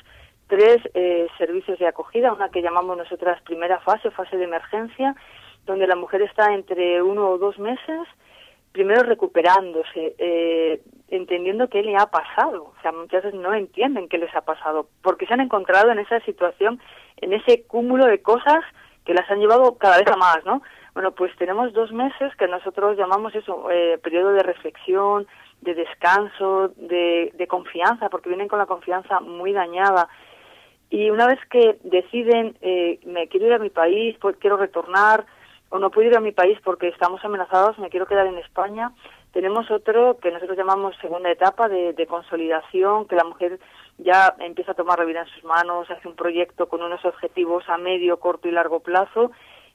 tres 0.48 0.78
eh, 0.94 1.28
servicios 1.38 1.78
de 1.80 1.88
acogida, 1.88 2.34
una 2.34 2.50
que 2.50 2.62
llamamos 2.62 2.98
nosotras 2.98 3.42
primera 3.44 3.80
fase, 3.82 4.12
fase 4.12 4.38
de 4.38 4.46
emergencia, 4.46 5.16
donde 5.66 5.88
la 5.88 5.96
mujer 5.96 6.22
está 6.22 6.54
entre 6.54 7.02
uno 7.02 7.30
o 7.30 7.38
dos 7.38 7.60
meses 7.60 8.08
primero 8.78 9.02
recuperándose, 9.02 10.14
eh, 10.20 10.82
entendiendo 11.10 11.68
qué 11.68 11.82
le 11.82 11.96
ha 11.98 12.06
pasado. 12.06 12.74
O 12.78 12.82
sea, 12.84 12.92
muchas 12.92 13.24
veces 13.24 13.40
no 13.40 13.52
entienden 13.56 14.08
qué 14.08 14.20
les 14.20 14.34
ha 14.36 14.42
pasado, 14.42 14.88
porque 15.02 15.26
se 15.26 15.34
han 15.34 15.42
encontrado 15.42 15.92
en 15.92 15.98
esa 15.98 16.20
situación, 16.20 16.80
en 17.18 17.34
ese 17.34 17.64
cúmulo 17.64 18.06
de 18.06 18.22
cosas 18.22 18.64
que 19.04 19.16
las 19.16 19.28
han 19.32 19.40
llevado 19.40 19.80
cada 19.80 19.98
vez 19.98 20.06
a 20.12 20.16
más, 20.16 20.46
¿no? 20.46 20.62
Bueno, 20.94 21.12
pues 21.14 21.36
tenemos 21.38 21.74
dos 21.74 21.92
meses 21.92 22.36
que 22.36 22.48
nosotros 22.48 22.96
llamamos 22.98 23.34
eso, 23.34 23.72
eh, 23.72 23.98
periodo 23.98 24.32
de 24.34 24.44
reflexión, 24.44 25.26
de 25.62 25.74
descanso, 25.74 26.72
de, 26.78 27.48
confianza, 27.50 28.10
porque 28.10 28.30
vienen 28.30 28.48
con 28.48 28.60
la 28.60 28.68
confianza 28.68 29.20
muy 29.22 29.54
dañada. 29.54 30.08
Y 30.92 31.10
una 31.10 31.26
vez 31.26 31.40
que 31.50 31.80
deciden, 31.84 32.56
eh, 32.62 33.00
me 33.06 33.28
quiero 33.28 33.48
ir 33.48 33.54
a 33.54 33.60
mi 33.60 33.72
país, 33.72 34.16
pues 34.22 34.38
quiero 34.38 34.56
retornar, 34.56 35.26
o 35.70 35.80
no 35.80 35.90
puedo 35.90 36.10
ir 36.10 36.18
a 36.18 36.22
mi 36.22 36.32
país 36.32 36.58
porque 36.64 36.88
estamos 36.88 37.24
amenazados, 37.24 37.78
me 37.80 37.90
quiero 37.90 38.06
quedar 38.06 38.28
en 38.28 38.38
España, 38.38 38.92
tenemos 39.34 39.70
otro 39.70 40.18
que 40.18 40.32
nosotros 40.32 40.58
llamamos 40.58 40.96
segunda 41.02 41.30
etapa 41.30 41.68
de, 41.68 41.94
de, 41.94 42.08
consolidación, 42.08 43.08
que 43.08 43.16
la 43.16 43.24
mujer 43.24 43.60
ya 43.98 44.36
empieza 44.40 44.72
a 44.72 44.76
tomar 44.76 45.00
la 45.00 45.06
vida 45.06 45.22
en 45.22 45.28
sus 45.28 45.44
manos, 45.44 45.90
hace 45.92 46.08
un 46.08 46.16
proyecto 46.16 46.68
con 46.68 46.82
unos 46.82 47.04
objetivos 47.06 47.68
a 47.68 47.78
medio, 47.78 48.20
corto 48.20 48.48
y 48.48 48.52
largo 48.52 48.80
plazo 48.80 49.32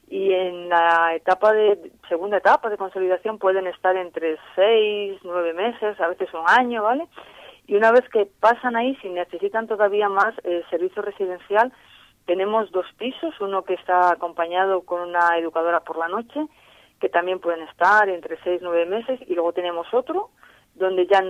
y 0.09 0.31
en 0.31 0.69
la 0.69 1.15
etapa 1.15 1.53
de 1.53 1.91
segunda 2.09 2.37
etapa 2.37 2.69
de 2.69 2.77
consolidación 2.77 3.39
pueden 3.39 3.67
estar 3.67 3.95
entre 3.95 4.37
seis, 4.55 5.19
nueve 5.23 5.53
meses, 5.53 5.99
a 5.99 6.07
veces 6.07 6.29
un 6.33 6.43
año, 6.47 6.83
¿vale? 6.83 7.07
Y 7.65 7.75
una 7.75 7.91
vez 7.91 8.07
que 8.09 8.27
pasan 8.39 8.75
ahí, 8.75 8.95
si 9.01 9.09
necesitan 9.09 9.67
todavía 9.67 10.09
más 10.09 10.33
eh, 10.43 10.63
servicio 10.69 11.01
residencial, 11.01 11.71
tenemos 12.25 12.71
dos 12.71 12.85
pisos, 12.97 13.33
uno 13.41 13.63
que 13.63 13.73
está 13.73 14.11
acompañado 14.11 14.81
con 14.81 15.01
una 15.01 15.37
educadora 15.37 15.81
por 15.81 15.97
la 15.97 16.07
noche, 16.07 16.45
que 16.99 17.09
también 17.09 17.39
pueden 17.39 17.67
estar 17.67 18.07
entre 18.07 18.37
seis, 18.43 18.61
nueve 18.61 18.85
meses, 18.85 19.19
y 19.27 19.33
luego 19.33 19.53
tenemos 19.53 19.87
otro 19.93 20.29
donde 20.75 21.05
ya 21.05 21.23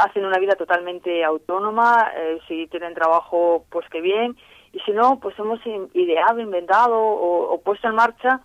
hacen 0.00 0.24
una 0.24 0.38
vida 0.38 0.54
totalmente 0.54 1.24
autónoma, 1.24 2.12
eh, 2.14 2.38
si 2.46 2.66
tienen 2.66 2.94
trabajo, 2.94 3.64
pues 3.70 3.88
que 3.88 4.00
bien, 4.00 4.36
y 4.72 4.80
si 4.80 4.92
no, 4.92 5.18
pues 5.20 5.38
hemos 5.38 5.60
ideado, 5.94 6.40
inventado 6.40 6.98
o, 6.98 7.60
puesto 7.62 7.88
en 7.88 7.94
marcha 7.94 8.40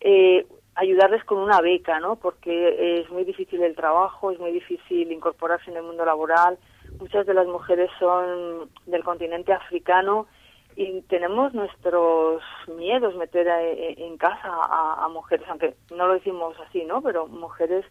eh, 0.00 0.46
ayudarles 0.74 1.24
con 1.24 1.38
una 1.38 1.60
beca, 1.60 1.98
¿no? 2.00 2.16
Porque 2.16 3.00
es 3.00 3.10
muy 3.10 3.24
difícil 3.24 3.62
el 3.62 3.74
trabajo, 3.74 4.30
es 4.30 4.38
muy 4.38 4.52
difícil 4.52 5.10
incorporarse 5.10 5.70
en 5.70 5.78
el 5.78 5.82
mundo 5.82 6.04
laboral. 6.04 6.58
Muchas 7.00 7.26
de 7.26 7.34
las 7.34 7.46
mujeres 7.46 7.90
son 7.98 8.70
del 8.86 9.02
continente 9.02 9.52
africano 9.52 10.26
y 10.76 11.00
tenemos 11.02 11.54
nuestros 11.54 12.42
miedos 12.76 13.16
meter 13.16 13.48
en 13.48 14.16
casa 14.18 14.42
a, 14.44 15.08
mujeres, 15.08 15.46
aunque 15.48 15.74
no 15.90 16.06
lo 16.06 16.14
decimos 16.14 16.54
así, 16.68 16.84
¿no? 16.84 17.00
Pero 17.00 17.26
mujeres 17.26 17.84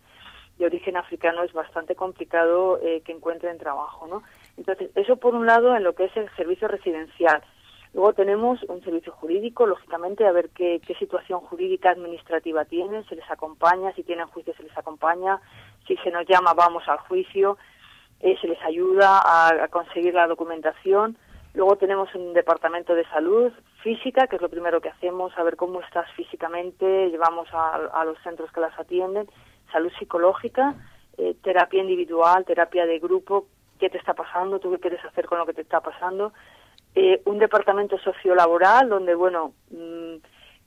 de 0.60 0.66
origen 0.68 0.96
africano 0.96 1.44
es 1.44 1.52
bastante 1.52 1.96
complicado 1.96 2.80
eh, 2.82 3.02
que 3.04 3.12
encuentren 3.12 3.58
trabajo, 3.58 4.08
¿no? 4.08 4.24
Entonces, 4.56 4.92
eso 4.96 5.18
por 5.18 5.34
un 5.36 5.46
lado 5.46 5.76
en 5.76 5.84
lo 5.84 5.96
que 5.96 6.06
es 6.06 6.16
el 6.16 6.30
servicio 6.36 6.68
residencial. 6.68 7.42
Luego 7.94 8.14
tenemos 8.14 8.62
un 8.64 8.84
servicio 8.84 9.14
jurídico, 9.14 9.66
lógicamente, 9.66 10.28
a 10.28 10.32
ver 10.32 10.50
qué, 10.50 10.80
qué 10.86 10.94
situación 10.96 11.40
jurídica 11.40 11.90
administrativa 11.90 12.66
tienen, 12.66 13.06
se 13.06 13.16
les 13.16 13.30
acompaña, 13.32 13.94
si 13.94 14.04
tienen 14.04 14.28
juicio 14.28 14.54
se 14.56 14.64
les 14.64 14.78
acompaña, 14.78 15.40
si 15.88 15.96
se 15.98 16.12
nos 16.12 16.28
llama 16.28 16.54
vamos 16.54 16.88
al 16.88 17.00
juicio, 17.00 17.58
eh, 18.20 18.38
se 18.42 18.48
les 18.48 18.62
ayuda 18.64 19.22
a, 19.24 19.68
conseguir 19.70 20.14
la 20.14 20.28
documentación. 20.28 21.18
Luego 21.56 21.78
tenemos 21.78 22.14
un 22.16 22.34
departamento 22.34 22.94
de 22.94 23.06
salud 23.06 23.52
física, 23.82 24.28
que 24.28 24.36
es 24.36 24.42
lo 24.42 24.50
primero 24.50 24.82
que 24.82 24.90
hacemos, 24.90 25.36
a 25.38 25.44
ver 25.44 25.56
cómo 25.56 25.82
estás 25.82 26.10
físicamente, 26.12 27.10
llevamos 27.10 27.48
a, 27.54 28.04
los 28.06 28.18
centros 28.24 28.52
que 28.52 28.60
las 28.60 28.78
atienden, 28.78 29.28
salud 29.72 29.92
psicológica, 29.98 30.76
eh, 31.18 31.36
terapia 31.42 31.82
individual, 31.82 32.44
terapia 32.46 32.86
de 32.86 33.00
grupo, 33.00 33.48
qué 33.80 33.90
te 33.90 33.98
está 33.98 34.14
pasando, 34.14 34.60
tú 34.60 34.70
qué 34.72 34.80
quieres 34.80 35.04
hacer 35.06 35.28
con 35.28 35.38
lo 35.38 35.46
que 35.46 35.54
te 35.54 35.62
está 35.62 35.80
pasando. 35.80 36.34
Eh, 36.94 37.22
un 37.26 37.40
departamento 37.40 37.98
sociolaboral 38.00 38.90
donde, 38.90 39.16
bueno, 39.16 39.54
mm, 39.70 40.16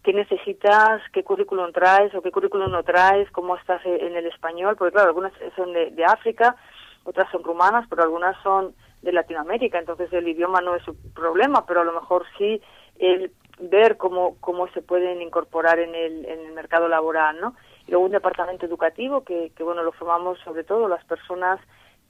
qué 0.03 0.13
necesitas, 0.13 1.03
qué 1.13 1.23
currículum 1.23 1.73
traes 1.73 2.15
o 2.15 2.23
qué 2.23 2.31
currículum 2.31 2.71
no 2.71 2.83
traes, 2.83 3.31
cómo 3.31 3.57
estás 3.57 3.85
e-, 3.85 4.07
en 4.07 4.17
el 4.17 4.27
español, 4.27 4.77
porque 4.77 4.93
claro, 4.93 5.09
algunas 5.09 5.33
son 5.55 5.73
de, 5.73 6.05
África, 6.07 6.57
otras 7.05 7.31
son 7.31 7.45
rumanas, 7.45 7.87
pero 7.91 8.03
algunas 8.03 8.37
son 8.43 8.75
de 9.03 9.13
Latinoamérica, 9.13 9.79
entonces 9.79 10.13
el 10.13 10.29
idioma 10.29 10.61
no 10.61 10.75
es 10.75 10.83
su 10.83 10.97
problema, 11.13 11.65
pero 11.67 11.83
a 11.83 11.85
lo 11.85 11.93
mejor 11.93 12.25
sí 12.37 12.61
el 12.99 13.31
ver 13.61 13.97
cómo, 13.97 14.37
cómo 14.41 14.69
se 14.69 14.83
pueden 14.83 15.23
incorporar 15.23 15.79
en 15.79 15.95
el, 15.95 16.25
en 16.25 16.47
el 16.47 16.53
mercado 16.53 16.89
laboral, 16.89 17.41
¿no? 17.41 17.55
Y 17.87 17.91
luego 17.91 18.07
un 18.07 18.13
departamento 18.13 18.67
educativo 18.67 19.25
que, 19.25 19.53
que, 19.57 19.63
bueno, 19.63 19.83
lo 19.83 19.93
formamos 19.93 20.39
sobre 20.41 20.65
todo 20.65 20.89
las 20.89 21.05
personas 21.05 21.61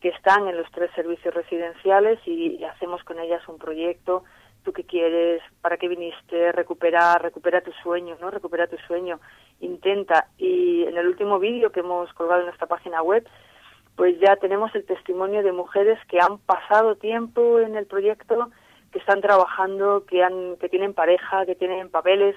que 0.01 0.09
están 0.11 0.49
en 0.49 0.57
los 0.57 0.71
tres 0.71 0.91
servicios 0.95 1.35
residenciales 1.35 2.19
y 2.27 2.63
hacemos 2.65 3.03
con 3.05 3.19
ellas 3.19 3.47
un 3.49 3.59
proyecto. 3.59 4.25
¿Tú 4.63 4.73
qué 4.73 4.85
quieres? 4.85 5.43
¿Para 5.61 5.77
qué 5.77 5.89
viniste? 5.89 6.53
Recuperar, 6.53 7.23
recupera 7.23 7.61
tu 7.63 7.73
sueño, 7.83 8.17
¿no? 8.21 8.31
Recupera 8.31 8.67
tu 8.67 8.77
sueño. 8.87 9.19
Intenta. 9.61 10.29
Y 10.37 10.85
en 10.85 10.97
el 10.97 11.07
último 11.07 11.39
vídeo 11.39 11.73
que 11.73 11.81
hemos 11.81 12.13
colgado 12.13 12.41
en 12.41 12.47
nuestra 12.47 12.67
página 12.67 13.03
web, 13.03 13.27
pues 13.99 14.17
ya 14.21 14.37
tenemos 14.37 14.73
el 14.77 14.87
testimonio 14.87 15.43
de 15.43 15.51
mujeres 15.51 15.99
que 16.09 16.21
han 16.21 16.39
pasado 16.39 16.95
tiempo 16.95 17.59
en 17.59 17.75
el 17.75 17.87
proyecto, 17.87 18.49
que 18.93 19.01
están 19.01 19.21
trabajando, 19.21 20.07
que 20.07 20.23
han, 20.23 20.57
que 20.59 20.69
tienen 20.69 20.95
pareja, 20.95 21.45
que 21.45 21.57
tienen 21.57 21.91
papeles 21.91 22.37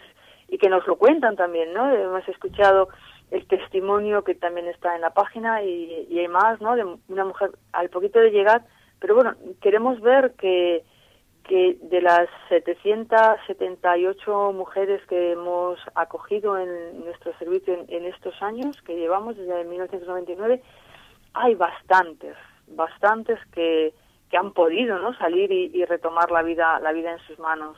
y 0.50 0.58
que 0.58 0.70
nos 0.70 0.88
lo 0.88 0.96
cuentan 0.96 1.36
también, 1.36 1.72
¿no? 1.72 1.94
Hemos 1.94 2.28
escuchado 2.28 2.90
el 3.30 3.46
testimonio 3.46 4.24
que 4.24 4.34
también 4.34 4.66
está 4.70 4.96
en 4.96 5.02
la 5.02 5.12
página 5.12 5.62
y, 5.62 6.08
y 6.10 6.18
hay 6.18 6.28
más, 6.28 6.60
¿no? 6.62 6.76
De 6.76 6.84
una 7.10 7.26
mujer 7.26 7.52
al 7.74 7.92
poquito 7.92 8.18
de 8.18 8.32
llegar, 8.32 8.64
pero 9.00 9.14
bueno, 9.14 9.36
queremos 9.62 10.02
ver 10.02 10.34
que, 10.40 10.84
que 11.44 11.78
de 11.82 12.02
las 12.02 12.30
778 12.50 14.54
mujeres 14.54 15.02
que 15.08 15.34
hemos 15.34 15.80
acogido 15.96 16.58
en 16.58 17.04
nuestro 17.04 17.36
servicio 17.38 17.86
en, 17.88 18.06
estos 18.06 18.40
años 18.42 18.80
que 18.84 18.96
llevamos 18.96 19.38
desde 19.38 19.64
1999, 19.66 20.62
hay 21.34 21.56
bastantes, 21.56 22.36
bastantes 22.68 23.40
que, 23.54 23.94
que 24.30 24.38
han 24.38 24.54
podido 24.54 25.00
¿no? 25.00 25.18
salir 25.18 25.52
y, 25.52 25.72
y 25.74 25.86
retomar 25.86 26.32
la 26.32 26.42
vida, 26.42 26.80
la 26.80 26.92
vida 26.92 27.12
en 27.12 27.20
sus 27.28 27.40
manos. 27.40 27.78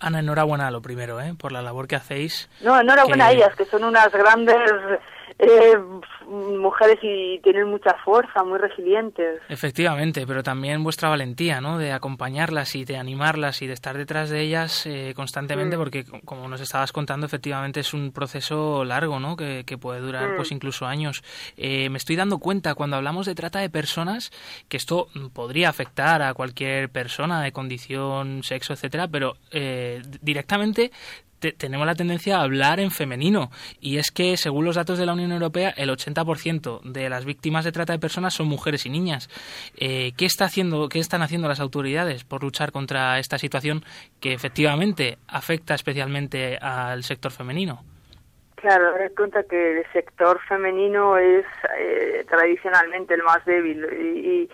Ana, 0.00 0.20
enhorabuena 0.20 0.70
lo 0.70 0.82
primero, 0.82 1.20
¿eh? 1.20 1.34
por 1.38 1.52
la 1.52 1.62
labor 1.62 1.86
que 1.86 1.96
hacéis. 1.96 2.48
No, 2.62 2.78
enhorabuena 2.80 3.26
a 3.26 3.32
ellas, 3.32 3.54
que 3.56 3.64
son 3.64 3.84
unas 3.84 4.10
grandes 4.12 4.58
eh, 5.44 5.76
mujeres 6.28 7.00
y 7.02 7.40
tienen 7.40 7.66
mucha 7.66 7.94
fuerza, 8.04 8.44
muy 8.44 8.60
resilientes. 8.60 9.40
Efectivamente, 9.48 10.24
pero 10.24 10.44
también 10.44 10.84
vuestra 10.84 11.08
valentía, 11.08 11.60
¿no? 11.60 11.78
De 11.78 11.90
acompañarlas 11.90 12.76
y 12.76 12.84
de 12.84 12.96
animarlas 12.96 13.60
y 13.60 13.66
de 13.66 13.72
estar 13.72 13.98
detrás 13.98 14.30
de 14.30 14.40
ellas 14.40 14.86
eh, 14.86 15.14
constantemente, 15.16 15.76
mm. 15.76 15.80
porque 15.80 16.04
como 16.24 16.46
nos 16.46 16.60
estabas 16.60 16.92
contando, 16.92 17.26
efectivamente 17.26 17.80
es 17.80 17.92
un 17.92 18.12
proceso 18.12 18.84
largo, 18.84 19.18
¿no? 19.18 19.36
Que, 19.36 19.64
puede 19.80 20.00
durar, 20.00 20.36
pues 20.36 20.52
mm. 20.52 20.54
incluso 20.54 20.86
años. 20.86 21.24
Eh, 21.56 21.88
me 21.90 21.98
estoy 21.98 22.14
dando 22.14 22.38
cuenta 22.38 22.76
cuando 22.76 22.96
hablamos 22.96 23.26
de 23.26 23.34
trata 23.34 23.58
de 23.58 23.68
personas 23.68 24.30
que 24.68 24.76
esto 24.76 25.08
podría 25.32 25.70
afectar 25.70 26.22
a 26.22 26.34
cualquier 26.34 26.88
persona 26.88 27.42
de 27.42 27.50
condición, 27.50 28.44
sexo, 28.44 28.74
etcétera, 28.74 29.08
pero 29.08 29.34
directamente 30.20 30.92
tenemos 31.50 31.84
la 31.84 31.96
tendencia 31.96 32.36
a 32.36 32.42
hablar 32.42 32.78
en 32.78 32.92
femenino. 32.92 33.50
Y 33.80 33.98
es 33.98 34.12
que, 34.12 34.36
según 34.36 34.64
los 34.64 34.76
datos 34.76 34.98
de 34.98 35.06
la 35.06 35.14
Unión 35.14 35.32
Europea, 35.32 35.74
el 35.76 35.90
80% 35.90 36.82
de 36.82 37.08
las 37.08 37.24
víctimas 37.24 37.64
de 37.64 37.72
trata 37.72 37.92
de 37.92 37.98
personas 37.98 38.34
son 38.34 38.46
mujeres 38.46 38.86
y 38.86 38.90
niñas. 38.90 39.28
Eh, 39.76 40.12
¿qué, 40.16 40.26
está 40.26 40.44
haciendo, 40.44 40.88
¿Qué 40.88 41.00
están 41.00 41.22
haciendo 41.22 41.48
las 41.48 41.58
autoridades 41.58 42.22
por 42.22 42.44
luchar 42.44 42.70
contra 42.70 43.18
esta 43.18 43.38
situación 43.38 43.84
que 44.20 44.32
efectivamente 44.32 45.18
afecta 45.26 45.74
especialmente 45.74 46.56
al 46.58 47.02
sector 47.02 47.32
femenino? 47.32 47.82
Claro, 48.62 48.92
das 48.96 49.10
cuenta 49.16 49.42
que 49.42 49.80
el 49.80 49.86
sector 49.92 50.38
femenino 50.46 51.18
es 51.18 51.44
eh, 51.76 52.24
tradicionalmente 52.28 53.14
el 53.14 53.24
más 53.24 53.44
débil 53.44 53.84
y 53.92 54.48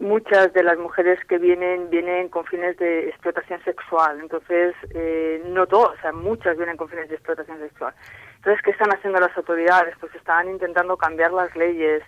muchas 0.00 0.52
de 0.54 0.62
las 0.62 0.78
mujeres 0.78 1.22
que 1.26 1.38
vienen 1.38 1.90
vienen 1.90 2.28
con 2.28 2.44
fines 2.46 2.76
de 2.78 3.08
explotación 3.08 3.62
sexual. 3.64 4.18
Entonces, 4.20 4.74
eh, 4.94 5.42
no 5.46 5.66
todas, 5.66 5.98
o 5.98 6.00
sea, 6.00 6.12
muchas 6.12 6.56
vienen 6.56 6.76
con 6.76 6.88
fines 6.88 7.08
de 7.08 7.14
explotación 7.16 7.58
sexual. 7.58 7.94
Entonces, 8.36 8.62
¿qué 8.62 8.70
están 8.70 8.92
haciendo 8.92 9.20
las 9.20 9.36
autoridades? 9.36 9.94
Pues 10.00 10.14
están 10.14 10.48
intentando 10.48 10.96
cambiar 10.96 11.32
las 11.32 11.54
leyes. 11.54 12.02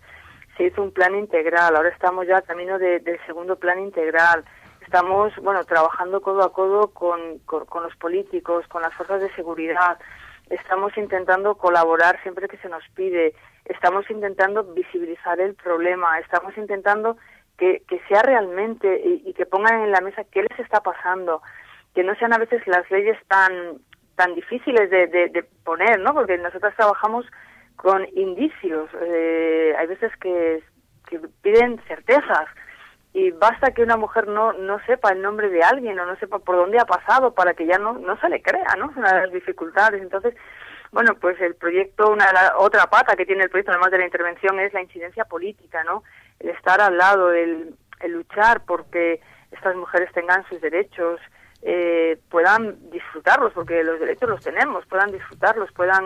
Se 0.57 0.65
hizo 0.65 0.83
un 0.83 0.93
plan 0.93 1.15
integral, 1.15 1.77
ahora 1.77 1.91
estamos 1.91 2.27
ya 2.27 2.43
camino 2.43 2.79
del 2.79 3.21
segundo 3.27 3.57
plan 3.57 3.79
integral. 3.79 4.45
Estamos, 4.81 5.35
bueno, 5.37 5.65
trabajando 5.65 6.21
codo 6.21 6.43
a 6.43 6.53
codo 6.53 6.89
con, 6.89 7.39
con 7.41 7.83
los 7.83 7.95
políticos, 7.97 8.67
con 8.69 8.83
las 8.83 8.93
fuerzas 8.95 9.21
de 9.21 9.33
seguridad. 9.35 9.99
Estamos 10.51 10.97
intentando 10.99 11.55
colaborar 11.55 12.21
siempre 12.23 12.49
que 12.49 12.59
se 12.59 12.69
nos 12.69 12.83
pide. 12.95 13.35
Estamos 13.65 14.11
intentando 14.11 14.65
visibilizar 14.65 15.41
el 15.41 15.55
problema. 15.55 16.19
Estamos 16.19 16.57
intentando 16.59 17.17
que, 17.87 18.01
sea 18.09 18.23
realmente 18.23 19.01
y, 19.05 19.33
que 19.35 19.47
pongan 19.47 19.83
en 19.83 19.93
la 19.93 20.01
mesa 20.01 20.25
qué 20.33 20.43
les 20.43 20.59
está 20.59 20.81
pasando, 20.81 21.43
que 21.95 22.03
no 22.03 22.15
sean 22.17 22.33
a 22.33 22.39
veces 22.39 22.67
las 22.67 22.91
leyes 22.91 23.17
tan 23.29 23.79
tan 24.17 24.35
difíciles 24.35 24.91
de, 24.91 25.07
de, 25.07 25.43
poner, 25.65 25.99
¿no? 25.99 26.13
Porque 26.13 26.37
nosotros 26.37 26.75
trabajamos 26.77 27.25
con 27.77 28.07
indicios. 28.15 28.91
Eh, 29.01 29.75
hay 29.79 29.87
veces 29.87 30.13
que, 30.21 30.63
que 31.09 31.19
piden 31.41 31.81
certezas 31.89 32.47
y 33.15 33.31
basta 33.31 33.73
que 33.73 33.83
una 33.83 33.97
mujer 33.97 34.29
no, 34.29 34.53
no 34.53 34.79
sepa 34.85 35.13
el 35.13 35.23
nombre 35.23 35.49
de 35.49 35.63
alguien 35.63 35.99
o 35.99 36.05
no 36.05 36.15
sepa 36.17 36.41
por 36.41 36.57
dónde 36.57 36.79
ha 36.79 36.85
pasado 36.85 37.33
para 37.33 37.55
que 37.55 37.67
ya 37.67 37.79
no, 37.79 37.95
no 37.95 38.19
se 38.21 38.29
le 38.29 38.43
crea, 38.43 38.77
¿no? 38.77 38.91
Es 38.91 38.97
una 38.97 39.15
de 39.15 39.21
las 39.23 39.33
dificultades. 39.33 40.03
Entonces, 40.03 40.35
bueno, 40.91 41.15
pues 41.19 41.41
el 41.41 41.55
proyecto, 41.55 42.11
una 42.11 42.27
otra 42.59 42.85
pata 42.87 43.17
que 43.17 43.25
tiene 43.25 43.45
el 43.45 43.51
proyecto, 43.51 43.73
además 43.73 43.93
de 43.93 43.99
la 43.99 44.05
intervención, 44.05 44.61
es 44.61 44.75
la 44.75 44.83
incidencia 44.83 45.25
política, 45.25 45.83
¿no? 45.85 46.03
El 46.43 46.51
estar 46.51 46.81
al 46.81 46.99
lado, 46.99 47.33
el, 47.33 47.75
luchar 48.09 48.65
porque 48.65 49.21
estas 49.53 49.77
mujeres 49.77 50.11
tengan 50.13 50.45
sus 50.49 50.61
derechos, 50.61 51.21
eh, 51.63 52.19
puedan 52.29 52.91
disfrutarlos, 52.91 53.53
porque 53.53 53.85
los 53.85 54.01
derechos 54.01 54.29
los 54.29 54.41
tenemos, 54.43 54.85
puedan 54.87 55.13
disfrutarlos, 55.13 55.71
puedan, 55.73 56.05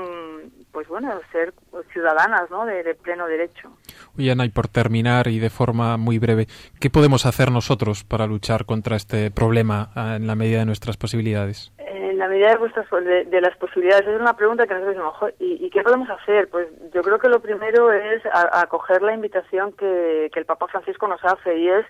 pues 0.72 0.86
bueno, 0.88 1.18
ser 1.32 1.54
ciudadanas, 1.92 2.50
¿no? 2.50 2.66
De, 2.66 2.94
pleno 2.94 3.26
derecho. 3.26 3.72
Oye, 4.18 4.30
Ana, 4.30 4.44
y 4.44 4.50
por 4.50 4.68
terminar 4.68 5.28
y 5.28 5.38
de 5.38 5.48
forma 5.48 5.96
muy 5.96 6.18
breve, 6.18 6.46
¿qué 6.78 6.90
podemos 6.90 7.24
hacer 7.24 7.50
nosotros 7.50 8.04
para 8.04 8.26
luchar 8.26 8.66
contra 8.66 8.96
este 8.96 9.30
problema 9.30 9.90
ah, 9.94 10.16
en 10.16 10.26
la 10.26 10.34
medida 10.34 10.58
de 10.58 10.66
nuestras 10.66 10.98
posibilidades? 10.98 11.72
En 12.16 12.20
la 12.20 12.28
medida 12.28 12.48
de, 12.48 12.56
vuestras, 12.56 12.88
de, 12.90 13.40
las 13.42 13.54
posibilidades, 13.58 14.08
es 14.08 14.18
una 14.18 14.34
pregunta 14.34 14.66
que 14.66 14.72
nosotros 14.72 14.94
decimos, 14.94 15.34
¿y, 15.38 15.66
¿y 15.66 15.68
qué 15.68 15.82
podemos 15.82 16.08
hacer? 16.08 16.48
Pues 16.48 16.66
yo 16.94 17.02
creo 17.02 17.18
que 17.18 17.28
lo 17.28 17.40
primero 17.40 17.92
es 17.92 18.22
acoger 18.32 19.02
la 19.02 19.12
invitación 19.12 19.74
que, 19.74 20.30
que 20.32 20.40
el 20.40 20.46
Papa 20.46 20.66
Francisco 20.66 21.06
nos 21.08 21.22
hace 21.22 21.58
y 21.58 21.68
es 21.68 21.84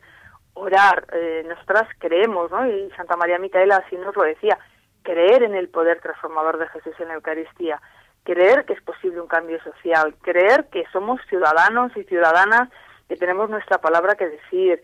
orar. 0.55 1.07
Eh, 1.13 1.45
nosotras 1.47 1.89
creemos, 2.01 2.51
¿no? 2.51 2.69
Y 2.69 2.91
Santa 2.97 3.17
María 3.17 3.39
Micaela 3.39 3.77
así 3.77 3.95
nos 3.95 4.17
lo 4.17 4.25
decía, 4.25 4.59
creer 5.05 5.45
en 5.45 5.55
el 5.55 5.69
poder 5.69 6.01
transformador 6.01 6.59
de 6.59 6.67
Jesús 6.71 6.95
en 6.99 7.07
la 7.07 7.15
Eucaristía, 7.15 7.81
creer 8.25 8.65
que 8.65 8.73
es 8.73 8.83
posible 8.83 9.21
un 9.21 9.29
cambio 9.29 9.63
social, 9.63 10.17
creer 10.23 10.67
que 10.73 10.87
somos 10.93 11.21
ciudadanos 11.29 11.97
y 11.97 12.03
ciudadanas 12.03 12.69
que 13.09 13.15
tenemos 13.15 13.49
nuestra 13.49 13.79
palabra 13.79 14.17
que 14.17 14.27
decir, 14.27 14.83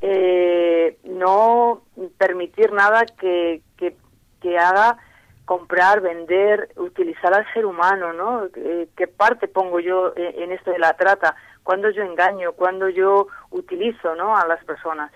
eh, 0.00 0.98
no 1.04 1.82
permitir 2.18 2.72
nada 2.72 3.04
que, 3.06 3.62
que, 3.76 3.94
que, 4.40 4.58
haga 4.58 4.98
comprar, 5.44 6.00
vender, 6.00 6.70
utilizar 6.76 7.34
al 7.34 7.44
ser 7.52 7.66
humano, 7.66 8.12
¿no? 8.12 8.44
Eh, 8.54 8.88
¿Qué 8.96 9.08
parte 9.08 9.48
pongo 9.48 9.80
yo 9.80 10.12
en 10.16 10.52
esto 10.52 10.70
de 10.70 10.78
la 10.78 10.96
trata? 10.96 11.34
cuando 11.62 11.90
yo 11.90 12.02
engaño, 12.02 12.52
cuando 12.52 12.88
yo 12.88 13.28
utilizo 13.50 14.14
¿no? 14.16 14.36
a 14.36 14.46
las 14.46 14.64
personas. 14.64 15.12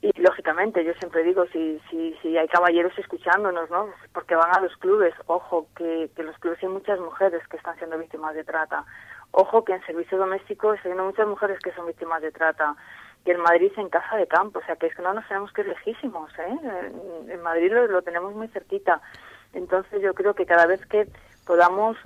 Y 0.00 0.10
lógicamente, 0.20 0.84
yo 0.84 0.94
siempre 0.94 1.22
digo, 1.22 1.44
si, 1.52 1.80
si, 1.88 2.16
si 2.20 2.36
hay 2.36 2.48
caballeros 2.48 2.92
escuchándonos, 2.98 3.70
¿no? 3.70 3.88
Porque 4.12 4.34
van 4.34 4.56
a 4.56 4.60
los 4.60 4.74
clubes, 4.78 5.14
ojo, 5.26 5.68
que, 5.76 6.10
que 6.16 6.24
los 6.24 6.36
clubes 6.38 6.60
hay 6.62 6.70
muchas 6.70 6.98
mujeres 6.98 7.46
que 7.48 7.56
están 7.56 7.76
siendo 7.78 7.98
víctimas 7.98 8.34
de 8.34 8.42
trata. 8.42 8.84
Ojo 9.30 9.64
que 9.64 9.74
en 9.74 9.86
servicio 9.86 10.18
doméstico 10.18 10.74
hay 10.82 10.94
muchas 10.94 11.28
mujeres 11.28 11.58
que 11.60 11.72
son 11.72 11.86
víctimas 11.86 12.20
de 12.20 12.32
trata. 12.32 12.74
Que 13.24 13.32
en 13.32 13.40
Madrid 13.40 13.72
en 13.76 13.88
casa 13.88 14.16
de 14.16 14.26
campo, 14.26 14.58
o 14.58 14.64
sea 14.66 14.76
que 14.76 14.86
es 14.86 14.94
que 14.94 15.02
no 15.02 15.14
nos 15.14 15.26
sabemos 15.28 15.52
que 15.52 15.62
es 15.62 15.68
lejísimos, 15.68 16.30
¿eh? 16.38 16.58
En 17.28 17.40
Madrid 17.42 17.72
lo, 17.72 17.86
lo 17.86 18.02
tenemos 18.02 18.34
muy 18.34 18.48
cerquita. 18.48 19.00
Entonces 19.52 20.02
yo 20.02 20.14
creo 20.14 20.34
que 20.34 20.46
cada 20.46 20.66
vez 20.66 20.84
que 20.86 21.06
podamos 21.46 21.96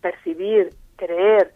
percibir, 0.00 0.70
creer, 0.96 1.54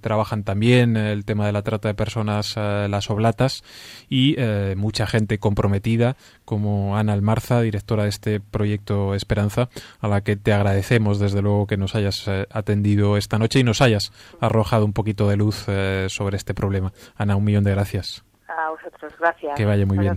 trabajan 0.00 0.44
también 0.44 0.96
el 0.96 1.24
tema 1.24 1.46
de 1.46 1.52
la 1.52 1.62
trata 1.62 1.88
de 1.88 1.94
personas, 1.94 2.54
las 2.54 3.10
oblatas, 3.10 3.64
y 4.08 4.36
mucha 4.76 5.08
gente 5.08 5.38
comprometida 5.38 6.16
como 6.44 6.96
Ana 6.96 7.14
Almarza, 7.14 7.62
directora 7.62 8.04
de 8.04 8.10
este 8.10 8.38
proyecto 8.38 9.16
Esperanza, 9.16 9.70
a 10.00 10.06
la 10.06 10.20
que 10.20 10.36
te 10.36 10.52
agradecemos 10.52 11.18
desde 11.18 11.42
luego 11.42 11.66
que 11.66 11.76
nos 11.76 11.95
hayas 11.96 12.26
eh, 12.28 12.46
atendido 12.50 13.16
esta 13.16 13.38
noche 13.38 13.58
y 13.58 13.64
nos 13.64 13.80
hayas 13.80 14.12
arrojado 14.40 14.84
un 14.84 14.92
poquito 14.92 15.28
de 15.28 15.36
luz 15.36 15.64
eh, 15.68 16.06
sobre 16.08 16.36
este 16.36 16.54
problema. 16.54 16.92
Ana, 17.16 17.36
un 17.36 17.44
millón 17.44 17.64
de 17.64 17.72
gracias. 17.72 18.24
A 18.48 18.70
vosotros, 18.70 19.12
gracias. 19.18 19.56
Que 19.56 19.64
vaya 19.64 19.84
muy 19.86 19.98
bien. 19.98 20.16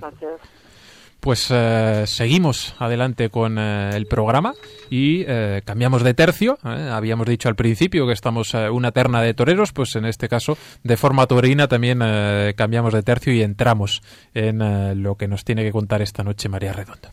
Pues 1.20 1.52
eh, 1.52 2.06
seguimos 2.08 2.76
adelante 2.80 3.30
con 3.30 3.58
eh, 3.60 3.90
el 3.94 4.06
programa 4.06 4.54
y 4.90 5.26
eh, 5.28 5.62
cambiamos 5.66 6.02
de 6.02 6.14
tercio. 6.14 6.58
Habíamos 6.64 7.28
dicho 7.28 7.50
al 7.50 7.56
principio 7.56 8.08
que 8.08 8.14
estamos 8.14 8.54
una 8.54 8.92
terna 8.92 9.22
de 9.22 9.34
toreros, 9.34 9.74
pues 9.74 9.96
en 9.96 10.06
este 10.06 10.30
caso, 10.30 10.58
de 10.84 10.96
forma 10.96 11.28
torina, 11.28 11.68
también 11.68 12.00
cambiamos 12.56 12.94
de 12.94 13.04
tercio 13.04 13.34
y 13.34 13.42
entramos 13.42 14.02
en 14.34 15.04
lo 15.04 15.16
que 15.16 15.28
nos 15.28 15.44
tiene 15.44 15.64
que 15.64 15.72
contar 15.72 16.02
esta 16.02 16.24
noche 16.24 16.48
María 16.48 16.74
Redonda. 16.74 17.12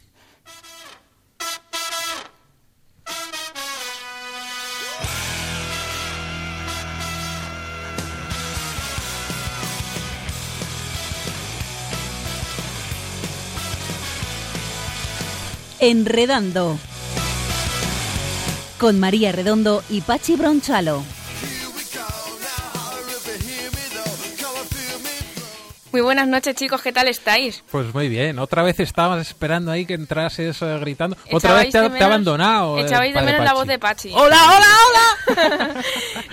Enredando. 15.78 16.78
Con 18.78 18.98
María 18.98 19.32
Redondo 19.32 19.82
y 19.90 20.00
Pachi 20.00 20.36
Bronchalo. 20.36 21.15
Muy 25.96 26.02
buenas 26.02 26.28
noches, 26.28 26.54
chicos. 26.54 26.82
¿Qué 26.82 26.92
tal 26.92 27.08
estáis? 27.08 27.64
Pues 27.70 27.94
muy 27.94 28.10
bien. 28.10 28.38
Otra 28.38 28.62
vez 28.62 28.78
estabas 28.80 29.26
esperando 29.26 29.70
ahí 29.70 29.86
que 29.86 29.94
entrases 29.94 30.60
eh, 30.60 30.78
gritando. 30.78 31.16
Otra 31.32 31.54
vez 31.54 31.70
te, 31.70 31.78
ha 31.78 31.86
abandonado. 31.86 32.78
Echabais 32.78 33.14
de 33.14 33.22
menos 33.22 33.42
la 33.42 33.54
voz 33.54 33.66
de 33.66 33.78
Pachi. 33.78 34.10
¡Hola, 34.12 34.36
hola, 34.46 34.66
hola! 34.84 35.82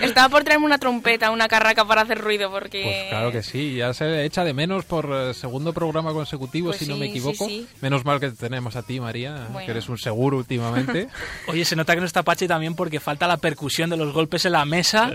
Estaba 0.00 0.28
por 0.28 0.44
traerme 0.44 0.66
una 0.66 0.76
trompeta, 0.76 1.30
una 1.30 1.48
carraca 1.48 1.86
para 1.86 2.02
hacer 2.02 2.18
ruido, 2.18 2.50
porque... 2.50 2.82
Pues 2.82 3.08
claro 3.08 3.32
que 3.32 3.42
sí. 3.42 3.76
Ya 3.76 3.94
se 3.94 4.26
echa 4.26 4.44
de 4.44 4.52
menos 4.52 4.84
por 4.84 5.08
eh, 5.10 5.32
segundo 5.32 5.72
programa 5.72 6.12
consecutivo, 6.12 6.68
pues 6.68 6.80
si 6.80 6.86
no 6.86 6.98
me 6.98 7.06
equivoco. 7.06 7.48
Menos 7.80 8.04
mal 8.04 8.20
que 8.20 8.32
tenemos 8.32 8.76
a 8.76 8.82
ti, 8.82 9.00
María, 9.00 9.48
que 9.64 9.70
eres 9.70 9.88
un 9.88 9.96
seguro 9.96 10.36
últimamente. 10.36 11.08
Oye, 11.48 11.64
se 11.64 11.74
nota 11.74 11.94
que 11.94 12.00
no 12.00 12.06
está 12.06 12.22
Pachi 12.22 12.46
también 12.46 12.74
porque 12.74 13.00
falta 13.00 13.26
la 13.26 13.38
percusión 13.38 13.88
de 13.88 13.96
los 13.96 14.12
golpes 14.12 14.44
en 14.44 14.52
la 14.52 14.66
mesa 14.66 15.10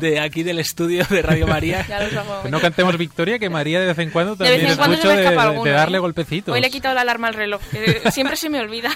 de 0.00 0.18
aquí 0.18 0.42
del 0.42 0.58
estudio 0.58 1.04
de 1.08 1.22
Radio 1.22 1.46
María. 1.46 1.86
no 2.50 2.60
cantemos 2.60 2.98
victoria, 2.98 3.38
que 3.38 3.48
María 3.48 3.78
de 3.78 3.91
vez 3.94 4.06
en 4.06 4.10
cuando 4.10 4.36
también 4.36 4.66
es 4.66 4.78
mucho 4.78 5.08
de, 5.08 5.70
darle 5.70 5.96
¿eh? 5.96 6.00
golpecitos. 6.00 6.54
Hoy 6.54 6.60
le 6.60 6.68
he 6.68 6.70
quitado 6.70 6.94
la 6.94 7.02
alarma 7.02 7.28
al 7.28 7.34
reloj, 7.34 7.60
siempre 8.10 8.36
se 8.36 8.48
me 8.48 8.60
olvida. 8.60 8.90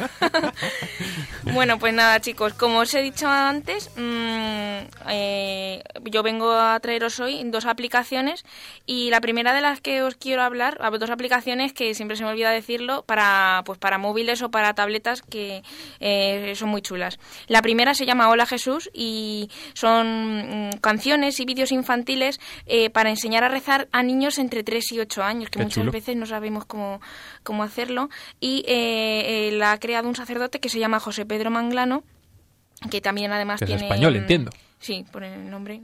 bueno, 1.43 1.79
pues 1.79 1.95
nada, 1.95 2.21
chicos, 2.21 2.55
como 2.55 2.81
os 2.81 2.95
he 2.95 3.03
dicho 3.03 3.29
antes, 3.29 3.91
mmm, 3.97 4.79
eh, 5.09 5.83
yo 6.05 6.23
vengo 6.23 6.53
a 6.53 6.79
traeros 6.81 7.21
hoy 7.21 7.43
dos 7.45 7.67
aplicaciones 7.67 8.45
y 8.87 9.11
la 9.11 9.21
primera 9.21 9.53
de 9.53 9.61
las 9.61 9.81
que 9.81 10.03
os 10.03 10.15
quiero 10.17 10.43
hablar, 10.43 10.79
dos 10.99 11.11
aplicaciones 11.11 11.73
que 11.73 11.95
siempre 11.95 12.17
se 12.17 12.25
me 12.25 12.31
olvida 12.31 12.51
decirlo, 12.51 13.03
para, 13.05 13.63
pues 13.65 13.79
para 13.79 13.99
móviles 13.99 14.43
o 14.43 14.51
para 14.51 14.75
tabletas 14.75 15.23
que 15.23 15.63
eh, 16.01 16.53
son 16.57 16.71
muy 16.71 16.83
chulas. 16.83 17.19
La 17.49 17.63
primera 17.63 17.95
se 17.95 18.07
llama 18.07 18.29
Hola 18.29 18.47
Jesús 18.47 18.91
y 18.95 19.51
son 19.75 20.69
mm, 20.69 20.79
canciones 20.81 21.39
y 21.41 21.45
vídeos 21.45 21.73
infantiles 21.73 22.41
para 22.93 23.11
enseñar 23.11 23.45
a 23.45 23.49
rezar 23.49 23.89
a 23.93 24.03
niños 24.03 24.39
entre 24.39 24.63
3 24.63 24.86
y 24.93 25.01
ocho 25.01 25.23
años, 25.23 25.51
que 25.51 25.59
muchas 25.63 25.91
veces 25.91 26.17
no 26.17 26.27
sabemos 26.27 26.65
cómo, 26.65 27.01
cómo 27.43 27.63
hacerlo. 27.63 28.09
Y 28.41 28.65
eh, 28.67 29.49
eh, 29.49 29.53
la 29.53 29.73
ha 29.73 29.79
creado 29.79 30.09
un 30.09 30.17
sacerdote 30.17 30.61
que 30.61 30.69
se 30.69 30.79
llama 30.79 31.01
José 31.01 31.27
Pedro 31.27 31.51
Manglano, 31.51 32.05
que 32.91 33.01
también 33.01 33.33
además 33.33 33.61
que 33.61 33.67
tiene... 33.67 33.83
Es 33.83 33.91
español, 33.91 34.17
entiendo. 34.17 34.51
Sí, 34.79 35.05
por 35.11 35.25
el 35.25 35.51
nombre. 35.51 35.81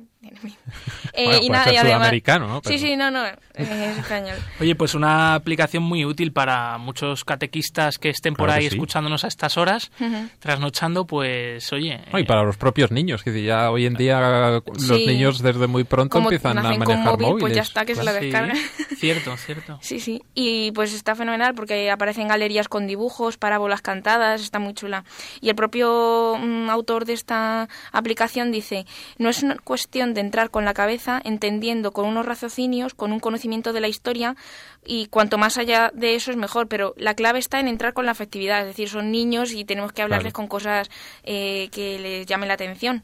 Eh, 1.15 1.41
y 1.43 1.51
nada, 1.51 1.65
sudamericano, 1.65 2.47
¿no? 2.47 2.63
Sí, 2.65 2.79
sí, 2.79 2.97
no, 2.97 3.11
no, 3.11 3.25
es 3.27 3.99
español. 3.99 4.37
Oye, 4.61 4.75
pues 4.77 4.95
una 4.95 5.35
aplicación 5.35 5.83
muy 5.83 6.05
útil 6.05 6.33
para 6.33 6.79
muchos 6.79 7.25
catequistas 7.25 7.99
que 7.99 8.11
estén 8.11 8.35
por 8.35 8.51
ahí 8.51 8.67
escuchándonos 8.67 9.25
a 9.25 9.29
estas 9.29 9.59
horas, 9.59 9.91
trasnochando, 10.39 11.07
pues, 11.07 11.73
oye... 11.73 12.01
y 12.15 12.23
para 12.25 12.45
los 12.45 12.57
propios 12.57 12.93
niños, 12.93 13.23
que 13.23 13.43
ya 13.43 13.71
hoy 13.71 13.87
en 13.87 13.95
día 13.95 14.63
los 14.65 14.91
niños 14.91 15.43
desde 15.43 15.67
muy 15.67 15.85
pronto 15.85 16.19
empiezan 16.19 16.59
a 16.59 16.63
manejar 16.63 17.17
con 17.17 17.21
móvil, 17.21 17.41
Pues 17.41 17.55
ya 17.55 17.63
está, 17.63 17.85
que 17.85 17.95
se 17.95 18.05
la 18.05 18.13
pues 18.13 18.23
descargan. 18.23 18.57
cierto, 18.97 19.37
cierto. 19.37 19.79
Sí, 19.83 19.99
sí, 19.99 20.23
y 20.35 20.71
pues 20.73 20.95
está 20.95 21.15
fenomenal 21.15 21.55
porque 21.55 21.91
aparecen 21.91 22.29
galerías 22.29 22.69
con 22.69 22.87
dibujos, 22.87 23.37
parábolas 23.37 23.83
cantadas, 23.83 24.41
está 24.41 24.59
muy 24.59 24.75
chula. 24.75 25.05
Y 25.41 25.49
el 25.49 25.57
propio 25.57 26.37
mm, 26.41 26.71
autor 26.71 27.05
de 27.05 27.15
esta 27.15 27.69
aplicación 27.91 28.53
dice, 28.53 28.87
no 29.19 29.29
es 29.29 29.43
una 29.43 29.57
cuestión 29.57 30.12
de 30.15 30.21
entrar 30.21 30.51
con 30.51 30.65
la 30.65 30.75
cabeza 30.75 31.21
entendiendo 31.25 31.93
con 31.93 32.07
unos 32.07 32.27
raciocinios, 32.27 32.95
con 32.95 33.13
un 33.13 33.21
conocimiento 33.21 33.73
de 33.73 33.81
la 33.81 33.89
historia 33.89 34.37
y 34.85 35.07
cuanto 35.07 35.39
más 35.39 35.59
allá 35.59 35.91
de 35.95 36.15
eso 36.15 36.31
es 36.31 36.37
mejor, 36.37 36.69
pero 36.69 36.95
la 36.97 37.15
clave 37.15 37.39
está 37.39 37.61
en 37.61 37.69
entrar 37.69 37.93
con 37.93 38.07
la 38.07 38.13
afectividad, 38.13 38.61
es 38.61 38.67
decir, 38.67 38.89
son 38.89 39.11
niños 39.11 39.53
y 39.53 39.65
tenemos 39.65 39.93
que 39.93 40.03
hablarles 40.03 40.33
con 40.33 40.49
cosas 40.49 40.91
eh, 41.25 41.69
que 41.73 41.99
les 41.99 42.27
llamen 42.27 42.49
la 42.49 42.55
atención. 42.55 43.03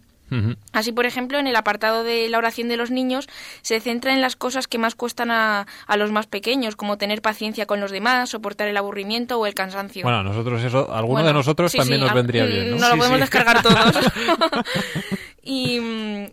Así, 0.72 0.92
por 0.92 1.06
ejemplo, 1.06 1.38
en 1.38 1.46
el 1.46 1.56
apartado 1.56 2.04
de 2.04 2.28
la 2.28 2.36
oración 2.36 2.68
de 2.68 2.76
los 2.76 2.90
niños 2.90 3.28
se 3.62 3.80
centra 3.80 4.12
en 4.12 4.20
las 4.20 4.36
cosas 4.36 4.66
que 4.66 4.76
más 4.76 4.94
cuestan 4.94 5.30
a, 5.30 5.66
a, 5.86 5.96
los 5.96 6.12
más 6.12 6.26
pequeños, 6.26 6.76
como 6.76 6.98
tener 6.98 7.22
paciencia 7.22 7.64
con 7.64 7.80
los 7.80 7.90
demás, 7.90 8.28
soportar 8.28 8.68
el 8.68 8.76
aburrimiento 8.76 9.38
o 9.38 9.46
el 9.46 9.54
cansancio. 9.54 10.02
Bueno, 10.02 10.22
nosotros 10.22 10.62
eso, 10.62 10.92
alguno 10.92 11.24
de 11.24 11.32
nosotros 11.32 11.72
también 11.72 12.00
nos 12.00 12.12
vendría 12.12 12.44
bien. 12.46 12.72
¿no? 12.72 12.76
No 12.76 12.88
lo 12.90 12.96
podemos 12.96 13.20
descargar 13.20 13.62
todos. 13.62 13.96
y 15.50 15.80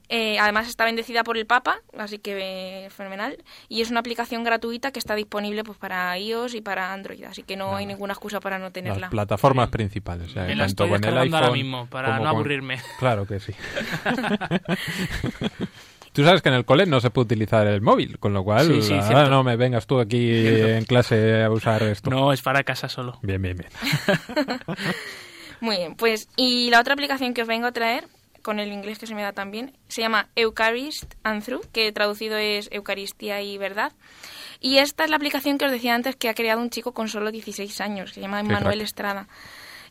eh, 0.10 0.38
además 0.40 0.68
está 0.68 0.84
bendecida 0.84 1.24
por 1.24 1.38
el 1.38 1.46
Papa, 1.46 1.78
así 1.98 2.20
que 2.20 2.84
eh, 2.86 2.90
fenomenal. 2.90 3.38
Y 3.70 3.80
es 3.80 3.90
una 3.90 4.02
aplicación 4.02 4.44
gratuita 4.44 4.92
que 4.92 5.00
está 5.00 5.16
disponible 5.16 5.64
pues 5.64 5.78
para 5.78 6.20
iOS 6.20 6.54
y 6.54 6.60
para 6.60 6.92
Android, 6.92 7.24
así 7.24 7.42
que 7.42 7.56
no 7.56 7.78
hay 7.78 7.86
ninguna 7.86 8.12
excusa 8.12 8.42
para 8.42 8.60
no 8.60 8.74
tenerla. 8.74 9.00
Las 9.00 9.12
plataformas 9.12 9.70
principales, 9.70 10.28
o 10.28 10.32
sea, 10.32 10.44
Me 10.44 10.50
tanto 10.50 10.66
estoy 10.66 10.90
con 10.90 11.02
el 11.06 11.18
iPhone 11.18 11.34
ahora 11.36 11.52
mismo 11.52 11.86
para 11.86 12.16
no 12.16 12.18
con... 12.18 12.28
aburrirme. 12.28 12.82
Claro 13.00 13.26
que 13.26 13.40
sí. 13.40 13.54
Tú 16.12 16.26
sabes 16.26 16.42
que 16.42 16.50
en 16.50 16.56
el 16.56 16.66
cole 16.66 16.86
no 16.86 17.00
se 17.00 17.10
puede 17.10 17.26
utilizar 17.26 17.66
el 17.68 17.80
móvil, 17.82 18.20
con 18.20 18.34
lo 18.34 18.44
cual 18.44 18.66
Sí, 18.66 18.82
sí, 18.82 18.94
ahora 18.96 19.30
no 19.30 19.46
me 19.46 19.56
vengas 19.56 19.88
tú 19.88 19.98
aquí 19.98 20.42
Cierto. 20.42 20.68
en 20.68 20.84
clase 20.84 21.42
a 21.42 21.50
usar 21.50 21.84
esto. 21.84 22.10
No, 22.10 22.34
es 22.34 22.42
para 22.42 22.64
casa 22.64 22.90
solo. 22.90 23.18
Bien, 23.22 23.42
bien, 23.42 23.56
bien. 23.56 23.70
Muy 25.62 25.78
bien, 25.78 25.96
pues 25.96 26.28
y 26.36 26.70
la 26.70 26.82
otra 26.82 26.94
aplicación 26.94 27.34
que 27.34 27.42
os 27.44 27.48
vengo 27.48 27.68
a 27.68 27.72
traer 27.72 28.06
con 28.46 28.60
el 28.60 28.72
inglés 28.72 29.00
que 29.00 29.08
se 29.08 29.16
me 29.16 29.24
da 29.24 29.34
también 29.34 29.76
se 29.88 30.02
llama 30.02 30.30
Eucharist 30.36 31.16
and 31.24 31.44
Truth, 31.44 31.66
que 31.74 31.92
traducido 31.92 32.38
es 32.38 32.70
Eucaristía 32.72 33.42
y 33.42 33.58
Verdad. 33.58 33.92
Y 34.60 34.78
esta 34.78 35.04
es 35.04 35.10
la 35.10 35.16
aplicación 35.16 35.58
que 35.58 35.66
os 35.66 35.72
decía 35.72 35.96
antes 35.96 36.16
que 36.16 36.30
ha 36.30 36.36
creado 36.36 36.62
un 36.62 36.70
chico 36.70 36.94
con 36.94 37.08
solo 37.08 37.32
16 37.32 37.82
años, 37.82 38.12
que 38.12 38.16
se 38.16 38.22
llama 38.22 38.44
Qué 38.44 38.50
Manuel 38.50 38.78
crack. 38.78 38.86
Estrada. 38.88 39.28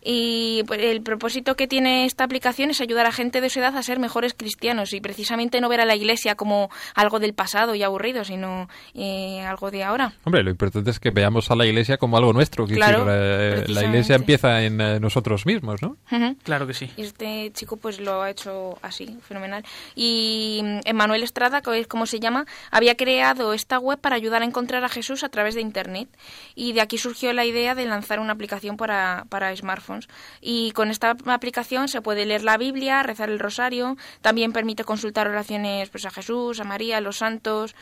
Y 0.04 0.62
pues, 0.66 0.80
el 0.80 1.02
propósito 1.02 1.56
que 1.56 1.66
tiene 1.66 2.04
esta 2.04 2.24
aplicación 2.24 2.70
es 2.70 2.80
ayudar 2.82 3.06
a 3.06 3.12
gente 3.12 3.40
de 3.40 3.48
su 3.48 3.58
edad 3.58 3.74
a 3.76 3.82
ser 3.82 3.98
mejores 3.98 4.34
cristianos 4.34 4.92
y 4.92 5.00
precisamente 5.00 5.60
no 5.62 5.68
ver 5.70 5.80
a 5.80 5.86
la 5.86 5.96
iglesia 5.96 6.34
como 6.34 6.70
algo 6.94 7.18
del 7.18 7.32
pasado 7.32 7.74
y 7.74 7.82
aburrido, 7.82 8.22
sino 8.24 8.68
eh, 8.92 9.40
algo 9.40 9.70
de 9.70 9.82
ahora. 9.82 10.12
Hombre, 10.24 10.42
lo 10.42 10.50
importante 10.50 10.90
es 10.90 11.00
que 11.00 11.10
veamos 11.10 11.50
a 11.50 11.56
la 11.56 11.64
iglesia 11.64 11.96
como 11.96 12.18
algo 12.18 12.34
nuestro. 12.34 12.66
Claro, 12.66 13.06
decir, 13.06 13.70
eh, 13.70 13.72
la 13.72 13.84
iglesia 13.84 14.16
empieza 14.16 14.62
en 14.62 14.80
eh, 14.80 15.00
nosotros 15.00 15.46
mismos, 15.46 15.80
¿no? 15.80 15.96
Ujú. 16.12 16.36
Claro 16.42 16.66
que 16.66 16.74
sí. 16.74 16.90
Y 16.96 17.02
este 17.02 17.50
chico 17.52 17.78
pues 17.78 17.98
lo 17.98 18.22
ha 18.22 18.30
hecho 18.30 18.78
así, 18.82 19.18
fenomenal. 19.26 19.64
Y 19.94 20.60
mm, 20.62 20.80
Emmanuel 20.84 21.22
Estrada, 21.22 21.62
que 21.62 21.78
es 21.78 21.86
como 21.86 22.04
se 22.04 22.20
llama, 22.20 22.44
había 22.70 22.96
creado 22.96 23.54
esta 23.54 23.78
web 23.78 23.98
para 23.98 24.16
ayudar 24.16 24.42
a 24.42 24.44
encontrar 24.44 24.84
a 24.84 24.90
Jesús 24.90 25.24
a 25.24 25.30
través 25.30 25.54
de 25.54 25.62
Internet. 25.62 26.08
Y 26.54 26.74
de 26.74 26.82
aquí 26.82 26.98
surgió 26.98 27.32
la 27.32 27.46
idea 27.46 27.74
de 27.74 27.86
lanzar 27.86 28.20
una 28.20 28.34
aplicación 28.34 28.76
para, 28.76 29.24
para 29.30 29.54
smartphones. 29.56 29.93
Y 30.40 30.72
con 30.72 30.90
esta 30.90 31.16
aplicación 31.26 31.88
se 31.88 32.00
puede 32.00 32.26
leer 32.26 32.42
la 32.42 32.56
Biblia, 32.56 33.02
rezar 33.02 33.30
el 33.30 33.38
rosario, 33.38 33.96
también 34.20 34.52
permite 34.52 34.84
consultar 34.84 35.28
oraciones 35.28 35.90
pues, 35.90 36.04
a 36.04 36.10
Jesús, 36.10 36.60
a 36.60 36.64
María, 36.64 36.98
a 36.98 37.00
los 37.00 37.18
santos. 37.18 37.74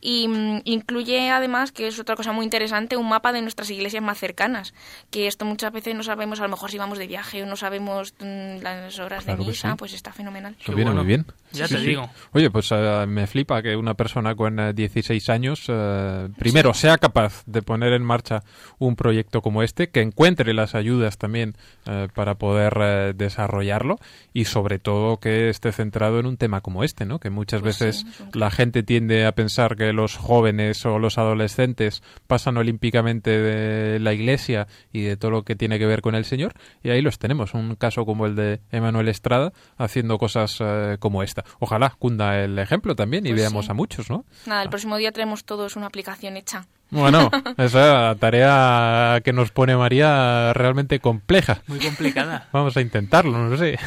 Y 0.00 0.28
mm, 0.28 0.62
incluye 0.64 1.30
además, 1.30 1.72
que 1.72 1.88
es 1.88 1.98
otra 1.98 2.16
cosa 2.16 2.32
muy 2.32 2.44
interesante, 2.44 2.96
un 2.96 3.08
mapa 3.08 3.32
de 3.32 3.42
nuestras 3.42 3.70
iglesias 3.70 4.02
más 4.02 4.18
cercanas. 4.18 4.74
Que 5.10 5.26
esto 5.26 5.44
muchas 5.44 5.72
veces 5.72 5.94
no 5.94 6.02
sabemos, 6.02 6.40
a 6.40 6.44
lo 6.44 6.48
mejor 6.48 6.70
si 6.70 6.78
vamos 6.78 6.98
de 6.98 7.06
viaje 7.06 7.42
o 7.42 7.46
no 7.46 7.56
sabemos 7.56 8.14
mm, 8.18 8.62
las 8.62 8.98
horas 8.98 9.24
Claro 9.24 9.42
de 9.42 9.48
misa, 9.48 9.70
sí. 9.70 9.76
pues 9.76 9.92
está 9.92 10.12
fenomenal. 10.12 10.56
Eso 10.60 10.72
viene 10.72 10.90
bueno. 10.90 11.04
muy 11.04 11.08
bien. 11.08 11.26
Ya 11.52 11.68
te 11.68 11.78
digo. 11.78 12.08
Oye, 12.32 12.50
pues 12.50 12.68
eh, 12.72 13.04
me 13.08 13.26
flipa 13.26 13.62
que 13.62 13.76
una 13.76 13.94
persona 13.94 14.34
con 14.34 14.58
eh, 14.58 14.72
16 14.72 15.28
años, 15.28 15.64
eh, 15.68 16.28
primero, 16.38 16.74
sea 16.74 16.98
capaz 16.98 17.42
de 17.46 17.62
poner 17.62 17.92
en 17.92 18.04
marcha 18.04 18.42
un 18.78 18.96
proyecto 18.96 19.42
como 19.42 19.62
este, 19.62 19.90
que 19.90 20.00
encuentre 20.00 20.54
las 20.54 20.74
ayudas 20.74 21.18
también 21.18 21.56
eh, 21.86 22.08
para 22.14 22.34
poder 22.34 22.76
eh, 22.80 23.12
desarrollarlo 23.16 23.98
y 24.32 24.44
sobre 24.44 24.78
todo 24.78 25.18
que 25.18 25.48
esté 25.48 25.72
centrado 25.72 26.18
en 26.20 26.26
un 26.26 26.36
tema 26.36 26.60
como 26.60 26.84
este, 26.84 27.04
¿no? 27.06 27.18
Que 27.18 27.30
muchas 27.30 27.62
Pues 27.62 27.78
veces 27.78 28.06
la 28.34 28.50
gente 28.50 28.82
tiende 28.82 29.24
a 29.26 29.32
pensar 29.32 29.76
que 29.76 29.92
los 29.92 30.16
jóvenes 30.16 30.84
o 30.86 30.98
los 30.98 31.18
adolescentes 31.18 32.02
pasan 32.26 32.56
olímpicamente 32.56 33.30
de 33.30 33.98
la 33.98 34.12
iglesia 34.12 34.66
y 34.92 35.02
de 35.02 35.16
todo 35.16 35.30
lo 35.30 35.42
que 35.44 35.56
tiene 35.56 35.78
que 35.78 35.86
ver 35.86 36.02
con 36.02 36.14
el 36.14 36.24
Señor 36.24 36.52
y 36.82 36.90
ahí 36.90 37.00
los 37.02 37.18
tenemos, 37.18 37.54
un 37.54 37.74
caso 37.76 38.04
como 38.04 38.26
el 38.26 38.36
de 38.36 38.60
Emanuel 38.70 39.08
Estrada 39.08 39.52
haciendo 39.78 40.18
cosas 40.18 40.58
eh, 40.60 40.96
como 40.98 41.22
esta. 41.22 41.44
Ojalá 41.58 41.94
cunda 41.98 42.38
el 42.42 42.58
ejemplo 42.58 42.94
también 42.94 43.26
y 43.26 43.30
Pues 43.30 43.40
veamos 43.40 43.66
sí. 43.66 43.70
a 43.70 43.74
muchos, 43.74 44.10
¿no? 44.10 44.24
Nada, 44.46 44.62
el 44.62 44.68
próximo 44.68 44.96
día 44.96 45.12
traemos 45.12 45.44
todos 45.44 45.76
una 45.76 45.86
aplicación 45.86 46.36
hecha. 46.36 46.66
Bueno, 46.90 47.30
esa 47.56 48.14
tarea 48.18 49.20
que 49.24 49.32
nos 49.32 49.50
pone 49.52 49.76
María 49.76 50.52
realmente 50.52 50.98
compleja. 51.00 51.62
Muy 51.66 51.78
complicada. 51.78 52.48
Vamos 52.52 52.76
a 52.76 52.80
intentarlo, 52.80 53.36
no 53.38 53.56
sé. 53.56 53.78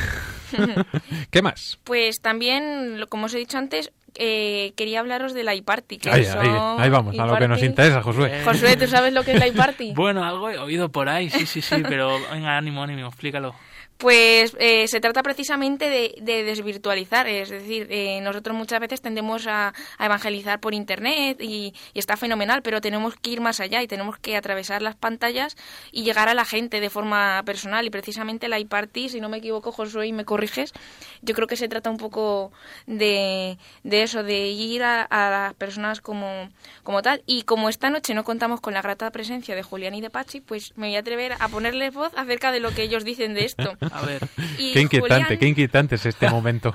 ¿Qué 1.32 1.42
más? 1.42 1.80
Pues 1.84 2.22
también, 2.22 3.00
lo- 3.00 3.08
como 3.08 3.26
os 3.26 3.34
he 3.34 3.38
dicho 3.40 3.58
antes, 3.58 3.92
eh, 4.16 4.74
quería 4.78 5.00
hablaros 5.00 5.34
de 5.34 5.44
la 5.44 5.56
iParty. 5.56 5.98
que 5.98 6.10
Ahí, 6.12 6.26
son 6.26 6.40
ahí, 6.40 6.84
ahí 6.84 6.90
vamos, 6.90 7.18
a 7.18 7.26
lo 7.26 7.38
que 7.38 7.48
nos 7.48 7.62
interesa, 7.64 8.02
Josué. 8.04 8.30
Eh, 8.42 8.44
Josué, 8.46 8.78
¿tú 8.78 8.88
sabes 8.88 9.14
lo 9.14 9.24
que 9.24 9.34
es 9.34 9.40
la 9.40 9.48
iParty? 9.48 9.94
Bueno, 9.96 10.24
algo 10.24 10.50
he 10.50 10.58
oído 10.60 10.90
por 10.90 11.10
ahí, 11.10 11.30
sí, 11.30 11.46
sí, 11.46 11.62
sí, 11.62 11.78
pero 11.88 12.20
venga, 12.32 12.58
ánimo, 12.58 12.84
ánimo, 12.84 13.08
explícalo. 13.08 13.56
Pues 14.04 14.54
eh, 14.60 14.86
se 14.90 15.00
trata 15.00 15.24
precisamente 15.24 15.90
de, 15.90 16.16
de 16.20 16.44
desvirtualizar, 16.44 17.26
es 17.30 17.50
decir, 17.50 17.88
eh, 17.90 18.20
nosotros 18.20 18.54
muchas 18.54 18.82
veces 18.82 19.00
tendemos 19.00 19.48
a, 19.48 19.74
evangelizar 19.98 20.60
por 20.60 20.74
Internet 20.74 21.38
y, 21.40 21.74
y 21.94 22.00
está 22.00 22.18
fenomenal, 22.18 22.64
pero 22.64 22.82
tenemos 22.82 23.16
que 23.16 23.30
ir 23.30 23.40
más 23.40 23.62
allá 23.62 23.82
y 23.82 23.88
tenemos 23.88 24.18
que 24.18 24.36
atravesar 24.36 24.82
las 24.82 24.98
pantallas 24.98 25.56
y 25.94 26.04
llegar 26.04 26.28
a 26.28 26.34
la 26.34 26.44
gente 26.44 26.82
de 26.82 26.90
forma 26.90 27.44
personal 27.46 27.86
y 27.86 27.92
precisamente 27.92 28.50
la 28.50 28.60
iParty, 28.60 29.08
si 29.08 29.22
no 29.22 29.30
me 29.30 29.38
equivoco, 29.38 29.72
Josué, 29.72 30.08
y 30.08 30.12
me 30.12 30.26
corriges, 30.26 30.74
yo 31.22 31.34
creo 31.34 31.48
que 31.48 31.56
se 31.56 31.70
trata 31.70 31.90
un 31.90 31.96
poco 31.96 32.52
de, 32.88 33.58
de 33.84 34.04
eso, 34.04 34.22
de 34.22 34.50
ir 34.50 34.84
a, 34.84 35.04
a 35.04 35.30
las 35.30 35.54
personas 35.54 36.02
como, 36.02 36.50
como 36.84 37.02
tal. 37.04 37.24
Y 37.26 37.44
como 37.44 37.70
esta 37.70 37.90
noche 37.90 38.14
no 38.14 38.26
contamos 38.26 38.60
con 38.60 38.74
la 38.74 38.82
grata 38.82 39.10
presencia 39.12 39.56
de 39.56 39.64
Julián 39.64 39.96
y 39.96 40.02
de 40.02 40.10
Pachi, 40.10 40.42
pues 40.42 40.74
me 40.76 40.88
voy 40.88 40.98
a 40.98 41.00
atrever 41.00 41.38
a 41.40 41.48
ponerles 41.48 41.94
voz 41.94 42.12
acerca 42.18 42.52
de 42.52 42.60
lo 42.60 42.72
que 42.72 42.84
ellos 42.84 43.06
dicen 43.06 43.34
de 43.34 43.46
esto. 43.46 43.78
A 43.94 44.02
ver, 44.02 44.28
Y 44.58 44.74
Qué 44.74 44.82
inquietante, 44.82 45.24
Julián, 45.24 45.40
qué 45.40 45.48
inquietante 45.48 45.96
es 45.96 46.06
este 46.06 46.30
momento. 46.30 46.74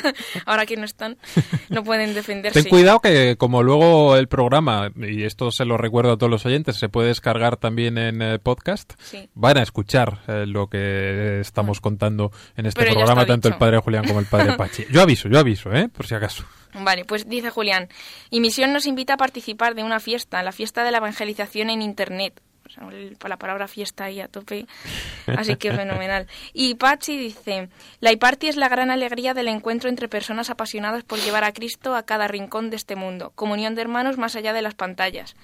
ahora 0.46 0.66
que 0.66 0.76
no 0.76 0.84
están, 0.84 1.16
no 1.68 1.82
pueden 1.84 2.14
defenderse. 2.14 2.62
Ten 2.62 2.70
cuidado 2.70 3.00
que 3.00 3.36
como 3.36 3.62
luego 3.62 4.16
el 4.16 4.28
programa, 4.28 4.90
y 4.96 5.24
esto 5.24 5.50
se 5.50 5.64
lo 5.64 5.76
recuerdo 5.76 6.12
a 6.12 6.16
todos 6.16 6.30
los 6.30 6.46
oyentes, 6.46 6.76
se 6.76 6.88
puede 6.88 7.08
descargar 7.08 7.56
también 7.56 7.98
en 7.98 8.22
eh, 8.22 8.38
podcast, 8.38 8.92
Sí. 9.02 9.28
van 9.34 9.58
a 9.58 9.62
escuchar 9.62 10.20
eh, 10.28 10.44
lo 10.46 10.68
que 10.68 11.40
estamos 11.40 11.80
contando 11.80 12.30
en 12.56 12.66
este 12.66 12.82
Pero 12.82 12.94
programa, 12.94 13.26
tanto 13.26 13.48
el 13.48 13.52
dicho. 13.54 13.58
padre 13.58 13.78
Julián 13.78 14.06
como 14.06 14.20
el 14.20 14.26
padre 14.26 14.56
Pachi. 14.56 14.86
Yo 14.90 15.02
aviso, 15.02 15.28
yo 15.28 15.38
aviso, 15.38 15.72
¿eh? 15.72 15.88
Por 15.88 16.06
si 16.06 16.14
acaso. 16.14 16.44
Vale, 16.72 17.04
pues 17.04 17.28
dice 17.28 17.50
Julián, 17.50 17.88
y 18.30 18.38
Misión 18.40 18.72
nos 18.72 18.86
invita 18.86 19.14
a 19.14 19.16
participar 19.16 19.74
de 19.74 19.82
una 19.82 19.98
fiesta, 19.98 20.40
la 20.44 20.52
fiesta 20.52 20.84
de 20.84 20.92
la 20.92 20.98
evangelización 20.98 21.68
en 21.68 21.82
Internet. 21.82 22.40
El- 22.90 23.16
la 23.28 23.36
palabra 23.36 23.68
fiesta 23.68 24.04
ahí 24.04 24.20
a 24.20 24.28
tope, 24.28 24.66
así 25.26 25.56
que 25.56 25.72
fenomenal. 25.72 26.26
Y 26.52 26.74
Pachi 26.74 27.16
dice, 27.16 27.68
la 28.00 28.12
iParty 28.12 28.48
es 28.48 28.56
la 28.56 28.68
gran 28.68 28.90
alegría 28.90 29.34
del 29.34 29.48
encuentro 29.48 29.88
entre 29.88 30.08
personas 30.08 30.50
apasionadas 30.50 31.04
por 31.04 31.18
llevar 31.18 31.44
a 31.44 31.52
Cristo 31.52 31.94
a 31.94 32.04
cada 32.04 32.28
rincón 32.28 32.70
de 32.70 32.76
este 32.76 32.96
mundo, 32.96 33.32
comunión 33.34 33.74
de 33.74 33.82
hermanos 33.82 34.18
más 34.18 34.36
allá 34.36 34.52
de 34.52 34.62
las 34.62 34.74
pantallas. 34.74 35.34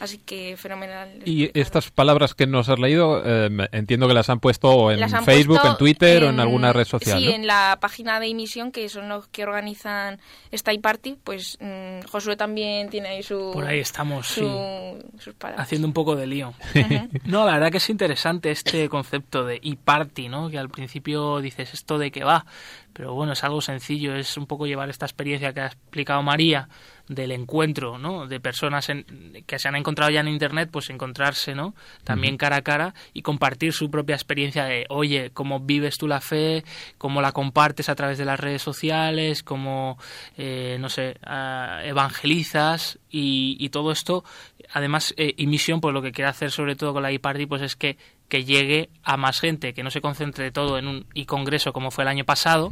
Así 0.00 0.16
que 0.18 0.56
fenomenal. 0.56 1.10
Y 1.26 1.50
estas 1.58 1.90
palabras 1.90 2.34
que 2.34 2.46
nos 2.46 2.68
has 2.70 2.78
leído, 2.78 3.22
eh, 3.24 3.50
entiendo 3.72 4.08
que 4.08 4.14
las 4.14 4.30
han 4.30 4.40
puesto 4.40 4.90
en 4.90 5.02
han 5.02 5.24
Facebook, 5.24 5.56
puesto 5.58 5.70
en 5.72 5.76
Twitter 5.76 6.24
o 6.24 6.30
en 6.30 6.40
alguna 6.40 6.72
red 6.72 6.86
social, 6.86 7.18
Sí, 7.20 7.26
¿no? 7.26 7.32
en 7.32 7.46
la 7.46 7.76
página 7.80 8.18
de 8.18 8.26
emisión, 8.28 8.72
que 8.72 8.88
son 8.88 9.10
los 9.10 9.28
que 9.28 9.42
organizan 9.44 10.18
esta 10.50 10.72
iParty, 10.72 11.18
pues 11.22 11.58
mm, 11.60 12.06
Josué 12.10 12.36
también 12.36 12.88
tiene 12.88 13.08
ahí 13.10 13.22
su... 13.22 13.50
por 13.52 13.66
ahí 13.66 13.80
estamos, 13.80 14.26
su- 14.26 14.40
sí, 14.40 15.18
sus 15.18 15.34
palabras. 15.34 15.66
haciendo 15.66 15.86
un 15.86 15.92
poco 15.92 16.16
de 16.16 16.26
lío. 16.26 16.54
No, 17.26 17.44
la 17.44 17.52
verdad 17.52 17.70
que 17.70 17.76
es 17.76 17.90
interesante 17.90 18.50
este 18.50 18.88
concepto 18.88 19.44
de 19.44 19.56
e-party, 19.62 20.28
¿no? 20.28 20.48
Que 20.50 20.58
al 20.58 20.68
principio 20.70 21.40
dices 21.40 21.74
esto 21.74 21.98
de 21.98 22.10
que 22.10 22.24
va, 22.24 22.46
pero 22.92 23.14
bueno, 23.14 23.32
es 23.32 23.44
algo 23.44 23.60
sencillo, 23.60 24.14
es 24.14 24.36
un 24.36 24.46
poco 24.46 24.66
llevar 24.66 24.90
esta 24.90 25.06
experiencia 25.06 25.52
que 25.52 25.60
ha 25.60 25.66
explicado 25.66 26.22
María 26.22 26.68
del 27.08 27.32
encuentro, 27.32 27.98
¿no? 27.98 28.26
De 28.28 28.38
personas 28.38 28.88
en- 28.88 29.42
que 29.46 29.58
se 29.58 29.66
han 29.68 29.74
encontrado 29.76 30.10
ya 30.12 30.20
en 30.20 30.28
internet, 30.28 30.68
pues 30.70 30.90
encontrarse, 30.90 31.54
¿no? 31.56 31.74
También 32.04 32.36
cara 32.36 32.56
a 32.56 32.62
cara 32.62 32.94
y 33.12 33.22
compartir 33.22 33.72
su 33.72 33.90
propia 33.90 34.14
experiencia 34.14 34.64
de, 34.64 34.86
oye, 34.90 35.30
cómo 35.32 35.58
vives 35.60 35.98
tú 35.98 36.06
la 36.06 36.20
fe, 36.20 36.64
cómo 36.98 37.20
la 37.20 37.32
compartes 37.32 37.88
a 37.88 37.94
través 37.96 38.16
de 38.18 38.24
las 38.24 38.38
redes 38.38 38.62
sociales, 38.62 39.42
cómo, 39.42 39.98
eh, 40.36 40.76
no 40.80 40.88
sé, 40.88 41.16
ah, 41.24 41.80
evangelizas 41.84 42.98
y, 43.10 43.56
y 43.58 43.70
todo 43.70 43.90
esto. 43.92 44.24
Además, 44.72 45.12
eh, 45.16 45.34
y 45.36 45.46
misión, 45.48 45.80
pues 45.80 45.92
lo 45.92 46.02
que 46.02 46.12
quiere 46.12 46.28
hacer 46.30 46.50
sobre 46.52 46.76
todo 46.76 46.92
con 46.92 47.02
la 47.02 47.10
e-party, 47.10 47.46
pues 47.46 47.62
es 47.62 47.74
que 47.74 47.96
que 48.30 48.44
llegue 48.44 48.88
a 49.02 49.18
más 49.18 49.40
gente, 49.40 49.74
que 49.74 49.82
no 49.82 49.90
se 49.90 50.00
concentre 50.00 50.50
todo 50.52 50.78
en 50.78 50.86
un 50.86 51.06
e-congreso 51.14 51.74
como 51.74 51.90
fue 51.90 52.04
el 52.04 52.08
año 52.08 52.24
pasado, 52.24 52.70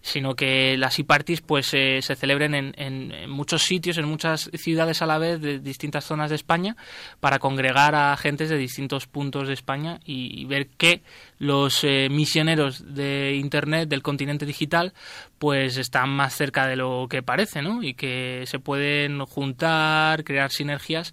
sino 0.00 0.34
que 0.34 0.76
las 0.76 0.98
e-parties 0.98 1.42
pues 1.42 1.66
se 1.66 2.00
celebren 2.00 2.54
en, 2.54 2.74
en, 2.76 3.30
muchos 3.30 3.62
sitios, 3.62 3.98
en 3.98 4.06
muchas 4.06 4.50
ciudades 4.54 5.02
a 5.02 5.06
la 5.06 5.18
vez 5.18 5.40
de 5.40 5.60
distintas 5.60 6.04
zonas 6.04 6.30
de 6.30 6.36
España 6.36 6.76
para 7.20 7.38
congregar 7.38 7.94
a 7.94 8.16
gentes 8.16 8.48
de 8.48 8.56
distintos 8.56 9.06
puntos 9.06 9.46
de 9.46 9.54
España 9.54 10.00
y, 10.04 10.44
ver 10.46 10.68
que 10.68 11.02
los 11.38 11.84
eh, 11.84 12.08
misioneros 12.10 12.94
de 12.94 13.34
Internet, 13.34 13.88
del 13.88 14.02
continente 14.02 14.46
digital, 14.46 14.94
pues 15.38 15.76
están 15.76 16.08
más 16.08 16.34
cerca 16.34 16.66
de 16.66 16.76
lo 16.76 17.06
que 17.10 17.22
parece, 17.22 17.60
¿no? 17.60 17.82
Y 17.82 17.94
que 17.94 18.44
se 18.46 18.58
pueden 18.58 19.24
juntar, 19.26 20.24
crear 20.24 20.50
sinergias 20.50 21.12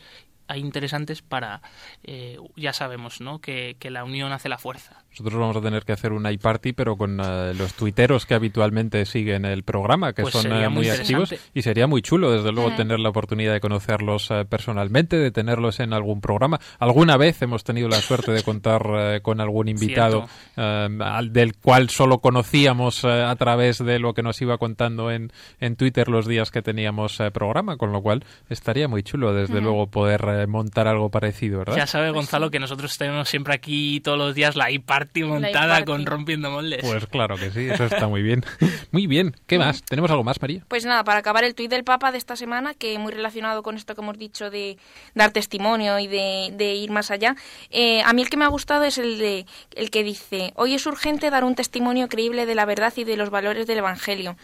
interesantes 0.58 1.22
para, 1.22 1.62
eh, 2.04 2.38
ya 2.56 2.74
sabemos, 2.74 3.22
¿no? 3.22 3.39
Que, 3.39 3.76
que, 3.80 3.89
la 3.89 4.04
unión 4.04 4.32
hace 4.32 4.49
la 4.49 4.58
fuerza. 4.58 5.04
Nosotros 5.12 5.39
vamos 5.39 5.58
a 5.58 5.62
tener 5.62 5.84
que 5.84 5.91
hacer 5.91 6.14
un 6.14 6.30
iParty, 6.30 6.72
pero 6.74 6.95
con 6.95 7.20
eh, 7.20 7.54
los 7.54 7.74
tuiteros 7.74 8.26
que 8.26 8.34
habitualmente 8.34 9.06
siguen 9.06 9.45
el 9.45 9.64
programa, 9.64 10.14
que 10.14 10.22
pues 10.22 10.34
son 10.34 10.52
eh, 10.52 10.70
muy, 10.70 10.89
activos. 10.89 11.36
Y 11.54 11.62
sería 11.62 11.88
muy 11.88 12.02
chulo, 12.02 12.32
desde 12.32 12.52
luego, 12.52 12.72
tener 12.76 12.99
la 12.99 13.10
oportunidad 13.10 13.54
de 13.54 13.60
conocerlos 13.60 14.30
personalmente, 14.49 15.18
de 15.18 15.32
tenerlos 15.32 15.80
en 15.80 15.93
algún 15.93 16.22
programa. 16.22 16.60
Alguna 16.80 17.18
vez 17.18 17.41
hemos 17.41 17.64
tenido 17.64 17.89
la 17.89 17.97
suerte 17.97 18.32
de 18.32 18.43
contar 18.43 19.22
con 19.22 19.41
algún 19.41 19.68
invitado 19.68 20.28
del 20.56 21.56
cual 21.58 21.89
solo 21.89 22.20
conocíamos 22.20 23.04
a 23.04 23.36
través 23.36 23.84
de 23.84 23.99
lo 23.99 24.14
que 24.14 24.24
nos 24.24 24.41
iba 24.41 24.58
contando 24.58 25.12
en, 25.12 25.32
en 25.60 25.76
Twitter 25.76 26.08
los 26.08 26.26
días 26.26 26.52
que 26.52 26.62
teníamos 26.62 27.22
programa, 27.34 27.76
con 27.78 27.91
lo 27.91 28.02
cual 28.02 28.24
estaría 28.49 28.88
muy 28.88 29.04
chulo, 29.04 29.34
desde 29.34 29.60
luego, 29.62 29.88
poder 29.88 30.41
montar 30.48 30.88
algo 30.88 31.10
parecido, 31.10 31.60
¿verdad? 31.60 31.76
Ya 31.76 31.88
sabe 31.88 32.08
pues 32.08 32.16
Gonzalo 32.16 32.52
que 32.52 32.60
nosotros 32.60 32.98
tenemos 32.98 33.30
siempre 33.30 33.54
aquí 33.54 34.00
todos 34.02 34.18
los 34.18 34.36
días 34.36 34.56
la 34.56 34.72
iParty 34.72 35.24
montada 35.24 35.84
con 35.86 36.06
rompiendo 36.06 36.52
moldes. 36.52 36.82
Pues 36.82 37.06
claro 37.08 37.36
que 37.38 37.52
sí, 37.52 37.68
eso 37.70 37.86
está 37.86 38.08
muy 38.08 38.22
bien. 38.22 38.44
muy 38.92 39.08
bien, 39.08 39.36
¿qué 39.48 39.58
más? 39.58 39.84
¿Tenemos 39.84 40.12
algo 40.12 40.24
más, 40.24 40.42
María? 40.42 40.64
Pues 40.68 40.86
nada, 40.86 41.04
para 41.04 41.20
acabar 41.20 41.44
el 41.44 41.56
tuit 41.56 41.70
del 41.70 41.84
Papa 41.84 42.12
de 42.12 42.18
esta 42.18 42.36
semana, 42.36 42.74
que 42.74 42.98
muy 43.00 43.12
relacionado 43.12 43.64
con 43.64 43.76
esto 43.76 43.96
que 43.96 44.02
hemos 44.02 44.18
dicho 44.18 44.50
de 44.50 44.78
dar 45.16 45.32
testimonio 45.32 46.00
y 46.00 46.08
de, 46.08 46.76
ir 46.76 46.92
más 46.92 47.12
allá, 47.12 47.36
eh, 47.70 48.02
a 48.04 48.14
mí 48.14 48.22
el 48.22 48.30
que 48.30 48.38
me 48.38 48.46
ha 48.46 48.50
gustado 48.50 48.84
es 48.84 48.98
el, 48.98 49.20
de, 49.20 49.46
el 49.76 49.92
que 49.92 50.04
dice, 50.04 50.54
hoy 50.56 50.74
es 50.74 50.86
urgente 50.86 51.30
dar 51.30 51.44
un 51.44 51.56
testimonio 51.56 52.08
creíble 52.08 52.46
de 52.46 52.56
la 52.56 52.66
verdad 52.66 52.94
y 52.96 53.04
de 53.04 53.18
los 53.18 53.30
valores 53.30 53.68
del 53.68 53.80
Evangelio 53.80 54.36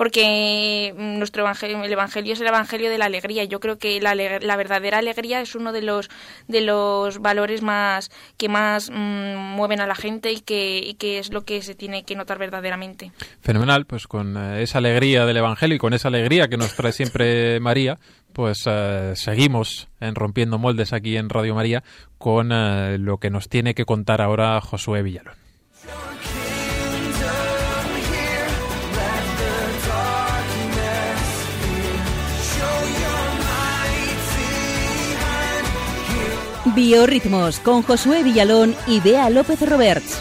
porque 0.00 0.94
mm, 0.96 1.18
nuestro 1.18 1.42
evangelio, 1.42 1.84
el 1.84 1.92
evangelio 1.92 2.32
es 2.32 2.40
el 2.40 2.46
evangelio 2.46 2.88
de 2.88 2.96
la 2.96 3.04
alegría. 3.04 3.44
Yo 3.44 3.60
creo 3.60 3.76
que 3.76 4.00
la, 4.00 4.14
la 4.14 4.56
verdadera 4.56 4.96
alegría 4.96 5.42
es 5.42 5.54
uno 5.54 5.72
de 5.72 5.82
los 5.82 6.08
de 6.48 6.62
los 6.62 7.18
valores 7.18 7.60
más 7.60 8.10
que 8.38 8.48
más 8.48 8.88
mm, 8.90 8.94
mueven 8.96 9.78
a 9.78 9.86
la 9.86 9.94
gente 9.94 10.32
y 10.32 10.40
que, 10.40 10.78
y 10.78 10.94
que 10.94 11.18
es 11.18 11.34
lo 11.34 11.42
que 11.42 11.60
se 11.60 11.74
tiene 11.74 12.04
que 12.04 12.16
notar 12.16 12.38
verdaderamente. 12.38 13.12
Fenomenal, 13.42 13.84
pues 13.84 14.06
con 14.06 14.38
eh, 14.38 14.62
esa 14.62 14.78
alegría 14.78 15.26
del 15.26 15.36
evangelio 15.36 15.76
y 15.76 15.78
con 15.78 15.92
esa 15.92 16.08
alegría 16.08 16.48
que 16.48 16.56
nos 16.56 16.74
trae 16.74 16.92
siempre 16.92 17.60
María, 17.60 17.98
pues 18.32 18.66
uh, 18.66 19.14
seguimos 19.14 19.88
en 20.00 20.14
Rompiendo 20.14 20.58
Moldes 20.58 20.94
aquí 20.94 21.18
en 21.18 21.28
Radio 21.28 21.54
María 21.54 21.84
con 22.16 22.52
uh, 22.52 22.96
lo 22.96 23.18
que 23.18 23.28
nos 23.28 23.50
tiene 23.50 23.74
que 23.74 23.84
contar 23.84 24.22
ahora 24.22 24.62
Josué 24.62 25.02
Villalón. 25.02 25.49
Biorritmos 36.74 37.58
con 37.60 37.82
Josué 37.82 38.22
Villalón 38.22 38.74
y 38.86 39.00
Bea 39.00 39.30
López 39.30 39.60
Roberts. 39.68 40.20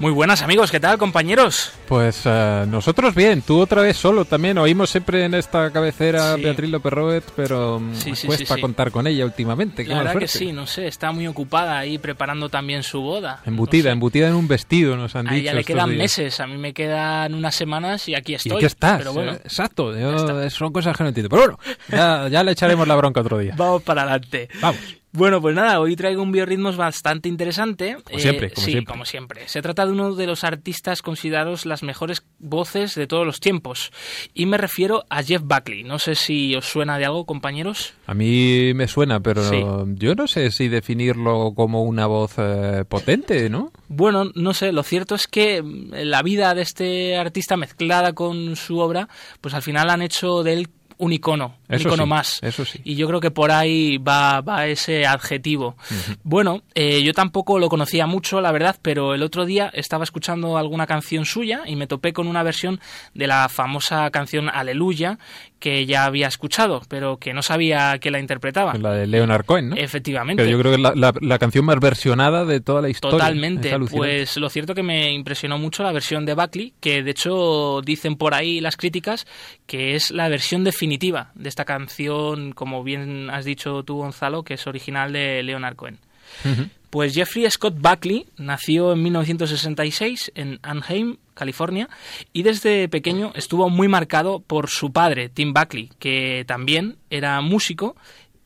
Muy 0.00 0.12
buenas 0.12 0.42
amigos, 0.42 0.70
¿qué 0.70 0.78
tal 0.78 0.96
compañeros? 0.96 1.72
Pues 1.88 2.24
uh, 2.24 2.64
nosotros 2.68 3.16
bien, 3.16 3.42
tú 3.42 3.60
otra 3.60 3.82
vez 3.82 3.96
solo 3.96 4.24
también. 4.24 4.56
Oímos 4.58 4.90
siempre 4.90 5.24
en 5.24 5.34
esta 5.34 5.72
cabecera 5.72 6.36
sí. 6.36 6.42
Beatriz 6.42 6.70
López 6.70 6.92
Robert, 6.92 7.24
pero 7.34 7.80
mm, 7.80 7.94
sí, 7.96 8.14
sí, 8.14 8.28
cuesta 8.28 8.60
contar 8.60 8.92
con 8.92 9.08
ella 9.08 9.24
últimamente. 9.24 9.84
La 9.84 9.98
verdad 9.98 10.20
que 10.20 10.28
sí, 10.28 10.52
no 10.52 10.68
sé, 10.68 10.86
está 10.86 11.10
muy 11.10 11.26
ocupada 11.26 11.76
ahí 11.76 11.98
preparando 11.98 12.48
también 12.48 12.84
su 12.84 13.00
boda. 13.00 13.40
Embutida, 13.44 13.84
no 13.84 13.88
sé. 13.88 13.92
embutida 13.94 14.28
en 14.28 14.34
un 14.34 14.46
vestido, 14.46 14.96
nos 14.96 15.16
han 15.16 15.26
a 15.26 15.32
dicho. 15.32 15.42
ella 15.42 15.54
le 15.54 15.64
quedan 15.64 15.96
meses, 15.96 16.38
a 16.38 16.46
mí 16.46 16.58
me 16.58 16.72
quedan 16.72 17.34
unas 17.34 17.56
semanas 17.56 18.08
y 18.08 18.14
aquí 18.14 18.34
estoy. 18.34 18.52
Y 18.52 18.54
aquí 18.54 18.66
estás, 18.66 18.98
pero 18.98 19.12
bueno, 19.12 19.32
eh, 19.32 19.40
exacto, 19.42 19.98
yo, 19.98 20.48
son 20.50 20.72
cosas 20.72 20.96
que 20.96 21.02
no 21.02 21.08
entiendo. 21.08 21.28
Pero 21.28 21.42
bueno, 21.42 21.58
ya, 21.88 22.28
ya 22.28 22.44
le 22.44 22.52
echaremos 22.52 22.86
la 22.86 22.94
bronca 22.94 23.20
otro 23.20 23.38
día. 23.38 23.54
Vamos 23.56 23.82
para 23.82 24.02
adelante. 24.02 24.48
Vamos. 24.60 24.97
Bueno, 25.12 25.40
pues 25.40 25.54
nada, 25.54 25.80
hoy 25.80 25.96
traigo 25.96 26.22
un 26.22 26.32
biorritmos 26.32 26.76
bastante 26.76 27.28
interesante. 27.28 27.96
Como 28.04 28.18
siempre, 28.18 28.50
como 28.50 28.64
sí, 28.64 28.72
siempre. 28.72 28.92
como 28.92 29.04
siempre. 29.04 29.48
Se 29.48 29.62
trata 29.62 29.86
de 29.86 29.92
uno 29.92 30.14
de 30.14 30.26
los 30.26 30.44
artistas 30.44 31.00
considerados 31.00 31.64
las 31.64 31.82
mejores 31.82 32.24
voces 32.38 32.94
de 32.94 33.06
todos 33.06 33.24
los 33.24 33.40
tiempos. 33.40 33.90
Y 34.34 34.46
me 34.46 34.58
refiero 34.58 35.04
a 35.08 35.22
Jeff 35.22 35.42
Buckley. 35.42 35.82
No 35.82 35.98
sé 35.98 36.14
si 36.14 36.54
os 36.54 36.66
suena 36.66 36.98
de 36.98 37.06
algo, 37.06 37.24
compañeros. 37.24 37.94
A 38.06 38.12
mí 38.12 38.74
me 38.74 38.86
suena, 38.86 39.20
pero 39.20 39.42
sí. 39.48 39.64
yo 39.94 40.14
no 40.14 40.26
sé 40.26 40.50
si 40.50 40.68
definirlo 40.68 41.52
como 41.54 41.84
una 41.84 42.06
voz 42.06 42.34
eh, 42.36 42.84
potente, 42.86 43.48
¿no? 43.48 43.72
Bueno, 43.88 44.30
no 44.34 44.52
sé, 44.52 44.72
lo 44.72 44.82
cierto 44.82 45.14
es 45.14 45.26
que 45.26 45.62
la 45.64 46.22
vida 46.22 46.54
de 46.54 46.62
este 46.62 47.16
artista 47.16 47.56
mezclada 47.56 48.12
con 48.12 48.56
su 48.56 48.78
obra, 48.78 49.08
pues 49.40 49.54
al 49.54 49.62
final 49.62 49.88
han 49.88 50.02
hecho 50.02 50.42
de 50.42 50.52
él 50.52 50.68
un 50.98 51.12
icono, 51.12 51.56
eso 51.68 51.88
icono 51.88 52.04
sí, 52.04 52.08
más. 52.08 52.38
Eso 52.42 52.64
sí. 52.64 52.80
Y 52.84 52.96
yo 52.96 53.06
creo 53.08 53.20
que 53.20 53.30
por 53.30 53.50
ahí 53.50 53.98
va, 53.98 54.40
va 54.40 54.66
ese 54.66 55.06
adjetivo. 55.06 55.76
Uh 55.90 55.94
-huh. 55.94 56.16
Bueno, 56.22 56.62
eh, 56.74 57.02
yo 57.02 57.12
tampoco 57.12 57.58
lo 57.58 57.68
conocía 57.68 58.06
mucho, 58.06 58.40
la 58.40 58.52
verdad, 58.52 58.76
pero 58.82 59.14
el 59.14 59.22
otro 59.22 59.44
día 59.44 59.70
estaba 59.72 60.04
escuchando 60.04 60.58
alguna 60.58 60.86
canción 60.86 61.24
suya 61.24 61.62
y 61.66 61.76
me 61.76 61.86
topé 61.86 62.12
con 62.12 62.26
una 62.26 62.42
versión 62.42 62.80
de 63.14 63.26
la 63.26 63.48
famosa 63.48 64.10
canción 64.10 64.48
Aleluya 64.48 65.18
que 65.58 65.86
ya 65.86 66.04
había 66.04 66.28
escuchado, 66.28 66.82
pero 66.88 67.16
que 67.16 67.32
no 67.34 67.42
sabía 67.42 67.98
que 67.98 68.10
la 68.10 68.20
interpretaba. 68.20 68.74
La 68.74 68.92
de 68.92 69.06
Leonard 69.06 69.44
Cohen, 69.44 69.70
¿no? 69.70 69.76
Efectivamente. 69.76 70.44
Que 70.44 70.50
yo 70.50 70.58
creo 70.58 70.72
que 70.72 70.76
es 70.76 70.82
la, 70.82 70.92
la, 70.94 71.12
la, 71.20 71.38
canción 71.38 71.64
más 71.64 71.80
versionada 71.80 72.44
de 72.44 72.60
toda 72.60 72.80
la 72.80 72.88
historia. 72.88 73.18
Totalmente. 73.18 73.76
Pues 73.90 74.36
lo 74.36 74.48
cierto 74.50 74.74
que 74.74 74.82
me 74.82 75.12
impresionó 75.12 75.58
mucho 75.58 75.82
la 75.82 75.92
versión 75.92 76.24
de 76.26 76.34
Buckley, 76.34 76.74
que 76.80 77.02
de 77.02 77.10
hecho 77.10 77.80
dicen 77.84 78.16
por 78.16 78.34
ahí 78.34 78.60
las 78.60 78.76
críticas 78.76 79.26
que 79.66 79.96
es 79.96 80.10
la 80.10 80.28
versión 80.28 80.64
definitiva 80.64 81.32
de 81.34 81.48
esta 81.58 81.64
canción, 81.64 82.52
como 82.52 82.84
bien 82.84 83.30
has 83.30 83.44
dicho 83.44 83.82
tú, 83.82 83.96
Gonzalo, 83.96 84.44
que 84.44 84.54
es 84.54 84.66
original 84.68 85.12
de 85.12 85.42
Leonard 85.42 85.74
Cohen. 85.74 85.98
Uh 86.44 86.48
-huh. 86.48 86.70
Pues 86.88 87.14
Jeffrey 87.14 87.50
Scott 87.50 87.74
Buckley 87.76 88.26
nació 88.36 88.92
en 88.92 89.02
1966 89.02 90.30
en 90.36 90.60
Anaheim, 90.62 91.16
California, 91.34 91.88
y 92.32 92.44
desde 92.44 92.88
pequeño 92.88 93.32
estuvo 93.34 93.68
muy 93.70 93.88
marcado 93.88 94.38
por 94.38 94.70
su 94.70 94.92
padre, 94.92 95.30
Tim 95.30 95.52
Buckley, 95.52 95.90
que 95.98 96.44
también 96.46 96.96
era 97.10 97.40
músico 97.40 97.96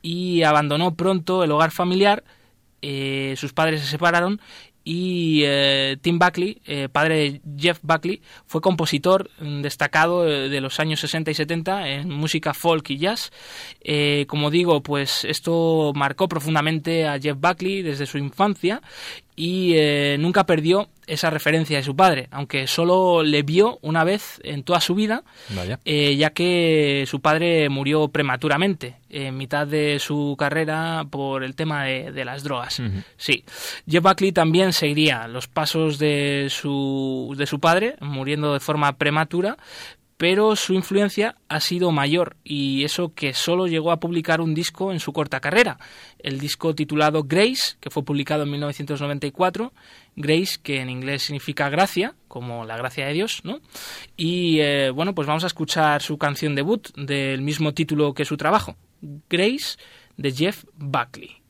y 0.00 0.42
abandonó 0.44 0.94
pronto 0.94 1.44
el 1.44 1.50
hogar 1.52 1.70
familiar. 1.70 2.24
Eh, 2.80 3.34
sus 3.36 3.52
padres 3.52 3.82
se 3.82 3.88
separaron 3.88 4.40
y 4.84 5.42
eh, 5.44 5.96
Tim 6.00 6.18
Buckley, 6.18 6.60
eh, 6.66 6.88
padre 6.90 7.14
de 7.16 7.40
Jeff 7.56 7.78
Buckley, 7.82 8.20
fue 8.46 8.60
compositor 8.60 9.30
destacado 9.40 10.26
eh, 10.26 10.48
de 10.48 10.60
los 10.60 10.80
años 10.80 11.00
60 11.00 11.30
y 11.30 11.34
70 11.34 11.88
en 11.88 12.08
música 12.08 12.54
folk 12.54 12.90
y 12.90 12.98
jazz. 12.98 13.32
Como 14.26 14.50
digo, 14.50 14.82
pues 14.82 15.24
esto 15.24 15.92
marcó 15.94 16.28
profundamente 16.28 17.06
a 17.06 17.18
Jeff 17.20 17.38
Buckley 17.38 17.82
desde 17.82 18.06
su 18.06 18.18
infancia 18.18 18.82
y 19.36 19.74
nunca 20.18 20.46
perdió 20.46 20.88
esa 21.06 21.30
referencia 21.30 21.76
de 21.76 21.82
su 21.82 21.94
padre, 21.96 22.28
aunque 22.30 22.66
solo 22.66 23.22
le 23.22 23.42
vio 23.42 23.78
una 23.82 24.04
vez 24.04 24.40
en 24.44 24.62
toda 24.62 24.80
su 24.80 24.94
vida, 24.94 25.24
eh, 25.84 26.16
ya 26.16 26.30
que 26.30 27.04
su 27.06 27.20
padre 27.20 27.68
murió 27.68 28.08
prematuramente 28.08 28.96
en 29.10 29.36
mitad 29.36 29.66
de 29.66 29.98
su 29.98 30.36
carrera 30.38 31.04
por 31.10 31.44
el 31.44 31.54
tema 31.54 31.84
de, 31.84 32.12
de 32.12 32.24
las 32.24 32.44
drogas. 32.44 32.78
Uh 32.78 32.84
-huh. 32.84 33.04
Sí, 33.16 33.44
Jeff 33.88 34.02
Buckley 34.02 34.32
también 34.32 34.72
seguiría 34.72 35.26
los 35.28 35.48
pasos 35.48 35.98
de 35.98 36.46
su, 36.50 37.34
de 37.36 37.46
su 37.46 37.58
padre, 37.58 37.96
muriendo 38.00 38.52
de 38.54 38.60
forma 38.60 38.96
prematura, 38.96 39.56
pero 40.16 40.56
su 40.56 40.74
influencia 40.74 41.36
ha 41.48 41.60
sido 41.60 41.90
mayor 41.90 42.36
y 42.44 42.84
eso 42.84 43.12
que 43.14 43.34
solo 43.34 43.66
llegó 43.66 43.90
a 43.90 44.00
publicar 44.00 44.40
un 44.40 44.54
disco 44.54 44.92
en 44.92 45.00
su 45.00 45.12
corta 45.12 45.40
carrera, 45.40 45.78
el 46.18 46.38
disco 46.38 46.74
titulado 46.74 47.24
Grace, 47.24 47.76
que 47.80 47.90
fue 47.90 48.04
publicado 48.04 48.44
en 48.44 48.50
1994, 48.50 49.72
Grace, 50.16 50.58
que 50.62 50.80
en 50.80 50.90
inglés 50.90 51.22
significa 51.22 51.68
gracia, 51.68 52.14
como 52.28 52.64
la 52.64 52.76
gracia 52.76 53.06
de 53.06 53.12
Dios, 53.12 53.40
¿no? 53.44 53.60
Y 54.16 54.60
eh, 54.60 54.90
bueno, 54.90 55.14
pues 55.14 55.26
vamos 55.26 55.44
a 55.44 55.48
escuchar 55.48 56.02
su 56.02 56.18
canción 56.18 56.54
debut 56.54 56.88
del 56.96 57.42
mismo 57.42 57.72
título 57.72 58.14
que 58.14 58.24
su 58.24 58.36
trabajo, 58.36 58.76
Grace, 59.28 59.76
de 60.16 60.32
Jeff 60.32 60.64
Buckley. 60.76 61.41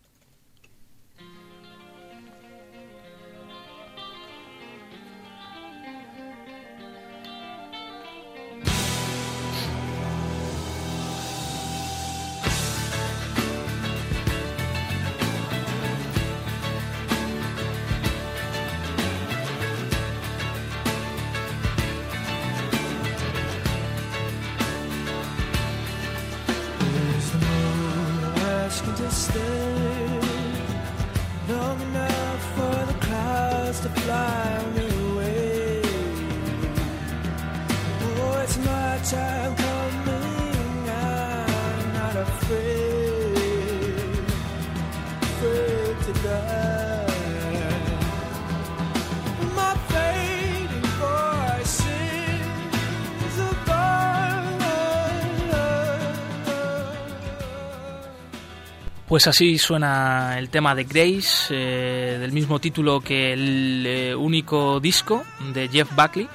Pues 59.12 59.26
así 59.26 59.58
suena 59.58 60.38
el 60.38 60.48
tema 60.48 60.74
de 60.74 60.84
Grace, 60.84 61.48
eh, 61.50 62.16
del 62.18 62.32
mismo 62.32 62.60
título 62.60 63.02
que 63.02 63.34
el 63.34 63.84
eh, 63.86 64.14
único 64.14 64.80
disco 64.80 65.22
de 65.52 65.68
Jeff 65.68 65.94
Buckley. 65.94 66.30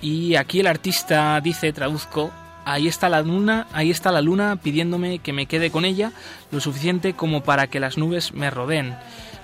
Y 0.00 0.36
aquí 0.36 0.60
el 0.60 0.66
artista 0.66 1.40
dice, 1.40 1.72
traduzco, 1.72 2.30
ahí 2.64 2.88
está 2.88 3.08
la 3.08 3.22
luna, 3.22 3.66
ahí 3.72 3.90
está 3.90 4.12
la 4.12 4.22
luna 4.22 4.56
pidiéndome 4.56 5.18
que 5.18 5.32
me 5.32 5.46
quede 5.46 5.70
con 5.70 5.84
ella 5.84 6.12
lo 6.50 6.60
suficiente 6.60 7.12
como 7.12 7.42
para 7.42 7.66
que 7.66 7.80
las 7.80 7.98
nubes 7.98 8.32
me 8.32 8.50
rodeen. 8.50 8.96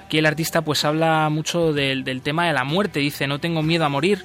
Aquí 0.06 0.18
el 0.18 0.26
artista 0.26 0.62
pues 0.62 0.84
habla 0.84 1.28
mucho 1.30 1.72
del, 1.72 2.04
del 2.04 2.22
tema 2.22 2.46
de 2.46 2.52
la 2.52 2.64
muerte, 2.64 3.00
dice, 3.00 3.26
no 3.26 3.40
tengo 3.40 3.62
miedo 3.62 3.84
a 3.84 3.88
morir, 3.88 4.24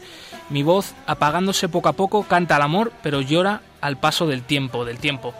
mi 0.50 0.64
voz 0.64 0.94
apagándose 1.08 1.70
poco 1.70 1.90
a 1.90 1.94
poco 1.94 2.24
canta 2.24 2.56
al 2.56 2.62
amor, 2.62 2.94
pero 3.02 3.22
llora 3.22 3.62
al 3.82 3.98
paso 3.98 4.28
del 4.28 4.44
tiempo, 4.44 4.86
del 4.86 4.98
tiempo. 5.00 5.34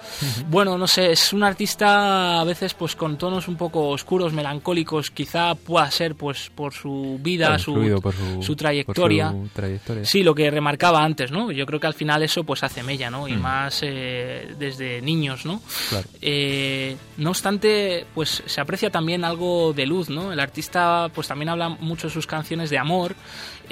Bueno, 0.48 0.78
no 0.78 0.88
sé, 0.88 1.12
es 1.12 1.32
un 1.34 1.44
artista 1.44 2.42
a 2.42 2.44
veces 2.44 2.74
pues 2.74 2.96
con 2.96 3.18
tonos 3.18 3.48
un 3.48 3.56
poco 3.56 3.90
oscuros, 3.90 4.34
melancólicos, 4.34 5.12
quizá 5.12 5.56
pueda 5.56 5.90
ser 5.92 6.16
pues 6.16 6.50
por 6.54 6.74
su 6.74 7.20
vida, 7.22 7.58
su, 7.60 7.74
por 8.02 8.14
su- 8.14 8.42
su 8.44 8.56
trayectoria. 8.56 9.32
por 9.32 9.44
su 9.44 9.50
trayectoria. 9.54 10.06
Sí, 10.06 10.24
lo 10.24 10.34
que 10.36 10.50
remarcaba 10.52 11.04
antes, 11.04 11.32
¿no? 11.32 11.52
Yo 11.52 11.66
creo 11.66 11.80
que 11.80 11.88
al 11.88 11.94
final 11.94 12.24
eso 12.24 12.44
pues 12.44 12.64
hace 12.64 12.84
mella, 12.84 13.10
¿no? 13.10 13.28
Y 13.28 13.34
Mm. 13.34 13.42
más 13.42 13.80
eh, 13.84 14.54
desde 14.58 15.02
niños, 15.02 15.46
¿no? 15.46 15.62
Claro. 15.90 16.08
Eh, 16.22 16.96
no 17.18 17.30
obstante, 17.30 18.06
pues 18.14 18.44
se 18.46 18.60
aprecia 18.62 18.90
también 18.90 19.24
algo 19.24 19.74
de 19.74 19.86
luz, 19.86 20.10
¿no? 20.10 20.34
El 20.34 20.40
artista 20.40 21.10
pues 21.14 21.28
también 21.28 21.50
habla 21.50 21.70
mucho 21.70 22.08
en 22.08 22.14
sus 22.14 22.26
canciones 22.28 22.70
de 22.70 22.78
amor, 22.78 23.16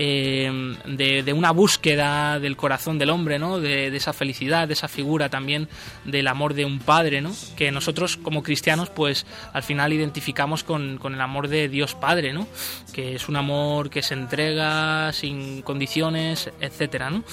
eh, 0.01 0.49
de, 0.85 1.33
una 1.33 1.51
búsqueda 1.51 2.39
del 2.39 2.55
corazón 2.55 2.97
del 2.97 3.09
hombre, 3.09 3.37
¿no? 3.37 3.59
De, 3.59 3.87
esa 3.87 4.13
felicidad, 4.13 4.65
de 4.65 4.73
esa 4.73 4.87
figura 4.87 5.27
también 5.27 5.67
del 6.05 6.27
amor 6.27 6.53
de 6.53 6.63
un 6.63 6.79
padre, 6.79 7.19
¿no? 7.19 7.33
Que 7.57 7.69
nosotros 7.69 8.15
como 8.15 8.41
cristianos 8.41 8.89
pues 8.89 9.25
al 9.51 9.61
final 9.61 9.91
identificamos 9.91 10.63
con, 10.63 10.99
con 10.99 11.15
el 11.15 11.19
amor 11.19 11.49
de 11.49 11.67
Dios 11.67 11.95
Padre, 11.95 12.31
¿no? 12.31 12.47
Que 12.93 13.15
es 13.15 13.27
un 13.27 13.35
amor 13.35 13.89
que 13.89 14.01
se 14.01 14.13
entrega 14.13 15.11
sin 15.11 15.63
condiciones, 15.63 16.49
etcétera, 16.61 17.09
¿no? 17.09 17.25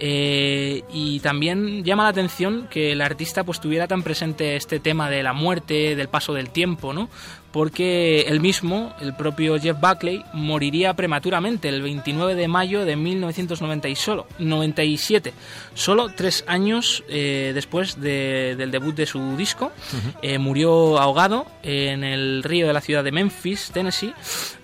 Eh, 0.00 0.82
y 0.92 1.20
también 1.20 1.84
llama 1.84 2.02
la 2.02 2.08
atención 2.08 2.66
que 2.68 2.90
el 2.90 3.00
artista 3.00 3.44
pues 3.44 3.60
tuviera 3.60 3.86
tan 3.86 4.02
presente 4.02 4.56
este 4.56 4.80
tema 4.80 5.08
de 5.08 5.22
la 5.22 5.34
muerte, 5.34 5.94
del 5.94 6.08
paso 6.08 6.34
del 6.34 6.50
tiempo, 6.50 6.92
¿no? 6.92 7.08
Porque 7.52 8.26
él 8.28 8.40
mismo, 8.40 8.94
el 9.00 9.14
propio 9.14 9.58
Jeff 9.58 9.78
Buckley, 9.80 10.22
moriría 10.34 10.92
prematuramente 10.94 11.68
el 11.70 11.80
29 11.80 12.34
de 12.34 12.46
mayo 12.46 12.84
de 12.84 12.94
1990 12.94 13.88
y 13.88 13.96
solo, 13.96 14.26
97, 14.38 15.32
solo 15.74 16.10
tres 16.14 16.44
años 16.46 17.02
eh, 17.08 17.52
después 17.54 18.00
de- 18.00 18.54
del 18.56 18.70
debut 18.70 18.94
de 18.94 19.06
su 19.06 19.36
disco. 19.36 19.72
Eh, 20.20 20.38
murió 20.38 20.98
ahogado 20.98 21.46
en 21.62 22.04
el 22.04 22.42
río 22.42 22.66
de 22.66 22.72
la 22.74 22.80
ciudad 22.82 23.02
de 23.02 23.12
Memphis, 23.12 23.70
Tennessee, 23.72 24.12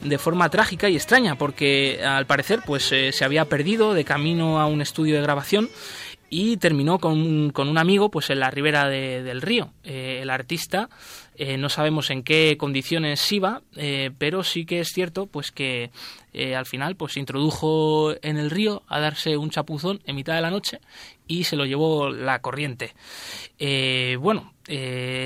de 0.03 0.19
forma 0.19 0.51
trágica 0.51 0.89
y 0.91 0.97
extraña, 0.97 1.37
porque 1.37 2.01
al 2.05 2.27
parecer 2.27 2.61
pues 2.67 2.93
eh, 2.93 3.13
se 3.13 3.25
había 3.25 3.47
perdido 3.47 3.95
de 3.95 4.05
camino 4.05 4.61
a 4.61 4.67
un 4.67 4.83
estudio 4.83 5.15
de 5.17 5.23
grabación 5.23 5.71
y 6.31 6.57
terminó 6.57 6.99
con, 6.99 7.13
un- 7.13 7.51
con 7.51 7.69
un 7.69 7.79
amigo 7.79 8.11
pues 8.11 8.29
en 8.31 8.41
la 8.41 8.51
ribera 8.51 8.89
de- 8.89 9.23
del 9.23 9.41
río. 9.41 9.71
Eh, 9.85 10.19
el 10.23 10.31
artista 10.31 10.89
eh, 11.37 11.57
no 11.57 11.69
sabemos 11.69 12.11
en 12.11 12.23
qué 12.23 12.57
condiciones 12.57 13.33
iba, 13.33 13.63
eh, 13.77 14.11
pero 14.19 14.45
sí 14.45 14.67
que 14.67 14.81
es 14.81 14.93
cierto 14.93 15.27
pues 15.27 15.51
que 15.51 15.91
eh, 16.33 16.55
al 16.55 16.67
final 16.67 16.95
pues 16.95 17.15
se 17.15 17.21
introdujo 17.21 18.15
en 18.23 18.37
el 18.37 18.51
río 18.51 18.83
a 18.87 19.01
darse 19.01 19.37
un 19.37 19.51
chapuzón 19.51 20.01
en 20.07 20.15
mitad 20.15 20.37
de 20.37 20.43
la 20.43 20.51
noche 20.51 20.81
y 21.27 21.45
se 21.45 21.57
lo 21.57 21.65
llevó 21.65 22.11
la 22.11 22.41
corriente. 22.41 22.95
Bueno, 24.19 24.53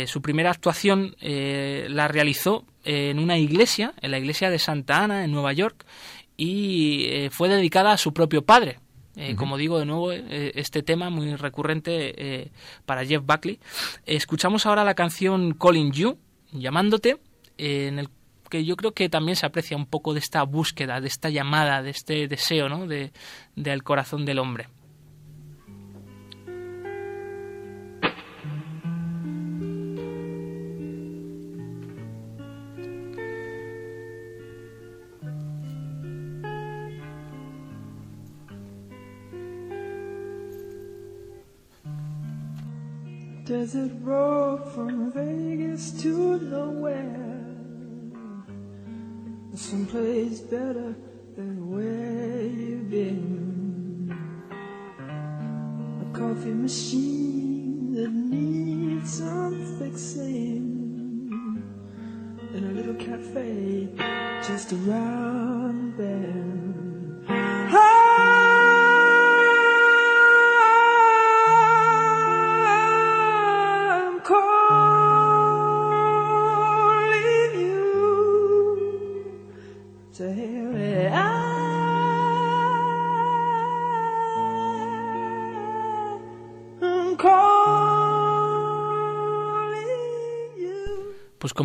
su 0.06 0.22
primera 0.22 0.50
actuación 0.50 1.16
la 1.20 2.08
realizó 2.08 2.64
en 2.84 3.18
una 3.18 3.36
iglesia, 3.36 3.94
en 4.00 4.12
la 4.12 4.18
iglesia 4.18 4.50
de 4.50 4.58
Santa 4.58 5.02
Ana, 5.02 5.24
en 5.24 5.32
Nueva 5.32 5.52
York, 5.52 5.84
y 6.36 7.28
fue 7.30 7.48
dedicada 7.48 7.92
a 7.92 7.98
su 7.98 8.12
propio 8.14 8.42
padre. 8.42 8.78
Eh, 9.20 9.34
Como 9.34 9.56
digo, 9.56 9.80
de 9.80 9.84
nuevo, 9.84 10.12
eh, 10.12 10.52
este 10.54 10.84
tema 10.84 11.10
muy 11.10 11.34
recurrente 11.34 12.14
eh, 12.16 12.52
para 12.86 13.04
Jeff 13.04 13.24
Buckley. 13.26 13.58
escuchamos 14.06 14.64
ahora 14.64 14.84
la 14.84 14.94
canción 14.94 15.54
Calling 15.54 15.90
You, 15.90 16.18
llamándote, 16.52 17.18
en 17.56 17.98
el 17.98 18.10
que 18.48 18.64
yo 18.64 18.76
creo 18.76 18.92
que 18.92 19.08
también 19.08 19.34
se 19.34 19.44
aprecia 19.44 19.76
un 19.76 19.86
poco 19.86 20.14
de 20.14 20.20
esta 20.20 20.44
búsqueda, 20.44 21.00
de 21.00 21.08
esta 21.08 21.30
llamada, 21.30 21.82
de 21.82 21.90
este 21.90 22.28
deseo, 22.28 22.68
¿no? 22.68 22.86
De, 22.86 23.10
del 23.56 23.82
corazón 23.82 24.24
del 24.24 24.38
hombre. 24.38 24.68
Desert 43.70 43.92
road 44.00 44.64
from 44.72 45.12
Vegas 45.12 45.92
to 46.00 46.38
nowhere. 46.38 47.44
Someplace 49.52 50.40
better 50.40 50.96
than 51.36 51.70
where 51.70 52.44
you've 52.44 52.88
been. 52.88 54.10
A 56.00 56.18
coffee 56.18 56.54
machine 56.54 57.92
that 57.92 58.10
needs 58.10 59.18
some 59.18 59.76
fixing. 59.78 61.62
In 62.54 62.64
a 62.64 62.72
little 62.72 62.94
cafe 62.94 63.90
just 64.46 64.72
around 64.72 65.94
the 65.98 66.47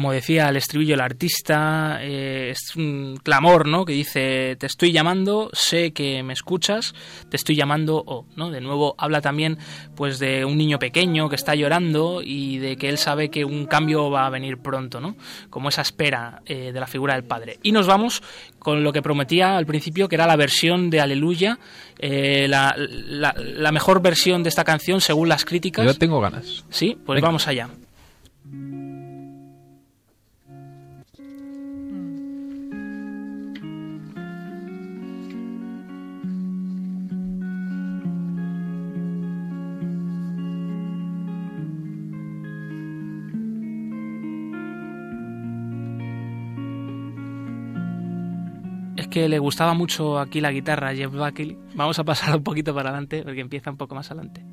como 0.04 0.12
decía 0.12 0.50
el 0.50 0.58
estribillo 0.58 0.96
el 0.96 1.00
artista, 1.00 2.00
eh, 2.02 2.50
es 2.52 2.76
un 2.76 3.18
clamor, 3.24 3.66
¿no? 3.70 3.86
Que 3.86 3.94
dice, 3.94 4.58
te 4.60 4.66
estoy 4.66 4.92
llamando, 4.92 5.50
sé 5.54 5.94
que 5.94 6.22
me 6.24 6.34
escuchas, 6.34 6.94
te 7.30 7.38
estoy 7.38 7.56
llamando, 7.56 8.04
o, 8.06 8.26
¿no? 8.36 8.52
De 8.52 8.60
nuevo 8.60 8.96
habla 8.98 9.22
también, 9.22 9.58
pues, 9.96 10.20
de 10.20 10.44
un 10.44 10.58
niño 10.58 10.78
pequeño 10.78 11.30
que 11.30 11.38
está 11.38 11.56
llorando 11.56 12.22
y 12.22 12.58
de 12.58 12.76
que 12.76 12.90
él 12.90 12.98
sabe 12.98 13.30
que 13.30 13.46
un 13.46 13.66
cambio 13.66 14.10
va 14.12 14.26
a 14.26 14.30
venir 14.30 14.58
pronto, 14.58 15.00
¿no? 15.00 15.16
Como 15.50 15.70
esa 15.70 15.84
espera 15.84 16.42
eh, 16.48 16.74
de 16.74 16.80
la 16.82 16.88
figura 16.88 17.14
del 17.14 17.24
padre. 17.24 17.60
Y 17.64 17.72
nos 17.72 17.88
vamos 17.88 18.22
con 18.60 18.84
lo 18.84 18.92
que 18.92 19.02
prometía 19.02 19.56
al 19.56 19.66
principio, 19.66 20.10
que 20.10 20.16
era 20.16 20.28
la 20.28 20.36
versión 20.36 20.90
de 20.90 21.00
Aleluya, 21.00 21.60
eh, 21.98 22.48
la, 22.50 22.76
la- 22.78 23.36
la 23.38 23.72
mejor 23.72 24.02
versión 24.02 24.44
de 24.44 24.50
esta 24.50 24.66
canción 24.66 25.00
según 25.00 25.30
las 25.30 25.46
críticas. 25.46 25.86
Yo 25.86 25.94
tengo 25.98 26.20
ganas. 26.20 26.66
Sí, 26.70 26.98
pues 27.06 27.16
Venga. 27.16 27.28
vamos 27.30 27.48
allá. 27.48 27.70
Que 49.14 49.30
le 49.30 49.38
gustaba 49.38 49.76
mucho 49.76 50.18
aquí 50.18 50.42
la 50.42 50.52
guitarra 50.52 50.90
a 50.90 50.96
Jeff 50.96 51.14
Buckley. 51.14 51.56
Vamos 51.76 52.00
a 52.00 52.04
pasar 52.04 52.36
un 52.36 52.44
poquito 52.44 52.74
para 52.74 52.90
adelante 52.90 53.22
porque 53.22 53.42
empieza 53.42 53.70
un 53.70 53.78
poco 53.78 53.94
más 53.94 54.10
adelante. 54.10 54.44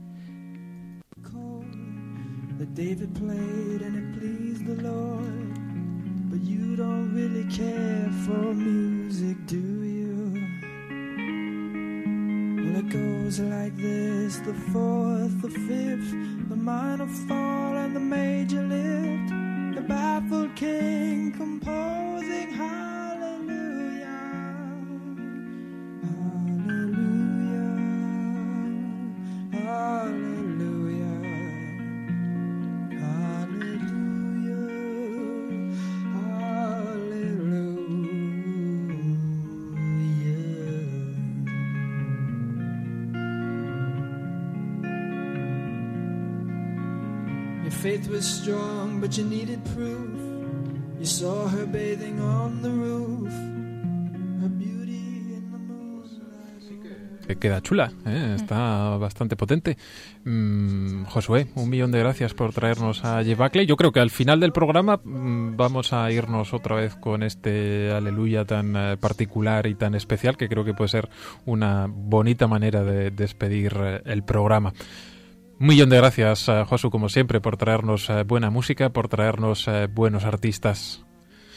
the 19.73 19.87
baffled 19.87 20.55
king 20.57 21.33
composing 21.33 21.90
faith 48.01 48.11
was 48.11 48.25
strong, 48.25 49.01
but 49.01 49.11
you 49.17 49.25
needed 49.25 49.61
proof. 49.75 50.11
You 50.99 51.07
saw 51.07 51.49
her 51.49 51.67
bathing 51.67 52.21
on 52.21 52.63
the 52.63 52.69
roof. 52.69 53.33
Her 54.41 54.49
beauty 54.49 55.35
in 55.37 55.51
the 55.51 55.59
moonlight. 55.59 57.27
Que 57.27 57.37
queda 57.37 57.63
chula, 57.63 57.93
¿eh? 58.07 58.35
está 58.37 58.97
bastante 58.99 59.37
potente. 59.37 59.77
Mm, 60.25 61.05
Josué, 61.05 61.49
un 61.55 61.71
millón 61.71 61.91
de 61.93 62.01
gracias 62.01 62.35
por 62.35 62.53
traernos 62.53 63.05
a 63.05 63.23
Jeff 63.25 63.39
Buckley. 63.39 63.67
Yo 63.67 63.77
creo 63.77 63.93
que 63.93 64.01
al 64.01 64.11
final 64.11 64.41
del 64.41 64.53
programa 64.53 65.01
mm, 65.03 65.57
vamos 65.57 65.93
a 65.93 66.11
irnos 66.11 66.53
otra 66.53 66.77
vez 66.77 66.97
con 66.97 67.23
este 67.23 67.93
aleluya 67.93 68.45
tan 68.45 68.77
eh, 68.77 68.97
particular 68.99 69.67
y 69.67 69.75
tan 69.75 69.95
especial 69.95 70.37
que 70.37 70.49
creo 70.49 70.65
que 70.65 70.75
puede 70.75 70.89
ser 70.89 71.09
una 71.47 71.87
bonita 71.89 72.47
manera 72.47 72.83
de 72.83 73.11
despedir 73.11 73.75
eh, 73.79 74.03
el 74.05 74.23
programa. 74.23 74.73
Un 75.61 75.67
millón 75.67 75.91
de 75.91 75.99
gracias, 75.99 76.49
eh, 76.49 76.65
Josu, 76.67 76.89
como 76.91 77.11
siempre, 77.11 77.39
por 77.43 77.59
traernos 77.59 78.09
eh, 78.09 78.23
buena 78.23 78.49
música, 78.49 78.89
por 78.89 79.09
traernos 79.09 79.69
eh, 79.69 79.89
buenos 79.93 80.25
artistas. 80.25 81.05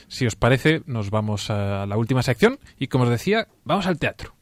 Si 0.10 0.28
os 0.28 0.36
parece, 0.36 0.84
nos 0.88 1.10
vamos 1.10 1.50
a 1.50 1.86
la 1.86 1.96
última 1.96 2.22
sección 2.22 2.60
y, 2.78 2.88
como 2.88 3.06
os 3.06 3.10
decía, 3.10 3.48
vamos 3.64 3.88
al 3.88 4.00
teatro. 4.00 4.36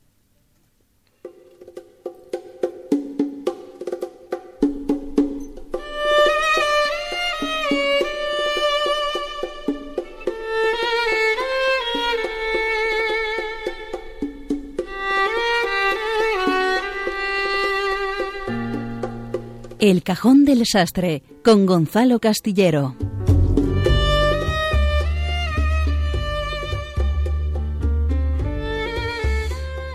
El 19.82 20.04
cajón 20.04 20.46
del 20.46 20.68
sastre 20.68 21.24
con 21.44 21.66
Gonzalo 21.66 22.20
Castillero. 22.20 22.96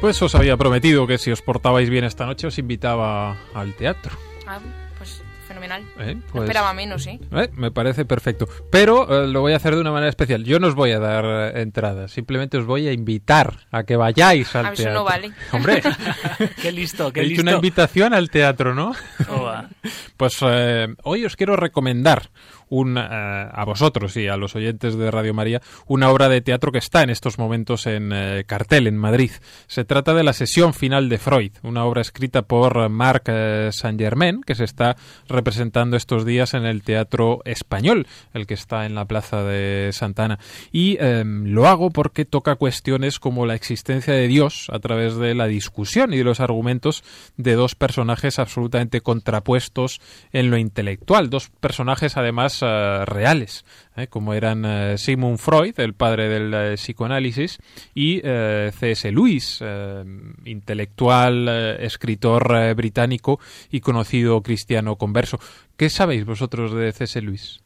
Pues 0.01 0.21
os 0.23 0.35
había 0.35 0.57
prometido 0.57 1.07
que 1.07 1.19
si 1.19 1.31
os 1.31 1.41
portabais 1.41 1.89
bien 1.89 2.03
esta 2.03 2.27
noche 2.27 2.49
os 2.49 2.59
invitaba 2.59 3.37
al 3.55 3.77
teatro. 3.77 4.11
Ah, 4.45 4.59
fenomenal. 5.69 5.83
¿eh? 6.09 6.15
No 6.15 6.23
Pues, 6.33 6.45
esperaba 6.45 6.73
menos, 6.73 7.07
¿eh? 7.07 7.19
¿eh? 7.33 7.49
Me 7.55 7.71
parece 7.71 8.05
perfecto. 8.05 8.49
Pero 8.71 9.25
eh, 9.25 9.27
lo 9.29 9.41
voy 9.41 9.53
a 9.53 9.57
hacer 9.57 9.75
de 9.75 9.81
una 9.81 9.91
manera 9.93 10.09
especial. 10.11 10.45
Yo 10.45 10.59
no 10.61 10.69
os 10.69 10.75
voy 10.75 10.93
a 10.93 10.99
dar 10.99 11.25
eh, 11.55 11.63
entradas, 11.63 12.11
simplemente 12.13 12.57
os 12.59 12.67
voy 12.67 12.87
a 12.89 12.93
invitar 12.93 13.67
a 13.71 13.85
que 13.85 13.97
vayáis 13.97 14.55
al 14.55 14.67
A 14.67 14.73
teatro. 14.73 14.95
no 14.95 15.05
vale. 15.05 15.33
Hombre, 15.53 15.83
Qué 16.63 16.73
listo, 16.73 17.09
he 17.09 17.13
qué 17.13 17.21
hecho 17.21 17.29
listo. 17.31 17.43
una 17.43 17.53
invitación 17.53 18.15
al 18.15 18.31
teatro, 18.31 18.75
¿no? 18.75 18.93
Pues 20.17 20.39
eh, 20.43 20.89
hoy 21.05 21.25
os 21.27 21.37
quiero 21.37 21.57
recomendar 21.57 22.31
un, 22.69 22.99
eh, 22.99 23.01
a 23.01 23.65
vosotros 23.65 24.17
y 24.17 24.29
a 24.29 24.37
los 24.37 24.57
oyentes 24.57 24.97
de 24.97 25.11
Radio 25.11 25.35
María 25.35 25.61
una 25.87 26.11
obra 26.11 26.29
de 26.29 26.41
teatro 26.41 26.73
que 26.73 26.79
está 26.79 27.03
en 27.03 27.11
estos 27.11 27.39
momentos 27.39 27.87
en 27.87 28.13
eh, 28.13 28.45
cartel 28.47 28.87
en 28.87 28.97
Madrid. 28.97 29.31
Se 29.67 29.85
trata 29.85 30.15
de 30.15 30.25
la 30.25 30.33
sesión 30.33 30.75
final 30.75 31.09
de 31.09 31.19
Freud, 31.19 31.53
una 31.63 31.85
obra 31.85 32.01
escrita 32.01 32.43
por 32.43 32.89
Marc 32.89 33.25
eh, 33.29 33.71
Saint 33.73 34.01
Germain 34.01 34.43
que 34.43 34.55
se 34.55 34.65
está 34.65 34.97
representando 35.29 35.97
estos 35.97 36.25
días 36.25 36.55
en 36.55 36.65
el 36.65 36.83
Teatro 36.83 37.41
Español, 37.45 38.07
el 38.35 38.47
que 38.47 38.55
está 38.55 38.87
en 38.87 38.95
la 38.95 39.05
Plaza 39.07 39.43
de 39.43 39.91
Santana. 39.93 40.39
Y 40.73 40.97
eh, 41.01 41.25
lo 41.25 41.67
hago 41.67 41.91
porque 41.91 42.25
toca 42.25 42.57
cuestiones 42.57 43.19
como 43.19 43.47
la 43.47 43.55
existencia 43.55 44.15
de 44.15 44.29
Dios 44.29 44.69
a 44.73 44.79
través 44.79 45.17
de 45.17 45.35
la 45.35 45.47
discusión 45.47 46.13
y 46.13 46.19
de 46.19 46.25
los 46.25 46.41
argumentos 46.41 47.05
de 47.37 47.55
dos 47.55 47.75
personajes 47.75 48.39
absolutamente 48.39 49.01
contrapuestos 49.01 50.01
en 50.33 50.51
lo 50.51 50.59
intelectual, 50.59 51.31
dos 51.31 51.51
personajes 51.61 52.17
además 52.17 52.56
eh, 52.63 53.05
reales, 53.05 53.65
¿eh? 53.97 54.07
como 54.07 54.35
eran 54.35 54.65
eh, 54.65 54.99
Sigmund 54.99 55.39
Freud, 55.39 55.79
el 55.79 55.95
padre 55.95 56.29
del 56.29 56.75
psicoanálisis, 56.75 57.59
y 57.95 58.21
C.S. 58.21 59.11
Lewis, 59.13 59.63
intelectual, 60.45 61.49
escritor 61.81 62.75
británico 62.75 63.41
y 63.71 63.81
conocido 63.81 64.43
cristiano 64.43 64.97
converso. 64.97 65.39
¿Qué 65.77 65.91
sabéis 65.91 66.25
vosotros 66.25 66.75
de 66.75 66.93
C.S. 66.93 67.21
Lewis? 67.23 67.61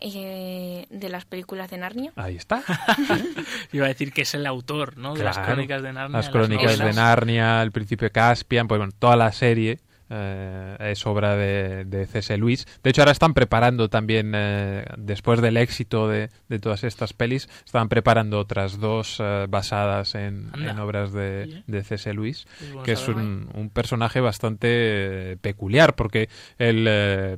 Eh, 0.00 0.86
de 0.90 1.08
las 1.08 1.24
películas 1.24 1.70
de 1.70 1.78
Narnia. 1.78 2.12
Ahí 2.14 2.36
está. 2.36 2.62
Iba 3.72 3.86
a 3.86 3.88
decir 3.88 4.12
que 4.12 4.22
es 4.22 4.32
el 4.34 4.46
autor, 4.46 4.96
¿no? 4.96 5.14
De 5.14 5.24
las 5.24 5.38
crónicas 5.38 5.82
de 5.82 5.92
Narnia. 5.92 6.16
Las 6.16 6.28
crónicas 6.28 6.78
de. 6.78 6.92
Narnia, 6.92 7.62
el 7.62 7.72
príncipe 7.72 8.10
Caspian, 8.10 8.68
pues 8.68 8.78
bueno, 8.78 8.92
toda 8.96 9.16
la 9.16 9.32
serie 9.32 9.80
eh, 10.10 10.76
es 10.80 11.06
obra 11.06 11.36
de, 11.36 11.84
de 11.84 12.06
C.S. 12.06 12.36
Lewis. 12.36 12.66
De 12.82 12.90
hecho, 12.90 13.02
ahora 13.02 13.12
están 13.12 13.34
preparando 13.34 13.88
también, 13.88 14.32
eh, 14.34 14.84
después 14.96 15.40
del 15.40 15.56
éxito 15.56 16.08
de, 16.08 16.30
de 16.48 16.58
todas 16.58 16.84
estas 16.84 17.12
pelis, 17.12 17.48
estaban 17.64 17.88
preparando 17.88 18.38
otras 18.38 18.78
dos 18.78 19.18
eh, 19.20 19.46
basadas 19.48 20.14
en, 20.14 20.50
en 20.54 20.78
obras 20.78 21.12
de, 21.12 21.62
de 21.66 21.84
C.S. 21.84 22.12
Lewis, 22.12 22.46
que 22.84 22.92
es 22.92 23.08
un, 23.08 23.48
un 23.54 23.70
personaje 23.70 24.20
bastante 24.20 25.38
peculiar, 25.40 25.94
porque 25.94 26.28
él 26.58 26.84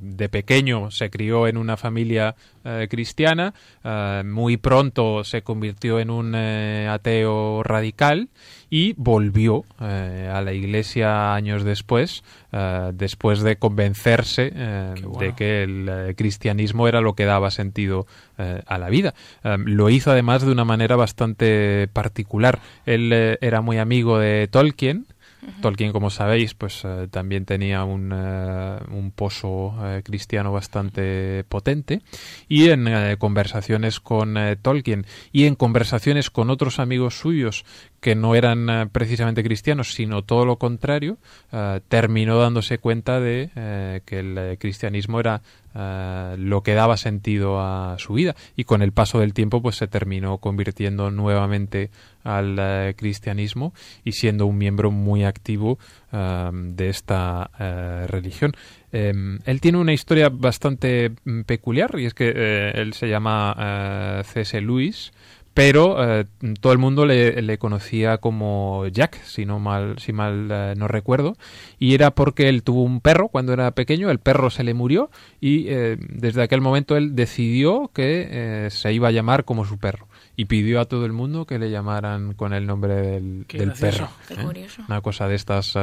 de 0.01 0.29
pequeño 0.29 0.91
se 0.91 1.11
crió 1.11 1.47
en 1.47 1.57
una 1.57 1.77
familia 1.77 2.37
eh, 2.63 2.89
cristiana, 2.91 3.55
eh, 3.83 4.23
muy 4.25 4.59
pronto 4.59 5.25
se 5.25 5.41
convirtió 5.41 5.99
en 5.99 6.11
un 6.11 6.35
eh, 6.35 6.89
ateo 6.91 7.63
radical 7.63 8.29
y 8.69 8.93
volvió 8.99 9.65
a 9.79 10.41
la 10.43 10.53
iglesia 10.53 11.35
años 11.35 11.65
después, 11.65 12.23
después 12.93 13.41
de 13.41 13.57
convencerse 13.57 14.53
bueno. 15.03 15.19
de 15.19 15.35
que 15.35 15.65
el 15.65 16.15
cristianismo 16.15 16.87
era 16.87 17.01
lo 17.01 17.15
que 17.15 17.25
daba 17.25 17.51
sentido 17.51 18.07
a 18.37 18.79
la 18.79 18.89
vida. 18.91 19.15
Lo 19.43 19.91
hizo 19.91 20.13
además 20.13 20.43
de 20.43 20.53
una 20.53 20.65
manera 20.65 20.95
bastante 20.95 21.89
particular. 21.93 22.61
Él 22.87 23.13
era 23.13 23.61
muy 23.61 23.79
amigo 23.79 24.21
de 24.21 24.47
Tolkien. 24.47 25.07
Tolkien, 25.61 25.93
como 25.93 26.11
sabéis, 26.11 26.55
pues 26.55 26.83
eh, 26.85 27.09
también 27.11 27.45
tenía 27.45 27.85
un, 27.85 28.13
eh, 28.15 28.79
un 28.91 29.11
pozo 29.11 29.75
eh, 29.83 30.03
cristiano 30.05 30.53
bastante 30.53 31.45
potente. 31.49 32.03
Y 32.49 32.71
en 32.71 32.89
conversaciones 33.19 34.01
con 34.01 34.37
Tolkien 34.63 35.07
y 35.33 35.45
en 35.45 35.55
conversaciones 35.55 36.31
con 36.31 36.51
otros 36.51 36.79
amigos 36.79 37.19
suyos 37.19 37.65
que 38.01 38.15
no 38.15 38.35
eran 38.35 38.89
precisamente 38.91 39.43
cristianos, 39.43 39.95
sino 39.95 40.23
todo 40.23 40.45
lo 40.45 40.57
contrario, 40.57 41.19
terminó 41.89 42.39
dándose 42.39 42.79
cuenta 42.79 43.21
de 43.21 44.03
que 44.07 44.19
el 44.19 44.59
cristianismo 44.59 45.21
era 45.21 45.43
eh, 45.75 46.37
lo 46.39 46.63
que 46.63 46.75
daba 46.75 46.97
sentido 46.97 47.61
a 47.61 47.97
su 47.99 48.15
vida 48.15 48.35
y 48.57 48.65
con 48.65 48.83
el 48.83 48.93
paso 48.93 49.21
del 49.21 49.35
tiempo 49.35 49.63
pues 49.63 49.77
se 49.77 49.89
terminó 49.89 50.39
convirtiendo 50.39 51.11
nuevamente 51.11 51.91
al 52.25 52.57
eh, 52.59 52.95
cristianismo 52.97 53.73
y 54.05 54.13
siendo 54.13 54.47
un 54.47 54.59
miembro 54.59 54.91
muy 54.91 55.25
activo 55.25 55.79
eh, 56.13 56.51
de 56.53 56.89
esta 56.89 57.51
religión. 58.09 58.53
Eh, 58.93 59.13
él 59.45 59.61
tiene 59.61 59.79
una 59.79 59.93
historia 59.93 60.29
bastante 60.29 61.13
mm, 61.25 61.43
peculiar 61.43 61.99
y 61.99 62.07
es 62.07 62.15
que 62.15 62.73
él 62.75 62.93
se 62.95 63.09
llama 63.09 64.23
C.S. 64.25 64.61
Lewis, 64.61 65.13
pero 65.61 66.03
eh, 66.03 66.25
todo 66.63 66.73
el 66.73 66.79
mundo 66.79 67.05
le, 67.05 67.43
le 67.43 67.59
conocía 67.59 68.17
como 68.17 68.87
Jack, 68.87 69.23
si 69.25 69.45
no 69.45 69.59
mal, 69.59 69.99
si 69.99 70.11
mal 70.11 70.49
eh, 70.51 70.75
no 70.75 70.89
recuerdo, 70.89 71.37
y 71.79 71.93
era 71.93 72.13
porque 72.13 72.49
él 72.49 72.63
tuvo 72.63 72.83
un 72.83 73.03
perro 73.03 73.29
cuando 73.29 73.53
era 73.53 73.71
pequeño, 73.73 74.11
el 74.11 74.21
perro 74.21 74.49
se 74.49 74.65
le 74.65 74.73
murió 74.73 75.11
y 75.39 75.67
eh, 75.69 75.99
desde 76.01 76.43
aquel 76.43 76.63
momento 76.63 76.97
él 76.97 77.15
decidió 77.15 77.91
que 77.93 78.27
eh, 78.31 78.71
se 78.71 78.95
iba 78.95 79.09
a 79.09 79.11
llamar 79.11 79.45
como 79.45 79.67
su 79.67 79.77
perro 79.77 80.09
y 80.41 80.47
pidió 80.47 80.81
a 80.81 80.87
todo 80.87 81.05
el 81.05 81.13
mundo 81.13 81.45
que 81.45 81.59
le 81.59 81.71
llamaran 81.71 82.33
con 82.33 82.55
el 82.55 82.67
nombre 82.67 82.95
del, 82.95 83.45
Qué 83.47 83.59
del 83.59 83.69
gracioso. 83.69 83.99
perro. 83.99 84.11
Qué 84.29 84.35
¿eh? 84.35 84.45
curioso. 84.45 84.83
Una 84.89 85.03
cosa 85.03 85.29
de 85.29 85.35
estas 85.35 85.77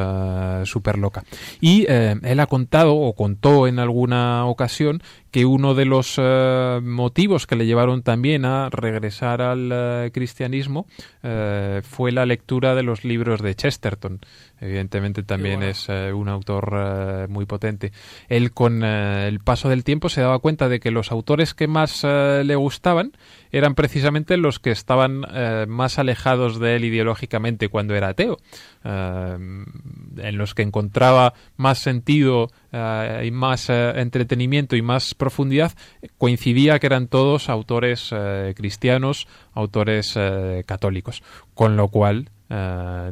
súper 0.67 0.97
loca. 0.97 1.23
Y 1.61 1.85
eh, 1.87 2.15
él 2.23 2.39
ha 2.39 2.47
contado 2.47 2.95
o 2.95 3.13
contó 3.13 3.67
en 3.67 3.77
alguna 3.77 4.45
ocasión 4.45 5.03
que 5.37 5.45
uno 5.45 5.75
de 5.75 5.85
los 5.85 6.15
eh, 6.17 6.79
motivos 6.81 7.45
que 7.45 7.55
le 7.55 7.67
llevaron 7.67 8.01
también 8.01 8.43
a 8.43 8.71
regresar 8.71 9.43
al 9.43 9.69
eh, 9.71 10.09
cristianismo 10.11 10.87
eh, 11.21 11.83
fue 11.83 12.11
la 12.11 12.25
lectura 12.25 12.73
de 12.73 12.81
los 12.81 13.03
libros 13.03 13.43
de 13.43 13.53
Chesterton. 13.53 14.19
Evidentemente 14.59 15.21
también 15.21 15.57
bueno. 15.57 15.69
es 15.69 15.87
un 15.89 16.27
autor 16.29 17.29
muy 17.29 17.45
potente. 17.45 17.91
Él 18.27 18.51
con 18.51 18.83
el 18.83 19.39
paso 19.41 19.69
del 19.69 19.83
tiempo 19.83 20.09
se 20.09 20.21
daba 20.21 20.39
cuenta 20.39 20.67
de 20.67 20.79
que 20.79 20.89
los 20.89 21.11
autores 21.11 21.53
que 21.53 21.67
más 21.67 22.03
le 22.03 22.55
gustaban 22.55 23.11
eran 23.51 23.75
precisamente 23.75 24.35
los 24.37 24.57
que 24.57 24.71
estaban 24.71 25.21
más 25.67 25.99
alejados 25.99 26.59
de 26.59 26.77
él 26.77 26.85
ideológicamente 26.85 27.69
cuando 27.69 27.93
era 27.93 28.07
ateo, 28.07 28.39
en 28.83 30.37
los 30.39 30.55
que 30.55 30.63
encontraba 30.63 31.35
más 31.55 31.77
sentido 31.77 32.49
eh, 32.71 33.23
y 33.25 33.31
más 33.31 33.69
eh, 33.69 33.93
entretenimiento 33.95 34.75
y 34.75 34.81
más 34.81 35.13
profundidad, 35.15 35.71
coincidía 36.17 36.79
que 36.79 36.87
eran 36.87 37.07
todos 37.07 37.49
autores 37.49 38.09
eh, 38.11 38.53
cristianos, 38.57 39.27
autores 39.53 40.17
católicos, 40.65 41.23
con 41.53 41.77
lo 41.77 41.87
cual 41.87 42.29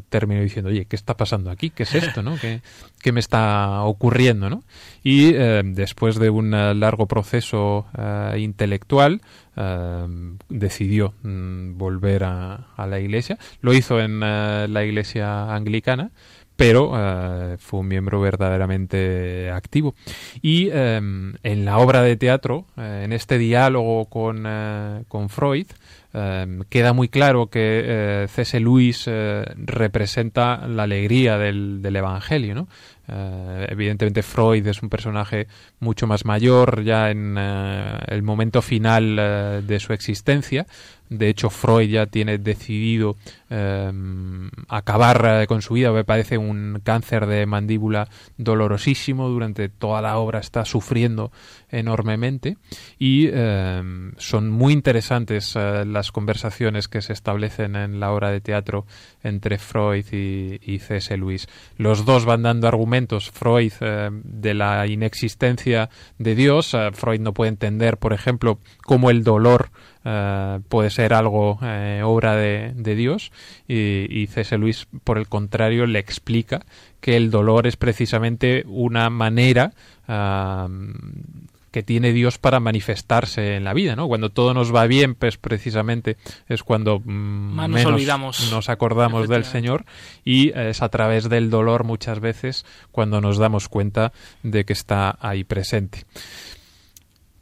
terminó 0.10 0.42
diciendo, 0.42 0.70
oye, 0.70 0.86
¿qué 0.86 0.96
está 0.96 1.18
pasando 1.18 1.52
aquí? 1.52 1.70
¿Qué 1.70 1.84
es 1.84 1.94
esto? 1.94 2.24
¿no? 2.24 2.38
¿Qué, 2.40 3.12
me 3.12 3.20
está 3.20 3.82
ocurriendo? 3.82 4.64
Y 5.04 5.34
después 5.34 6.18
de 6.20 6.30
un 6.30 6.52
largo 6.52 7.08
proceso 7.08 7.88
intelectual, 8.38 9.22
decidió 10.48 11.16
mm, 11.24 11.78
volver 11.78 12.24
a, 12.24 12.68
a 12.78 12.88
la 12.88 13.00
iglesia. 13.00 13.38
Lo 13.62 13.74
hizo 13.74 14.00
en 14.00 14.22
la 14.22 14.86
iglesia 14.86 15.54
anglicana, 15.54 16.12
pero 16.56 16.94
eh, 16.96 17.58
fue 17.60 17.82
un 17.82 17.88
miembro 17.88 18.22
verdaderamente 18.22 19.52
activo. 19.52 19.96
Y 20.42 20.70
eh, 20.72 20.98
en 20.98 21.66
la 21.66 21.78
obra 21.78 22.02
de 22.02 22.16
teatro, 22.16 22.66
eh, 22.78 23.02
en 23.06 23.14
este 23.14 23.38
diálogo 23.38 24.06
con, 24.06 24.46
eh, 24.48 25.04
con 25.08 25.30
Freud, 25.30 25.68
eh, 26.14 26.60
queda 26.70 26.94
muy 26.94 27.10
claro 27.10 27.48
que 27.48 27.82
eh, 27.86 28.28
C.S. 28.30 28.60
Lewis 28.60 29.10
representa 29.56 30.68
la 30.68 30.84
alegría 30.84 31.38
del, 31.38 31.82
del 31.82 31.96
Evangelio, 31.98 32.56
¿no? 32.56 32.68
Eh, 33.08 33.68
evidentemente 33.70 34.24
Freud 34.24 34.66
es 34.68 34.82
un 34.82 34.90
personaje 34.90 35.48
mucho 35.80 36.08
más 36.08 36.26
mayor 36.26 36.84
ya 36.84 37.12
en 37.12 37.36
eh, 37.38 38.00
el 38.08 38.24
momento 38.24 38.62
final 38.62 39.18
eh, 39.20 39.62
de 39.66 39.80
su 39.80 39.94
existencia. 39.94 40.66
De 41.08 41.30
hecho, 41.30 41.52
Freud 41.52 41.88
ya 41.88 42.08
tiene 42.08 42.40
decidido 42.40 43.16
eh, 43.52 43.92
acabar 44.70 45.46
con 45.46 45.62
su 45.62 45.76
vida. 45.76 45.92
Me 45.92 46.04
parece 46.04 46.40
un 46.40 46.82
cáncer 46.84 47.28
de 47.28 47.46
mandíbula 47.46 48.10
dolorosísimo. 48.38 49.30
Durante 49.30 49.70
toda 49.70 50.02
la 50.02 50.18
obra 50.18 50.40
está 50.40 50.66
sufriendo 50.66 51.32
enormemente. 51.70 52.58
Y 52.98 53.30
eh, 53.32 53.84
son 54.18 54.50
muy 54.50 54.74
interesantes 54.74 55.54
las 55.56 56.12
conversaciones 56.12 56.88
que 56.88 57.04
se 57.04 57.14
establecen 57.14 57.76
en 57.76 58.00
la 58.00 58.12
obra 58.12 58.32
de 58.32 58.42
teatro 58.42 58.88
entre 59.26 59.58
Freud 59.58 60.06
y, 60.12 60.60
y 60.62 60.80
C.S. 60.80 61.16
Lewis. 61.18 61.48
Los 61.78 62.06
dos 62.06 62.26
van 62.26 62.44
dando 62.44 62.68
argumentos. 62.68 63.32
Freud 63.32 63.74
eh, 63.82 64.10
de 64.12 64.54
la 64.54 64.88
inexistencia 64.88 65.90
de 66.18 66.36
Dios. 66.36 66.74
Eh, 66.74 66.92
Freud 66.94 67.20
no 67.20 67.34
puede 67.34 67.50
entender, 67.50 67.98
por 67.98 68.14
ejemplo, 68.14 68.60
cómo 68.84 69.10
el 69.10 69.24
dolor 69.24 69.70
eh, 70.04 70.60
puede 70.70 70.90
ser 70.90 71.14
algo 71.14 71.60
obra 72.04 72.36
de, 72.36 72.74
de 72.76 72.96
Dios 72.96 73.32
y, 73.68 74.06
y 74.10 74.28
C.S. 74.28 74.58
Lewis, 74.58 74.88
por 75.04 75.18
el 75.18 75.28
contrario, 75.28 75.86
le 75.86 76.00
explica 76.00 76.66
que 77.02 77.18
el 77.18 77.32
dolor 77.32 77.68
es 77.68 77.78
precisamente 77.78 78.64
una 78.68 79.10
manera 79.10 79.74
ah, 80.08 80.68
que 81.76 81.84
tiene 81.84 82.14
Dios 82.14 82.38
para 82.38 82.62
manifestarse 82.62 83.58
en 83.58 83.66
la 83.66 83.74
vida, 83.74 83.98
¿no? 83.98 84.08
Cuando 84.08 84.30
todo 84.30 84.54
nos 84.54 84.74
va 84.74 84.88
bien, 84.88 85.14
pues 85.14 85.36
precisamente 85.36 86.16
es 86.48 86.64
cuando 86.64 87.02
mm, 87.04 87.54
nos 87.54 87.70
menos 87.70 87.92
olvidamos. 87.92 88.50
nos 88.50 88.70
acordamos 88.70 89.28
del. 89.28 89.44
Señor 89.44 89.84
y 90.24 90.58
es 90.58 90.82
a 90.82 90.88
través 90.88 91.28
del 91.28 91.50
dolor 91.50 91.84
muchas 91.84 92.22
veces 92.22 92.66
cuando 92.94 93.20
nos 93.20 93.38
damos 93.38 93.68
cuenta 93.68 94.14
de 94.42 94.64
que 94.64 94.72
está 94.72 95.18
ahí 95.20 95.44
presente. 95.44 96.06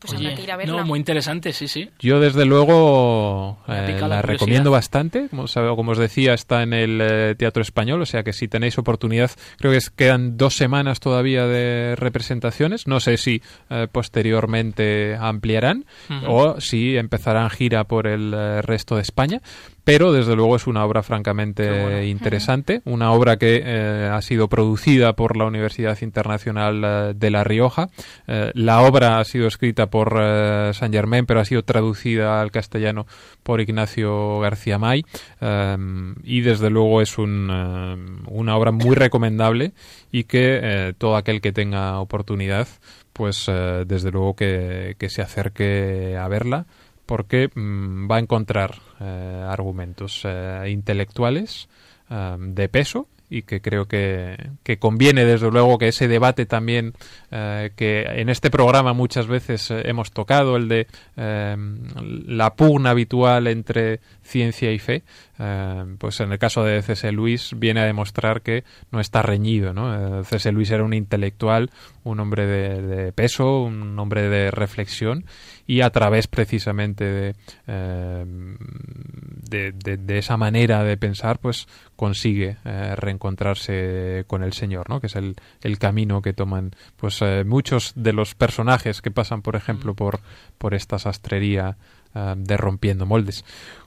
Pues 0.08 0.14
habrá 0.20 0.36
que 0.36 0.44
ir 0.44 0.52
a 0.52 0.58
verla. 0.58 0.78
no, 0.78 0.86
muy 0.86 1.00
interesante, 1.00 1.54
sí, 1.54 1.68
sí. 1.68 1.90
Yo 2.00 2.20
desde 2.20 2.46
luego 2.46 3.60
eh, 3.68 3.98
la 4.00 4.08
la 4.08 4.22
recomiendo 4.22 4.72
bastante. 4.72 5.30
Como, 5.30 5.92
os 5.92 5.98
decía, 5.98 6.34
está 6.34 6.64
en 6.64 6.74
el 6.74 7.00
eh, 7.02 7.36
Teatro 7.38 7.62
Español, 7.62 8.02
o 8.02 8.06
sea 8.06 8.24
que 8.24 8.34
si 8.34 8.48
tenéis 8.48 8.78
oportunidad, 8.78 9.32
creo 9.58 9.72
que 9.72 9.78
es- 9.78 9.90
quedan 9.90 10.38
dos 10.38 10.56
semanas 10.56 11.00
todavía 11.00 11.46
de 11.48 11.96
representaciones. 11.98 12.88
No 12.88 13.00
sé 13.00 13.18
si 13.18 13.42
eh, 13.70 13.88
posteriormente 13.92 15.16
ampliarán 15.20 15.86
o 16.28 16.60
si 16.60 16.98
empezarán 16.98 17.50
gira 17.50 17.84
por 17.86 18.08
el 18.08 18.34
eh, 18.34 18.62
resto 18.62 18.96
de 18.96 19.02
España. 19.02 19.42
Pero 19.84 20.14
desde 20.14 20.36
luego 20.36 20.56
es 20.56 20.66
una 20.66 20.86
obra 20.86 21.04
francamente 21.04 21.70
bueno. 21.70 22.04
interesante, 22.04 22.82
una 22.86 23.12
obra 23.12 23.36
que 23.38 23.62
eh, 23.66 24.10
ha 24.10 24.22
sido 24.22 24.48
producida 24.48 25.14
por 25.14 25.36
la 25.36 25.46
Universidad 25.46 26.02
Internacional 26.02 26.82
eh, 26.86 27.14
de 27.16 27.30
La 27.30 27.44
Rioja. 27.44 27.90
Eh, 28.28 28.52
la 28.56 28.82
obra 28.82 29.20
ha 29.20 29.24
sido 29.26 29.46
escrita 29.46 29.88
por 29.88 30.18
eh, 30.22 30.72
Saint 30.74 30.96
Germain, 30.96 31.26
pero 31.26 31.42
ha 31.42 31.46
sido 31.46 31.64
traducida 31.64 32.40
al 32.42 32.52
castellano 32.52 33.06
por 33.44 33.60
Ignacio 33.60 34.40
García 34.40 34.78
May. 34.80 35.04
eh, 35.42 35.78
y 36.24 36.42
desde 36.42 36.70
luego 36.70 37.02
es 37.02 37.18
un, 37.18 37.50
eh, 37.52 38.22
una 38.30 38.56
obra 38.56 38.72
muy 38.72 38.96
recomendable 38.96 39.74
y 40.14 40.24
que 40.24 40.94
todo 40.98 41.18
aquel 41.18 41.42
que 41.42 41.52
tenga 41.52 42.00
oportunidad, 42.00 42.68
pues 43.12 43.48
desde 43.48 44.12
luego 44.12 44.36
que, 44.36 44.96
que 44.98 45.10
se 45.10 45.22
acerque 45.22 46.18
a 46.18 46.28
verla 46.28 46.68
porque 47.06 47.50
mm, 47.54 48.10
va 48.10 48.18
a 48.18 48.20
encontrar 48.20 48.76
eh, 49.00 49.46
argumentos 49.48 50.22
eh, 50.24 50.66
intelectuales 50.70 51.68
eh, 52.10 52.36
de 52.40 52.70
peso 52.70 53.08
y 53.30 53.44
que 53.44 53.62
creo 53.62 53.88
que, 53.88 54.38
que 54.64 54.78
conviene 54.78 55.26
desde 55.26 55.50
luego 55.50 55.80
que 55.80 55.88
ese 55.88 56.08
debate 56.08 56.46
también 56.46 56.94
que 57.32 58.06
en 58.08 58.30
este 58.30 58.52
programa 58.52 58.94
muchas 58.94 59.26
veces 59.26 59.72
hemos 59.72 60.12
tocado, 60.12 60.56
el 60.56 60.68
de 60.68 60.86
la 61.16 62.54
pugna 62.54 62.92
habitual 62.92 63.48
entre 63.48 64.02
ciencia 64.24 64.72
y 64.72 64.80
fe, 64.80 65.04
eh, 65.40 65.86
pues 65.98 66.20
en 66.20 66.32
el 66.32 66.40
caso 66.40 66.64
de 66.64 66.82
C.S. 66.82 67.12
Lewis 67.12 67.52
viene 67.58 67.82
a 67.82 67.86
demostrar 67.86 68.42
que 68.42 68.64
no 68.92 69.00
está 69.00 69.22
reñido. 69.22 69.74
¿no? 69.74 70.20
Eh, 70.22 70.24
C.S. 70.24 70.52
Lewis 70.52 70.72
era 70.72 70.84
un 70.84 70.94
intelectual, 70.94 71.70
un 72.04 72.20
hombre 72.20 72.46
de, 72.46 72.82
de 72.82 73.12
peso, 73.14 73.62
un 73.62 73.98
hombre 74.00 74.30
de 74.30 74.52
reflexión 74.52 75.26
y 75.68 75.82
a 75.82 75.90
través 75.92 76.28
precisamente 76.28 77.04
de, 77.06 77.36
eh, 77.68 78.26
de, 78.28 79.72
de- 79.72 79.98
de 79.98 80.18
esa 80.18 80.38
manera 80.38 80.84
de 80.84 80.98
pensar, 80.98 81.40
pues 81.40 81.68
consigue 81.96 82.58
eh, 82.66 82.96
reencontrarse 82.96 84.26
con 84.28 84.44
el 84.44 84.54
Señor, 84.54 84.90
¿no? 84.90 85.00
que 85.00 85.08
es 85.08 85.16
el, 85.16 85.36
el 85.62 85.78
camino 85.80 86.22
que 86.22 86.34
toman 86.34 86.72
pues 86.98 87.22
muchos 87.46 87.94
de 87.96 88.14
los 88.14 88.36
personajes 88.36 89.02
que 89.02 89.12
pasan, 89.12 89.42
por 89.42 89.56
ejemplo, 89.56 89.94
por, 89.94 90.20
por 90.58 90.74
esta 90.74 91.00
sastrería 91.00 91.78
eh, 92.16 92.34
de 92.38 92.58
rompiendo 92.58 93.06
moldes. 93.06 93.44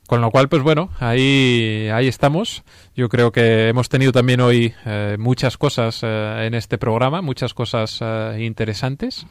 Con 0.07 0.21
lo 0.21 0.31
cual, 0.31 0.49
pues 0.49 0.63
bueno, 0.63 0.91
ahí, 1.01 1.89
ahí 1.93 2.07
estamos. 2.07 2.63
Yo 2.95 3.09
creo 3.09 3.33
que 3.33 3.69
hemos 3.69 3.89
tenido 3.89 4.13
también 4.13 4.41
hoy 4.41 4.73
eh, 4.85 5.17
muchas 5.19 5.57
cosas 5.57 6.01
eh, 6.03 6.45
en 6.47 6.55
este 6.55 6.79
programa, 6.79 7.23
muchas 7.23 7.55
cosas 7.55 7.99
eh, 8.01 8.37
interesantes. 8.41 9.27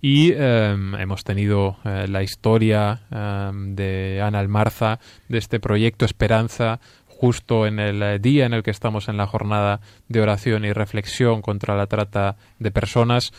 Y 0.00 0.32
hemos 0.32 1.22
tenido 1.22 1.76
la 1.84 2.24
historia 2.24 3.02
de 3.10 4.20
Ana 4.20 4.40
Almarza, 4.40 4.98
de 5.28 5.38
este 5.38 5.60
proyecto 5.60 6.04
Esperanza, 6.04 6.80
justo 7.06 7.68
en 7.68 7.78
el 7.78 8.20
día 8.20 8.46
en 8.46 8.52
el 8.52 8.64
que 8.64 8.72
estamos 8.72 9.08
en 9.08 9.16
la 9.16 9.28
jornada 9.28 9.80
de 10.08 10.20
oración 10.20 10.64
y 10.64 10.72
reflexión 10.72 11.40
contra 11.40 11.76
la 11.76 11.86
trata 11.86 12.36
de 12.58 12.72
personas. 12.72 13.32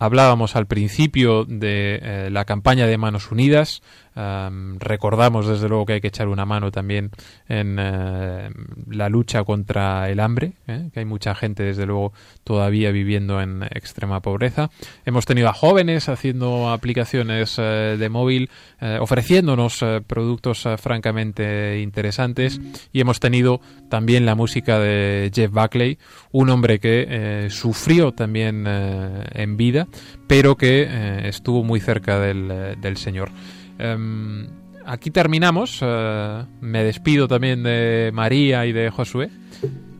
Hablábamos 0.00 0.54
al 0.54 0.66
principio 0.66 1.44
de 1.44 1.98
eh, 2.00 2.28
la 2.30 2.44
campaña 2.44 2.86
de 2.86 2.96
Manos 2.98 3.32
Unidas. 3.32 3.82
Recordamos 4.78 5.46
desde 5.46 5.68
luego 5.68 5.86
que 5.86 5.92
hay 5.94 6.00
que 6.00 6.08
echar 6.08 6.26
una 6.26 6.44
mano 6.44 6.72
también 6.72 7.10
en 7.48 7.76
eh, 7.78 8.50
la 8.90 9.08
lucha 9.08 9.44
contra 9.44 10.10
el 10.10 10.18
hambre, 10.18 10.54
¿eh? 10.66 10.90
que 10.92 11.00
hay 11.00 11.06
mucha 11.06 11.36
gente 11.36 11.62
desde 11.62 11.86
luego 11.86 12.12
todavía 12.42 12.90
viviendo 12.90 13.40
en 13.40 13.62
extrema 13.62 14.20
pobreza. 14.20 14.70
Hemos 15.04 15.24
tenido 15.24 15.48
a 15.48 15.52
jóvenes 15.52 16.08
haciendo 16.08 16.70
aplicaciones 16.70 17.56
eh, 17.58 17.96
de 17.98 18.08
móvil, 18.08 18.50
ofreciéndonos 19.00 19.84
productos 20.06 20.66
francamente 20.78 21.80
interesantes 21.80 22.60
y 22.92 23.00
hemos 23.00 23.20
tenido 23.20 23.60
también 23.88 24.24
la 24.24 24.34
música 24.34 24.78
de 24.78 25.30
Jeff 25.34 25.50
Buckley, 25.50 25.98
un 26.30 26.50
hombre 26.50 26.78
que 26.78 27.48
sufrió 27.50 28.12
también 28.12 28.66
en 28.66 29.56
vida, 29.56 29.88
pero 30.26 30.56
que 30.56 31.28
estuvo 31.28 31.64
muy 31.64 31.80
cerca 31.80 32.20
del 32.20 32.96
Señor. 32.96 33.30
Em, 33.78 34.46
aquí 34.84 35.10
terminamos. 35.10 35.78
eh, 35.82 36.44
me 36.60 36.82
despido 36.84 37.28
también 37.28 37.62
de 37.62 38.10
María 38.12 38.66
y 38.66 38.72
de 38.72 38.90
Josué. 38.90 39.30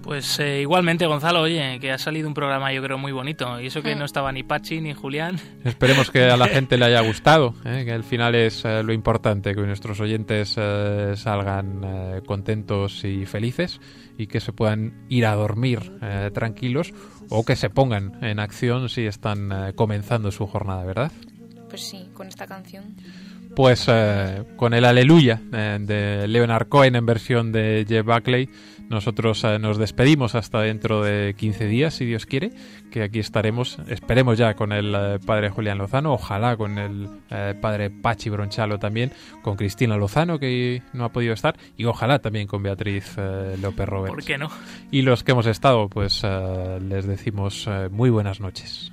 Pues 0.03 0.39
eh, 0.41 0.63
igualmente, 0.63 1.05
Gonzalo, 1.05 1.43
oye, 1.43 1.79
que 1.81 1.93
ha 1.93 1.99
salido 1.99 2.29
un 2.29 2.33
programa 2.33 2.73
yo 2.73 2.83
creo 2.83 2.97
muy 2.97 3.13
bonito. 3.13 3.61
Y 3.61 3.67
eso 3.67 3.83
que 3.83 3.95
no 3.95 4.07
estaba 4.07 4.33
ni 4.33 4.43
Pachi 4.43 4.81
ni 4.81 4.95
Julián. 4.95 5.39
Esperemos 5.65 6.11
que 6.11 6.23
a 6.25 6.37
la 6.39 6.49
gente 6.49 6.79
le 6.79 6.87
haya 6.87 7.03
gustado, 7.03 7.55
¿eh? 7.67 7.83
que 7.85 7.93
al 7.93 8.05
final 8.05 8.35
es 8.35 8.65
eh, 8.65 8.83
lo 8.83 8.95
importante, 8.95 9.55
que 9.55 9.61
nuestros 9.63 10.01
oyentes 10.01 10.55
eh, 10.57 11.13
salgan 11.15 11.83
eh, 11.85 12.23
contentos 12.25 13.05
y 13.05 13.27
felices 13.27 13.81
y 14.17 14.29
que 14.29 14.41
se 14.41 14.55
puedan 14.55 15.05
ir 15.11 15.27
a 15.27 15.35
dormir 15.35 15.93
eh, 16.01 16.31
tranquilos 16.33 16.95
o 17.29 17.45
que 17.45 17.55
se 17.55 17.69
pongan 17.69 18.25
en 18.25 18.41
acción 18.41 18.89
si 18.89 19.03
están 19.05 19.53
eh, 19.53 19.73
comenzando 19.75 20.31
su 20.31 20.47
jornada, 20.47 20.85
¿verdad? 20.87 21.13
Pues 21.69 21.87
sí, 21.87 22.09
con 22.15 22.29
esta 22.29 22.47
canción. 22.47 22.95
Pues 23.59 23.87
eh, 23.89 24.45
con 24.55 24.73
el 24.73 24.85
Aleluya 24.85 25.43
eh, 25.53 25.79
de 25.81 26.29
Leonard 26.29 26.69
Cohen 26.69 26.95
en 26.95 27.05
versión 27.05 27.51
de 27.51 27.85
Jeff 27.89 28.07
Buckley, 28.07 28.49
nosotros 28.89 29.43
eh, 29.43 29.59
nos 29.59 29.79
despedimos 29.79 30.37
hasta 30.37 30.61
dentro 30.61 31.03
de 31.03 31.35
15 31.37 31.67
días, 31.67 31.95
si 31.95 32.05
Dios 32.05 32.25
quiere, 32.25 32.53
que 32.93 33.03
aquí 33.03 33.19
estaremos, 33.19 33.81
esperemos 33.89 34.39
ya 34.39 34.55
con 34.55 34.71
el 34.71 35.19
padre 35.27 35.51
Julián 35.51 35.79
Lozano, 35.79 36.13
ojalá 36.13 36.57
con 36.57 36.79
el 36.79 37.09
padre 37.61 37.91
Pachi 37.91 38.31
Bronchalo 38.31 38.79
también, 38.79 39.11
con 39.43 39.57
Cristina 39.57 39.97
Lozano, 39.97 40.39
que 40.39 40.85
no 40.93 41.05
ha 41.05 41.09
podido 41.09 41.35
estar, 41.35 41.59
y 41.77 41.85
ojalá 41.87 42.21
también 42.21 42.47
con 42.47 42.63
Beatriz 42.63 43.17
López 43.61 43.89
Roberts. 43.89 44.15
¿Por 44.15 44.25
qué 44.25 44.39
no? 44.39 44.53
Y 44.93 45.03
los 45.03 45.25
que 45.25 45.33
hemos 45.33 45.47
estado, 45.47 45.89
pues 45.89 46.23
les 46.23 47.09
decimos 47.09 47.69
muy 47.91 48.09
buenas 48.09 48.39
noches. 48.39 48.93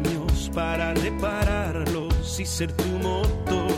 para 0.53 0.93
repararlos 0.93 2.39
y 2.39 2.45
ser 2.45 2.71
tu 2.73 2.87
motor. 2.99 3.71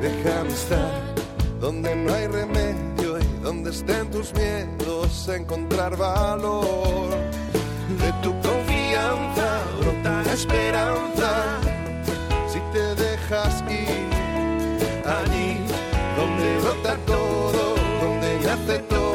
Déjame 0.00 0.50
estar 0.50 1.14
donde 1.60 1.94
no 1.94 2.14
hay 2.14 2.26
remedio 2.26 3.18
y 3.18 3.42
donde 3.42 3.70
estén 3.70 4.10
tus 4.10 4.32
miedos, 4.34 5.28
encontrar 5.28 5.96
valor. 5.96 7.10
De 8.00 8.12
tu 8.22 8.32
confianza 8.40 9.60
brota 9.80 10.22
la 10.22 10.32
esperanza 10.32 11.58
si 12.46 12.60
te 12.72 12.94
dejas 12.94 13.64
ir 13.68 14.08
allí 15.06 15.56
donde 16.16 16.58
brota 16.60 16.96
todo, 17.06 17.74
donde 18.02 18.40
nace 18.44 18.78
todo, 18.80 19.07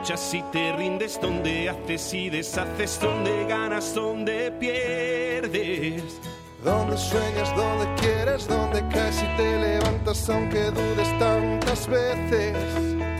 luchas 0.00 0.32
y 0.32 0.42
te 0.50 0.72
rindes, 0.72 1.20
donde 1.20 1.68
haces 1.68 2.14
y 2.14 2.30
deshaces, 2.30 2.98
donde 3.00 3.44
ganas, 3.46 3.94
donde 3.94 4.50
pierdes. 4.52 6.02
Donde 6.64 6.96
sueñas, 6.96 7.54
donde 7.54 7.86
quieres, 8.00 8.48
donde 8.48 8.86
caes 8.88 9.22
y 9.22 9.36
te 9.36 9.58
levantas 9.58 10.28
aunque 10.30 10.70
dudes 10.70 11.18
tantas 11.18 11.86
veces. 11.86 12.56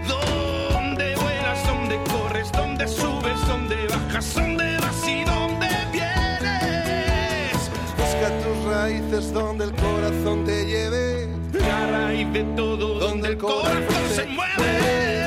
Donde 0.09 1.17
vuelas, 1.17 1.67
donde 1.67 1.99
corres, 2.11 2.51
donde 2.53 2.89
subes, 2.89 3.47
donde 3.47 3.77
bajas, 3.89 4.35
donde 4.35 4.77
vas 4.79 5.09
y 5.09 5.25
donde 5.25 5.69
vienes. 5.93 7.71
Busca 7.99 8.29
tus 8.43 8.73
raíces 8.73 9.33
donde 9.35 9.65
el 9.65 9.73
corazón 9.73 10.45
te 10.47 10.65
lleve. 10.65 11.29
La 11.53 11.91
raíz 11.91 12.33
de 12.33 12.45
todo, 12.57 12.99
donde 12.99 13.29
el 13.29 13.37
corazón 13.37 14.09
se 14.15 14.25
mueve. 14.27 15.20